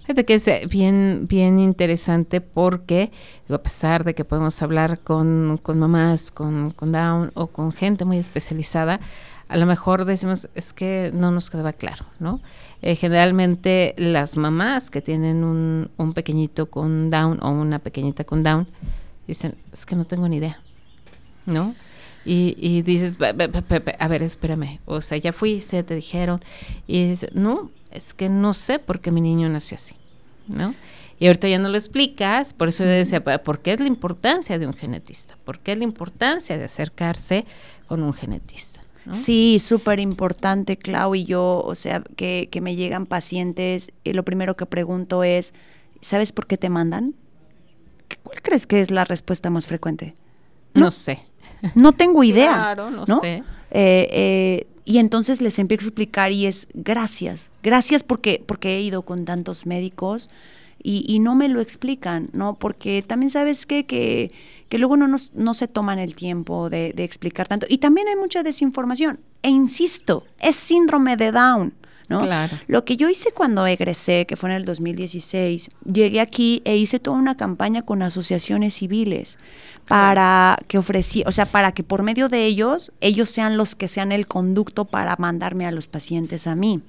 Fíjate 0.00 0.24
que 0.24 0.34
es 0.34 0.48
eh, 0.48 0.66
bien, 0.70 1.26
bien 1.28 1.58
interesante 1.58 2.40
porque, 2.40 3.10
a 3.48 3.58
pesar 3.58 4.04
de 4.04 4.14
que 4.14 4.24
podemos 4.24 4.60
hablar 4.62 5.00
con, 5.00 5.60
mamás, 5.74 6.30
con, 6.30 6.74
Down 6.80 7.32
o 7.34 7.48
con 7.48 7.72
gente 7.72 8.04
muy 8.04 8.18
especializada, 8.18 9.00
a 9.48 9.56
lo 9.56 9.66
mejor 9.66 10.04
decimos, 10.04 10.48
es 10.54 10.72
que 10.72 11.10
no 11.14 11.30
nos 11.30 11.50
quedaba 11.50 11.72
claro, 11.72 12.04
¿no? 12.18 12.40
Eh, 12.82 12.96
generalmente 12.96 13.94
las 13.96 14.36
mamás 14.36 14.90
que 14.90 15.00
tienen 15.00 15.42
un, 15.42 15.90
un 15.96 16.12
pequeñito 16.12 16.70
con 16.70 17.10
Down 17.10 17.38
o 17.42 17.50
una 17.50 17.78
pequeñita 17.78 18.24
con 18.24 18.42
Down, 18.42 18.68
dicen, 19.26 19.54
es 19.72 19.86
que 19.86 19.96
no 19.96 20.04
tengo 20.04 20.28
ni 20.28 20.36
idea, 20.36 20.60
¿no? 21.46 21.74
Y, 22.24 22.56
y 22.58 22.82
dices, 22.82 23.16
a 23.20 24.08
ver, 24.08 24.22
espérame, 24.22 24.80
o 24.84 25.00
sea, 25.00 25.16
ya 25.16 25.32
fuiste, 25.32 25.82
te 25.82 25.94
dijeron, 25.94 26.42
y 26.86 27.10
dices, 27.10 27.30
no, 27.34 27.70
es 27.90 28.12
que 28.12 28.28
no 28.28 28.52
sé 28.52 28.78
por 28.78 29.00
qué 29.00 29.10
mi 29.10 29.22
niño 29.22 29.48
nació 29.48 29.76
así, 29.76 29.94
¿no? 30.46 30.74
Y 31.18 31.26
ahorita 31.26 31.48
ya 31.48 31.58
no 31.58 31.68
lo 31.68 31.76
explicas, 31.76 32.54
por 32.54 32.68
eso 32.68 32.84
yo 32.84 32.90
decía, 32.90 33.24
¿por 33.24 33.60
qué 33.60 33.72
es 33.72 33.80
la 33.80 33.88
importancia 33.88 34.58
de 34.58 34.66
un 34.66 34.74
genetista? 34.74 35.36
¿Por 35.44 35.58
qué 35.58 35.72
es 35.72 35.78
la 35.78 35.84
importancia 35.84 36.56
de 36.56 36.64
acercarse 36.64 37.44
con 37.88 38.02
un 38.02 38.12
genetista? 38.12 38.80
Sí, 39.14 39.58
súper 39.58 40.00
importante, 40.00 40.76
Clau, 40.76 41.14
y 41.14 41.24
yo, 41.24 41.62
o 41.64 41.74
sea, 41.74 42.02
que, 42.16 42.48
me 42.60 42.76
llegan 42.76 43.06
pacientes, 43.06 43.92
y 44.04 44.12
lo 44.12 44.24
primero 44.24 44.56
que 44.56 44.66
pregunto 44.66 45.24
es, 45.24 45.54
¿sabes 46.00 46.32
por 46.32 46.46
qué 46.46 46.56
te 46.56 46.68
mandan? 46.68 47.14
¿Cuál 48.22 48.42
crees 48.42 48.66
que 48.66 48.80
es 48.80 48.90
la 48.90 49.04
respuesta 49.04 49.50
más 49.50 49.66
frecuente? 49.66 50.14
No, 50.74 50.90
sé. 50.90 51.20
No 51.74 51.92
tengo 51.92 52.22
idea. 52.22 52.52
Claro, 52.54 52.90
no, 52.90 53.04
sé. 53.04 53.42
Eh, 53.70 54.08
eh, 54.12 54.66
y 54.84 54.98
entonces 54.98 55.40
les 55.40 55.58
empiezo 55.58 55.86
a 55.86 55.88
explicar 55.88 56.32
y 56.32 56.46
es 56.46 56.68
gracias, 56.72 57.50
gracias 57.62 58.02
porque, 58.02 58.42
porque 58.46 58.76
he 58.76 58.80
ido 58.80 59.02
con 59.02 59.24
tantos 59.24 59.66
médicos 59.66 60.30
y, 60.82 61.18
no 61.18 61.34
me 61.34 61.48
lo 61.48 61.60
explican, 61.60 62.28
¿no? 62.32 62.54
Porque 62.54 63.02
también 63.02 63.30
sabes 63.30 63.66
que, 63.66 63.86
que, 63.86 64.78
luego 64.78 64.96
no, 64.96 65.08
nos, 65.08 65.32
no 65.34 65.54
se 65.54 65.68
toman 65.68 65.98
el 65.98 66.14
tiempo 66.14 66.70
de, 66.70 66.92
de 66.94 67.04
explicar 67.04 67.48
tanto. 67.48 67.66
Y 67.68 67.78
también 67.78 68.08
hay 68.08 68.16
mucha 68.16 68.42
desinformación. 68.42 69.20
E 69.42 69.50
insisto, 69.50 70.24
es 70.40 70.56
síndrome 70.56 71.16
de 71.16 71.32
Down. 71.32 71.74
¿no? 72.08 72.22
Claro. 72.22 72.56
Lo 72.66 72.84
que 72.84 72.96
yo 72.96 73.08
hice 73.08 73.32
cuando 73.32 73.66
egresé, 73.66 74.26
que 74.26 74.36
fue 74.36 74.50
en 74.50 74.56
el 74.56 74.64
2016, 74.64 75.70
llegué 75.84 76.20
aquí 76.20 76.62
e 76.64 76.76
hice 76.76 76.98
toda 76.98 77.18
una 77.18 77.36
campaña 77.36 77.82
con 77.82 78.02
asociaciones 78.02 78.74
civiles 78.74 79.38
para 79.86 80.58
que 80.68 80.78
ofrecí, 80.78 81.22
o 81.26 81.32
sea, 81.32 81.46
para 81.46 81.72
que 81.72 81.82
por 81.82 82.02
medio 82.02 82.28
de 82.28 82.46
ellos, 82.46 82.92
ellos 83.00 83.28
sean 83.28 83.56
los 83.56 83.74
que 83.74 83.88
sean 83.88 84.12
el 84.12 84.26
conducto 84.26 84.86
para 84.86 85.16
mandarme 85.18 85.66
a 85.66 85.70
los 85.70 85.86
pacientes 85.86 86.46
a 86.46 86.54
mí. 86.54 86.82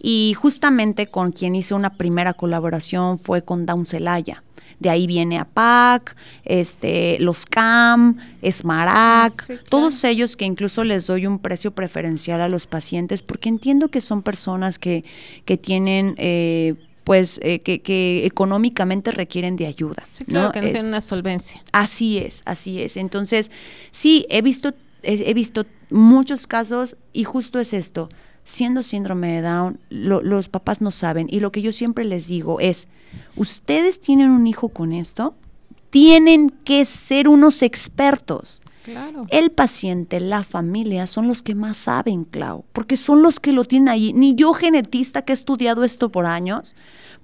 Y 0.00 0.34
justamente 0.34 1.06
con 1.08 1.32
quien 1.32 1.54
hice 1.54 1.74
una 1.74 1.94
primera 1.94 2.34
colaboración 2.34 3.18
fue 3.18 3.42
con 3.42 3.66
Down 3.66 3.86
Celaya. 3.86 4.42
De 4.78 4.90
ahí 4.90 5.06
viene 5.06 5.38
APAC, 5.38 6.16
este, 6.44 7.16
los 7.18 7.46
CAM, 7.46 8.18
Esmarac, 8.42 9.64
todos 9.70 10.04
ellos 10.04 10.36
que 10.36 10.44
incluso 10.44 10.84
les 10.84 11.06
doy 11.06 11.26
un 11.26 11.38
precio 11.38 11.70
preferencial 11.70 12.42
a 12.42 12.48
los 12.48 12.66
pacientes 12.66 13.22
porque 13.22 13.48
entiendo 13.48 13.88
que 13.88 14.00
son 14.00 14.22
personas 14.22 14.78
que, 14.78 15.04
que 15.44 15.56
tienen... 15.56 16.14
Eh, 16.18 16.74
pues 17.04 17.38
eh, 17.44 17.60
que, 17.60 18.26
económicamente 18.26 19.12
requieren 19.12 19.54
de 19.54 19.66
ayuda. 19.66 20.04
Sí, 20.10 20.24
claro, 20.24 20.50
que 20.50 20.60
no 20.60 20.70
tienen 20.70 20.88
una 20.88 21.00
solvencia. 21.00 21.62
Así 21.70 22.18
es, 22.18 22.42
así 22.46 22.82
es. 22.82 22.96
Entonces, 22.96 23.52
sí, 23.92 24.26
he 24.28 24.42
visto, 24.42 24.74
he 25.04 25.32
visto 25.32 25.66
muchos 25.88 26.48
casos 26.48 26.96
y 27.12 27.22
justo 27.22 27.60
es 27.60 27.74
esto 27.74 28.08
siendo 28.46 28.84
síndrome 28.84 29.32
de 29.32 29.42
Down, 29.42 29.80
los 29.90 30.48
papás 30.48 30.80
no 30.80 30.92
saben. 30.92 31.26
Y 31.28 31.40
lo 31.40 31.50
que 31.50 31.62
yo 31.62 31.72
siempre 31.72 32.04
les 32.04 32.28
digo 32.28 32.60
es, 32.60 32.86
ustedes 33.34 33.98
tienen 33.98 34.30
un 34.30 34.46
hijo 34.46 34.68
con 34.68 34.92
esto, 34.92 35.34
tienen 35.90 36.50
que 36.50 36.84
ser 36.84 37.28
unos 37.28 37.62
expertos. 37.62 38.62
Claro. 38.84 39.26
El 39.30 39.50
paciente, 39.50 40.20
la 40.20 40.44
familia 40.44 41.08
son 41.08 41.26
los 41.26 41.42
que 41.42 41.56
más 41.56 41.76
saben, 41.76 42.22
Clau, 42.22 42.64
porque 42.72 42.96
son 42.96 43.20
los 43.20 43.40
que 43.40 43.52
lo 43.52 43.64
tienen 43.64 43.88
ahí. 43.88 44.12
Ni 44.12 44.36
yo, 44.36 44.52
genetista, 44.52 45.22
que 45.22 45.32
he 45.32 45.34
estudiado 45.34 45.82
esto 45.82 46.12
por 46.12 46.24
años, 46.24 46.76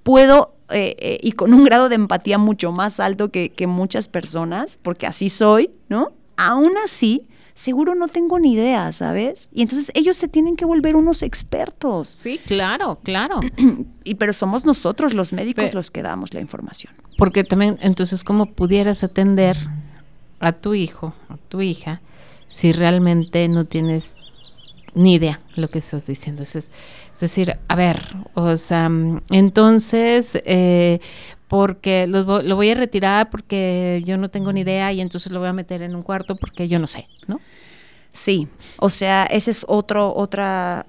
puedo, 0.02 0.56
eh, 0.70 0.96
eh, 0.98 1.20
y 1.22 1.32
con 1.32 1.54
un 1.54 1.62
grado 1.62 1.88
de 1.88 1.94
empatía 1.94 2.36
mucho 2.36 2.72
más 2.72 2.98
alto 2.98 3.30
que, 3.30 3.50
que 3.50 3.68
muchas 3.68 4.08
personas, 4.08 4.76
porque 4.82 5.06
así 5.06 5.30
soy, 5.30 5.70
¿no? 5.88 6.10
Aún 6.36 6.72
así, 6.84 7.28
seguro 7.54 7.94
no 7.94 8.08
tengo 8.08 8.38
ni 8.38 8.54
idea, 8.54 8.92
¿sabes? 8.92 9.48
Y 9.52 9.62
entonces 9.62 9.90
ellos 9.94 10.16
se 10.16 10.28
tienen 10.28 10.56
que 10.56 10.64
volver 10.64 10.96
unos 10.96 11.22
expertos. 11.22 12.08
Sí, 12.08 12.38
claro, 12.38 12.98
claro. 13.02 13.40
y 14.04 14.14
pero 14.16 14.32
somos 14.32 14.64
nosotros 14.64 15.14
los 15.14 15.32
médicos 15.32 15.74
los 15.74 15.90
que 15.90 16.02
damos 16.02 16.34
la 16.34 16.40
información. 16.40 16.94
Porque 17.18 17.44
también, 17.44 17.78
entonces, 17.82 18.24
¿cómo 18.24 18.46
pudieras 18.46 19.04
atender 19.04 19.56
a 20.40 20.52
tu 20.52 20.74
hijo, 20.74 21.14
a 21.28 21.36
tu 21.36 21.60
hija, 21.60 22.00
si 22.48 22.72
realmente 22.72 23.48
no 23.48 23.64
tienes 23.64 24.16
ni 24.94 25.14
idea 25.14 25.40
lo 25.56 25.68
que 25.68 25.78
estás 25.78 26.06
diciendo? 26.06 26.42
Es, 26.42 26.56
es 26.56 26.70
decir, 27.20 27.58
a 27.68 27.76
ver, 27.76 28.02
o 28.34 28.56
sea, 28.56 28.90
entonces, 29.30 30.40
eh, 30.44 31.00
porque 31.48 32.06
los, 32.06 32.24
lo 32.24 32.56
voy 32.56 32.70
a 32.70 32.74
retirar 32.74 33.30
porque 33.30 34.02
yo 34.04 34.16
no 34.16 34.30
tengo 34.30 34.52
ni 34.52 34.60
idea 34.60 34.92
y 34.92 35.00
entonces 35.00 35.30
lo 35.32 35.38
voy 35.38 35.48
a 35.48 35.52
meter 35.52 35.82
en 35.82 35.94
un 35.94 36.02
cuarto 36.02 36.36
porque 36.36 36.68
yo 36.68 36.78
no 36.78 36.86
sé, 36.86 37.08
¿no? 37.26 37.40
Sí, 38.12 38.48
o 38.78 38.90
sea, 38.90 39.24
ese 39.24 39.50
es 39.50 39.64
otro, 39.68 40.14
otra, 40.14 40.86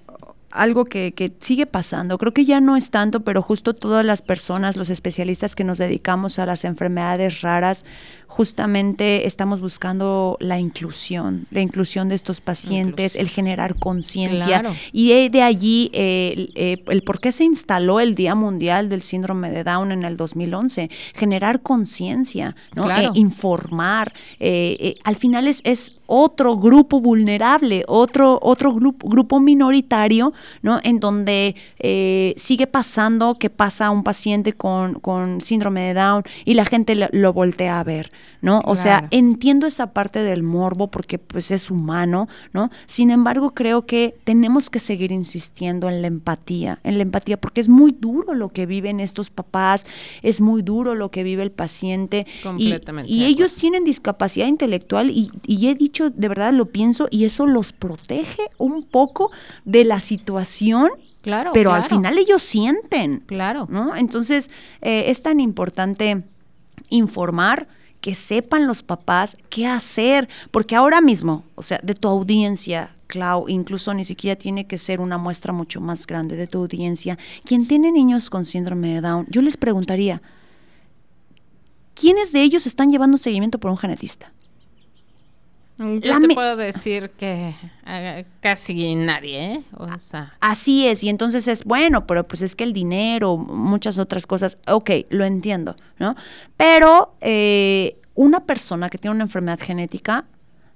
algo 0.53 0.85
que, 0.85 1.13
que, 1.13 1.31
sigue 1.39 1.65
pasando. 1.65 2.17
Creo 2.17 2.33
que 2.33 2.45
ya 2.45 2.61
no 2.61 2.75
es 2.75 2.91
tanto, 2.91 3.23
pero 3.23 3.41
justo 3.41 3.73
todas 3.73 4.05
las 4.05 4.21
personas, 4.21 4.77
los 4.77 4.89
especialistas 4.89 5.55
que 5.55 5.63
nos 5.63 5.77
dedicamos 5.77 6.39
a 6.39 6.45
las 6.45 6.63
enfermedades 6.63 7.41
raras, 7.41 7.85
justamente 8.33 9.27
estamos 9.27 9.61
buscando 9.61 10.37
la 10.39 10.57
inclusión, 10.57 11.45
la 11.51 11.61
inclusión 11.61 12.09
de 12.09 12.15
estos 12.15 12.41
pacientes, 12.41 13.15
el 13.15 13.29
generar 13.29 13.75
conciencia. 13.75 14.63
Y 14.91 15.29
de 15.29 15.41
allí 15.43 15.91
eh, 15.93 16.81
el 16.87 17.03
por 17.03 17.19
qué 17.19 17.31
se 17.31 17.43
instaló 17.43 17.99
el 17.99 18.15
Día 18.15 18.33
Mundial 18.33 18.89
del 18.89 19.03
Síndrome 19.03 19.51
de 19.51 19.63
Down 19.63 19.91
en 19.91 20.03
el 20.03 20.17
2011, 20.17 20.89
generar 21.13 21.61
conciencia, 21.61 22.55
¿no? 22.75 22.89
Eh, 22.89 23.09
informar. 23.13 24.13
Eh, 24.39 24.95
al 25.03 25.15
final 25.15 25.47
es, 25.47 25.61
es 25.63 25.93
otro 26.07 26.57
grupo 26.57 27.01
vulnerable, 27.01 27.83
otro, 27.87 28.39
otro 28.41 28.73
grupo, 28.73 29.07
grupo 29.07 29.39
minoritario, 29.39 30.33
¿no? 30.61 30.79
En 30.83 30.99
donde 30.99 31.55
sigue 32.37 32.67
pasando 32.67 33.37
que 33.37 33.49
pasa 33.49 33.89
un 33.89 34.03
paciente 34.03 34.53
con, 34.53 34.95
con 34.95 35.41
síndrome 35.41 35.81
de 35.81 35.93
Down 35.93 36.23
y 36.45 36.53
la 36.53 36.65
gente 36.65 36.95
lo 37.11 37.33
voltea 37.33 37.79
a 37.79 37.83
ver. 37.83 38.11
¿no? 38.43 38.61
O 38.65 38.75
sea, 38.75 39.07
entiendo 39.11 39.65
esa 39.67 39.93
parte 39.93 40.19
del 40.19 40.43
morbo 40.43 40.91
porque 40.91 41.17
pues 41.17 41.49
es 41.49 41.71
humano, 41.71 42.27
¿no? 42.51 42.71
Sin 42.87 43.09
embargo, 43.09 43.53
creo 43.53 43.85
que 43.85 44.17
tenemos 44.25 44.69
que 44.69 44.79
seguir 44.79 45.13
insistiendo 45.13 45.87
en 45.87 46.01
la 46.01 46.07
empatía, 46.07 46.81
en 46.83 46.97
la 46.97 47.03
empatía, 47.03 47.39
porque 47.39 47.61
es 47.61 47.69
muy 47.69 47.95
duro 47.97 48.33
lo 48.33 48.49
que 48.49 48.65
viven 48.65 48.99
estos 48.99 49.29
papás, 49.29 49.85
es 50.23 50.41
muy 50.41 50.61
duro 50.61 50.93
lo 50.93 51.09
que 51.09 51.23
vive 51.23 51.41
el 51.41 51.51
paciente. 51.51 52.27
Completamente. 52.43 53.09
Y, 53.09 53.23
ellos 53.23 53.55
tienen 53.55 53.85
discapacidad 53.85 54.47
intelectual 54.47 55.09
y, 55.09 55.31
y 55.47 55.69
he 55.69 55.75
dicho, 55.75 56.09
de 56.09 56.27
verdad 56.27 56.51
lo 56.51 56.65
pienso, 56.65 57.07
y 57.09 57.23
eso 57.23 57.47
los 57.47 57.71
protege 57.71 58.41
un 58.57 58.83
poco 58.83 59.31
de 59.63 59.85
la 59.85 60.01
situación 60.01 60.32
Claro, 61.21 61.51
pero 61.53 61.71
al 61.71 61.83
final 61.83 62.17
ellos 62.17 62.41
sienten. 62.41 63.21
Claro. 63.21 63.65
¿no? 63.69 63.95
Entonces, 63.95 64.51
eh, 64.81 65.05
es 65.07 65.21
tan 65.21 65.39
importante 65.39 66.23
informar, 66.89 67.67
que 68.03 68.15
sepan 68.15 68.67
los 68.67 68.83
papás 68.83 69.37
qué 69.49 69.65
hacer, 69.65 70.27
porque 70.51 70.75
ahora 70.75 70.99
mismo, 70.99 71.45
o 71.55 71.61
sea, 71.61 71.79
de 71.81 71.95
tu 71.95 72.09
audiencia, 72.09 72.93
Clau, 73.07 73.47
incluso 73.47 73.93
ni 73.93 74.03
siquiera 74.03 74.37
tiene 74.37 74.67
que 74.67 74.77
ser 74.77 74.99
una 74.99 75.17
muestra 75.17 75.53
mucho 75.53 75.79
más 75.79 76.05
grande 76.05 76.35
de 76.35 76.45
tu 76.45 76.57
audiencia, 76.57 77.17
quien 77.45 77.65
tiene 77.65 77.93
niños 77.93 78.29
con 78.29 78.43
síndrome 78.43 78.95
de 78.95 78.99
Down, 78.99 79.25
yo 79.29 79.41
les 79.41 79.55
preguntaría, 79.55 80.21
¿quiénes 81.93 82.33
de 82.33 82.43
ellos 82.43 82.67
están 82.67 82.89
llevando 82.89 83.15
un 83.15 83.19
seguimiento 83.19 83.57
por 83.57 83.71
un 83.71 83.77
genetista? 83.77 84.32
Yo 86.01 86.19
te 86.19 86.33
puedo 86.33 86.55
decir 86.55 87.11
que 87.11 87.55
eh, 87.85 88.25
casi 88.39 88.95
nadie, 88.95 89.53
¿eh? 89.53 89.63
O 89.77 89.87
sea. 89.99 90.33
Así 90.39 90.87
es, 90.87 91.03
y 91.03 91.09
entonces 91.09 91.47
es 91.47 91.63
bueno, 91.63 92.07
pero 92.07 92.27
pues 92.27 92.41
es 92.41 92.55
que 92.55 92.63
el 92.63 92.73
dinero, 92.73 93.37
muchas 93.37 93.99
otras 93.99 94.27
cosas, 94.27 94.57
ok, 94.67 94.91
lo 95.09 95.25
entiendo, 95.25 95.75
¿no? 95.99 96.15
Pero 96.57 97.15
eh, 97.21 97.97
una 98.15 98.45
persona 98.45 98.89
que 98.89 98.97
tiene 98.97 99.15
una 99.15 99.25
enfermedad 99.25 99.59
genética 99.59 100.25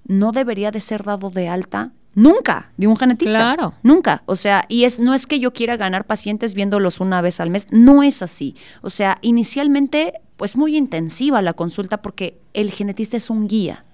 no 0.05 0.31
debería 0.31 0.71
de 0.71 0.81
ser 0.81 1.03
dado 1.03 1.29
de 1.29 1.49
alta 1.49 1.91
nunca 2.17 2.71
de 2.77 2.87
un 2.87 2.97
genetista. 2.97 3.37
Claro. 3.37 3.73
Nunca. 3.83 4.23
O 4.25 4.35
sea, 4.35 4.65
y 4.67 4.85
es, 4.85 4.99
no 4.99 5.13
es 5.13 5.27
que 5.27 5.39
yo 5.39 5.53
quiera 5.53 5.77
ganar 5.77 6.05
pacientes 6.05 6.55
viéndolos 6.55 6.99
una 6.99 7.21
vez 7.21 7.39
al 7.39 7.51
mes, 7.51 7.67
no 7.69 8.01
es 8.01 8.23
así. 8.23 8.55
O 8.81 8.89
sea, 8.89 9.19
inicialmente, 9.21 10.13
pues 10.35 10.57
muy 10.57 10.75
intensiva 10.75 11.41
la 11.43 11.53
consulta 11.53 12.01
porque 12.01 12.39
el 12.53 12.71
genetista 12.71 13.17
es 13.17 13.29
un 13.29 13.47
guía. 13.47 13.85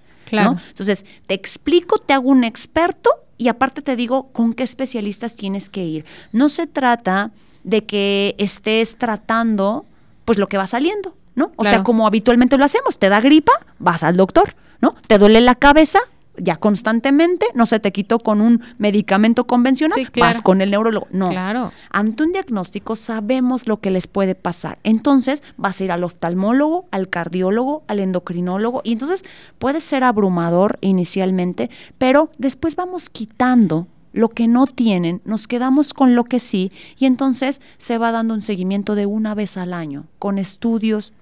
Claro. 0.41 0.57
Entonces, 0.67 1.05
te 1.27 1.33
explico, 1.33 1.97
te 1.99 2.13
hago 2.13 2.29
un 2.29 2.43
experto 2.43 3.11
y 3.37 3.47
aparte 3.47 3.81
te 3.81 3.95
digo 3.95 4.29
con 4.31 4.53
qué 4.53 4.63
especialistas 4.63 5.35
tienes 5.35 5.69
que 5.69 5.83
ir. 5.83 6.05
No 6.31 6.49
se 6.49 6.67
trata 6.67 7.31
de 7.63 7.85
que 7.85 8.35
estés 8.37 8.97
tratando 8.97 9.85
pues 10.25 10.37
lo 10.37 10.47
que 10.47 10.57
va 10.57 10.67
saliendo, 10.67 11.15
¿no? 11.35 11.49
O 11.57 11.65
sea, 11.65 11.83
como 11.83 12.07
habitualmente 12.07 12.57
lo 12.57 12.65
hacemos, 12.65 12.97
te 12.97 13.09
da 13.09 13.19
gripa, 13.19 13.53
vas 13.79 14.03
al 14.03 14.15
doctor, 14.15 14.55
¿no? 14.81 14.95
Te 15.07 15.17
duele 15.17 15.41
la 15.41 15.55
cabeza, 15.55 15.99
ya 16.37 16.57
constantemente, 16.57 17.45
no 17.53 17.65
se 17.65 17.79
te 17.79 17.91
quitó 17.91 18.19
con 18.19 18.41
un 18.41 18.61
medicamento 18.77 19.45
convencional, 19.45 20.09
vas 20.19 20.41
con 20.41 20.61
el 20.61 20.71
neurólogo. 20.71 21.07
No. 21.11 21.29
Claro. 21.29 21.71
Ante 21.91 22.23
un 22.23 22.31
diagnóstico 22.31 22.95
sabemos 22.95 23.67
lo 23.67 23.79
que 23.79 23.91
les 23.91 24.07
puede 24.07 24.35
pasar. 24.35 24.79
Entonces 24.83 25.43
vas 25.57 25.79
a 25.79 25.83
ir 25.83 25.91
al 25.91 26.03
oftalmólogo, 26.03 26.87
al 26.91 27.09
cardiólogo, 27.09 27.83
al 27.87 27.99
endocrinólogo, 27.99 28.81
y 28.83 28.93
entonces 28.93 29.23
puede 29.59 29.81
ser 29.81 30.03
abrumador 30.03 30.79
inicialmente, 30.81 31.69
pero 31.97 32.29
después 32.37 32.75
vamos 32.75 33.09
quitando 33.09 33.87
lo 34.11 34.29
que 34.29 34.47
no 34.47 34.67
tienen, 34.67 35.21
nos 35.25 35.47
quedamos 35.47 35.93
con 35.93 36.15
lo 36.15 36.23
que 36.23 36.39
sí, 36.39 36.71
y 36.97 37.05
entonces 37.05 37.61
se 37.77 37.97
va 37.97 38.11
dando 38.11 38.35
un 38.35 38.43
seguimiento 38.43 38.93
de 38.95 39.07
una 39.07 39.33
vez 39.33 39.57
al 39.57 39.73
año, 39.73 40.05
con 40.19 40.37
estudios 40.37 41.13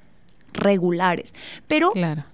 regulares. 0.53 1.33
Pero 1.67 1.91
claro 1.91 2.30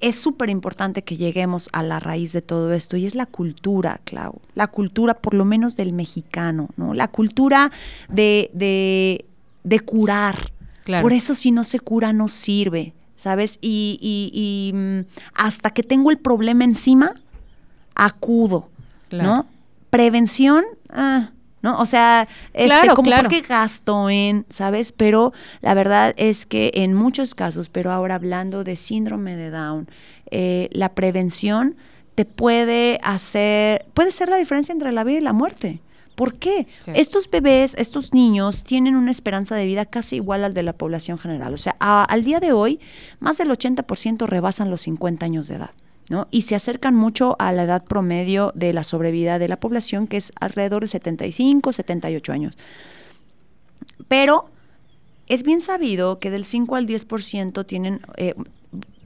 es 0.00 0.16
súper 0.16 0.50
importante 0.50 1.02
que 1.02 1.16
lleguemos 1.16 1.68
a 1.72 1.82
la 1.82 2.00
raíz 2.00 2.32
de 2.32 2.42
todo 2.42 2.72
esto 2.72 2.96
y 2.96 3.06
es 3.06 3.14
la 3.14 3.26
cultura, 3.26 4.00
Clau. 4.04 4.40
La 4.54 4.66
cultura, 4.66 5.14
por 5.14 5.34
lo 5.34 5.44
menos 5.44 5.76
del 5.76 5.92
mexicano, 5.92 6.68
¿no? 6.76 6.94
La 6.94 7.08
cultura 7.08 7.70
de, 8.08 8.50
de, 8.52 9.24
de 9.64 9.80
curar. 9.80 10.52
Por 11.02 11.12
eso 11.12 11.34
si 11.34 11.50
no 11.50 11.64
se 11.64 11.80
cura 11.80 12.12
no 12.12 12.28
sirve, 12.28 12.94
¿sabes? 13.16 13.58
Y, 13.60 13.98
y, 14.00 14.76
mm, 14.76 15.00
hasta 15.34 15.70
que 15.70 15.82
tengo 15.82 16.10
el 16.10 16.18
problema 16.18 16.64
encima, 16.64 17.14
acudo, 17.94 18.68
¿no? 19.10 19.46
Prevención, 19.90 20.64
ah, 20.90 21.30
¿no? 21.66 21.80
O 21.80 21.86
sea, 21.86 22.28
este, 22.54 22.94
como 22.94 23.10
porque 23.10 23.40
gasto 23.40 24.08
en, 24.08 24.46
¿sabes? 24.48 24.92
Pero 24.92 25.32
la 25.62 25.74
verdad 25.74 26.14
es 26.16 26.46
que 26.46 26.70
en 26.74 26.94
muchos 26.94 27.34
casos, 27.34 27.70
pero 27.70 27.90
ahora 27.90 28.14
hablando 28.14 28.62
de 28.62 28.76
síndrome 28.76 29.34
de 29.34 29.50
Down, 29.50 29.88
eh, 30.30 30.68
la 30.70 30.94
prevención 30.94 31.76
te 32.14 32.24
puede 32.24 33.00
hacer, 33.02 33.84
puede 33.94 34.12
ser 34.12 34.28
la 34.28 34.36
diferencia 34.36 34.72
entre 34.72 34.92
la 34.92 35.02
vida 35.02 35.18
y 35.18 35.22
la 35.22 35.32
muerte. 35.32 35.82
¿Por 36.14 36.36
qué? 36.36 36.68
Estos 36.94 37.28
bebés, 37.28 37.74
estos 37.74 38.14
niños 38.14 38.62
tienen 38.62 38.94
una 38.94 39.10
esperanza 39.10 39.56
de 39.56 39.66
vida 39.66 39.84
casi 39.86 40.16
igual 40.16 40.44
al 40.44 40.54
de 40.54 40.62
la 40.62 40.72
población 40.72 41.18
general. 41.18 41.52
O 41.52 41.58
sea, 41.58 41.76
al 41.80 42.22
día 42.24 42.38
de 42.38 42.52
hoy, 42.52 42.78
más 43.18 43.38
del 43.38 43.50
80% 43.50 44.24
rebasan 44.26 44.70
los 44.70 44.82
50 44.82 45.26
años 45.26 45.48
de 45.48 45.56
edad. 45.56 45.72
Y 46.30 46.42
se 46.42 46.54
acercan 46.54 46.94
mucho 46.94 47.36
a 47.38 47.52
la 47.52 47.64
edad 47.64 47.84
promedio 47.84 48.52
de 48.54 48.72
la 48.72 48.84
sobrevida 48.84 49.38
de 49.38 49.48
la 49.48 49.58
población, 49.58 50.06
que 50.06 50.16
es 50.16 50.32
alrededor 50.40 50.82
de 50.82 50.88
75, 50.88 51.72
78 51.72 52.32
años. 52.32 52.56
Pero 54.08 54.48
es 55.26 55.42
bien 55.42 55.60
sabido 55.60 56.20
que 56.20 56.30
del 56.30 56.44
5 56.44 56.76
al 56.76 56.86
10% 56.86 57.66
tienen, 57.66 58.00
eh, 58.16 58.34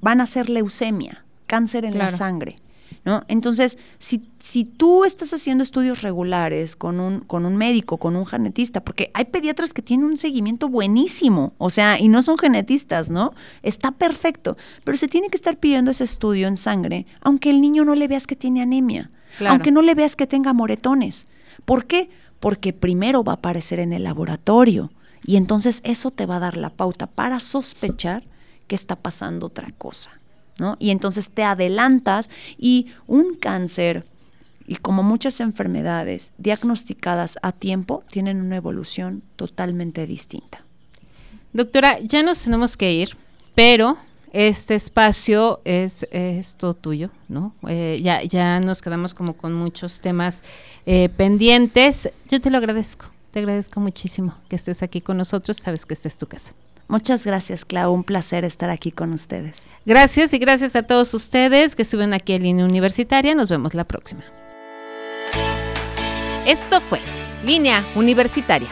van 0.01 0.21
a 0.21 0.27
ser 0.27 0.51
leucemia, 0.51 1.25
cáncer 1.47 1.85
en 1.85 1.97
la 1.97 2.11
sangre. 2.11 2.59
¿No? 3.05 3.25
Entonces, 3.29 3.79
si, 3.99 4.31
si 4.39 4.65
tú 4.65 5.05
estás 5.05 5.33
haciendo 5.33 5.65
estudios 5.65 6.03
regulares 6.03 6.77
con 6.77 7.01
un, 7.01 7.21
con 7.21 7.47
un 7.47 7.57
médico, 7.57 7.97
con 7.97 8.17
un 8.17 8.27
genetista, 8.27 8.83
porque 8.83 9.11
hay 9.15 9.27
pediatras 9.27 9.73
que 9.73 9.83
tienen 9.83 10.07
un 10.07 10.17
seguimiento 10.17 10.69
buenísimo, 10.69 11.55
o 11.59 11.71
sea, 11.71 11.99
y 11.99 12.09
no 12.09 12.23
son 12.23 12.39
genetistas, 12.39 13.11
¿no? 13.11 13.33
Está 13.63 13.93
perfecto, 13.93 14.57
pero 14.85 14.99
se 14.99 15.09
tiene 15.09 15.29
que 15.29 15.37
estar 15.37 15.57
pidiendo 15.57 15.91
ese 15.91 16.05
estudio 16.05 16.49
en 16.49 16.57
sangre, 16.57 17.07
aunque 17.21 17.51
el 17.51 17.61
niño 17.61 17.85
no 17.85 17.95
le 17.95 18.09
veas 18.09 18.27
que 18.27 18.37
tiene 18.37 18.63
anemia, 18.63 19.11
aunque 19.47 19.73
no 19.73 19.83
le 19.83 19.95
veas 19.95 20.17
que 20.17 20.27
tenga 20.27 20.53
moretones. 20.53 21.27
¿Por 21.65 21.87
qué? 21.87 22.11
Porque 22.41 22.73
primero 22.73 23.23
va 23.25 23.33
a 23.33 23.37
aparecer 23.37 23.81
en 23.81 23.93
el 23.93 24.05
laboratorio 24.05 24.91
y 25.25 25.37
entonces 25.37 25.81
eso 25.85 26.11
te 26.11 26.27
va 26.27 26.37
a 26.37 26.41
dar 26.41 26.57
la 26.57 26.71
pauta 26.71 27.07
para 27.07 27.41
sospechar 27.41 28.25
que 28.67 28.75
está 28.75 28.97
pasando 28.97 29.47
otra 29.47 29.73
cosa. 29.77 30.20
Y 30.79 30.91
entonces 30.91 31.31
te 31.31 31.43
adelantas 31.43 32.29
y 32.59 32.89
un 33.07 33.35
cáncer, 33.35 34.05
y 34.67 34.77
como 34.77 35.03
muchas 35.03 35.41
enfermedades 35.41 36.33
diagnosticadas 36.39 37.39
a 37.43 37.53
tiempo, 37.53 38.05
tienen 38.11 38.41
una 38.41 38.57
evolución 38.57 39.23
totalmente 39.37 40.07
distinta. 40.07 40.65
Doctora, 41.53 41.99
ya 41.99 42.23
nos 42.23 42.45
tenemos 42.45 42.77
que 42.77 42.93
ir, 42.93 43.17
pero 43.57 43.99
este 44.33 44.77
espacio 44.77 45.61
es, 45.65 46.07
todo 46.57 46.75
tuyo, 46.75 47.11
¿no? 47.29 47.53
Eh, 47.69 48.01
ya, 48.03 48.23
ya 48.23 48.61
nos 48.61 48.81
quedamos 48.81 49.15
como 49.15 49.35
con 49.35 49.55
muchos 49.55 50.01
temas 50.01 50.45
eh, 50.87 51.09
pendientes. 51.09 52.11
Yo 52.29 52.41
te 52.41 52.51
lo 52.51 52.59
agradezco, 52.59 53.07
te 53.33 53.41
agradezco 53.41 53.81
muchísimo 53.81 54.37
que 54.49 54.57
estés 54.57 54.85
aquí 54.85 55.01
con 55.01 55.17
nosotros, 55.17 55.57
sabes 55.57 55.85
que 55.85 55.95
esta 55.95 56.07
es 56.07 56.19
tu 56.19 56.27
casa. 56.27 56.53
Muchas 56.91 57.25
gracias, 57.25 57.65
Clau. 57.65 57.93
Un 57.93 58.03
placer 58.03 58.45
estar 58.45 58.69
aquí 58.69 58.91
con 58.91 59.13
ustedes. 59.13 59.59
Gracias 59.87 60.35
y 60.35 60.39
gracias 60.39 60.75
a 60.75 60.83
todos 60.83 61.15
ustedes 61.15 61.77
que 61.77 61.85
suben 61.85 62.13
aquí 62.13 62.35
a 62.35 62.39
Línea 62.39 62.65
Universitaria. 62.65 63.33
Nos 63.37 63.49
vemos 63.49 63.75
la 63.75 63.85
próxima. 63.85 64.23
Esto 66.45 66.81
fue 66.81 67.01
Línea 67.47 67.85
Universitaria. 67.95 68.67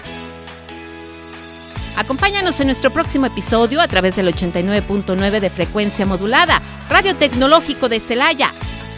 Acompáñanos 1.97 2.59
en 2.59 2.67
nuestro 2.67 2.91
próximo 2.91 3.27
episodio 3.27 3.81
a 3.81 3.87
través 3.87 4.17
del 4.17 4.35
89.9 4.35 5.39
de 5.39 5.51
frecuencia 5.51 6.05
modulada, 6.05 6.61
Radio 6.91 7.15
Tecnológico 7.15 7.89
de 7.89 8.01
Celaya, 8.01 8.51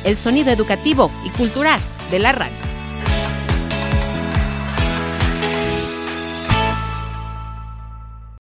el 0.07 0.17
sonido 0.17 0.51
educativo 0.51 1.11
y 1.27 1.29
cultural 1.29 1.81
de 2.11 2.21
la 2.21 2.33
radio. 2.33 2.70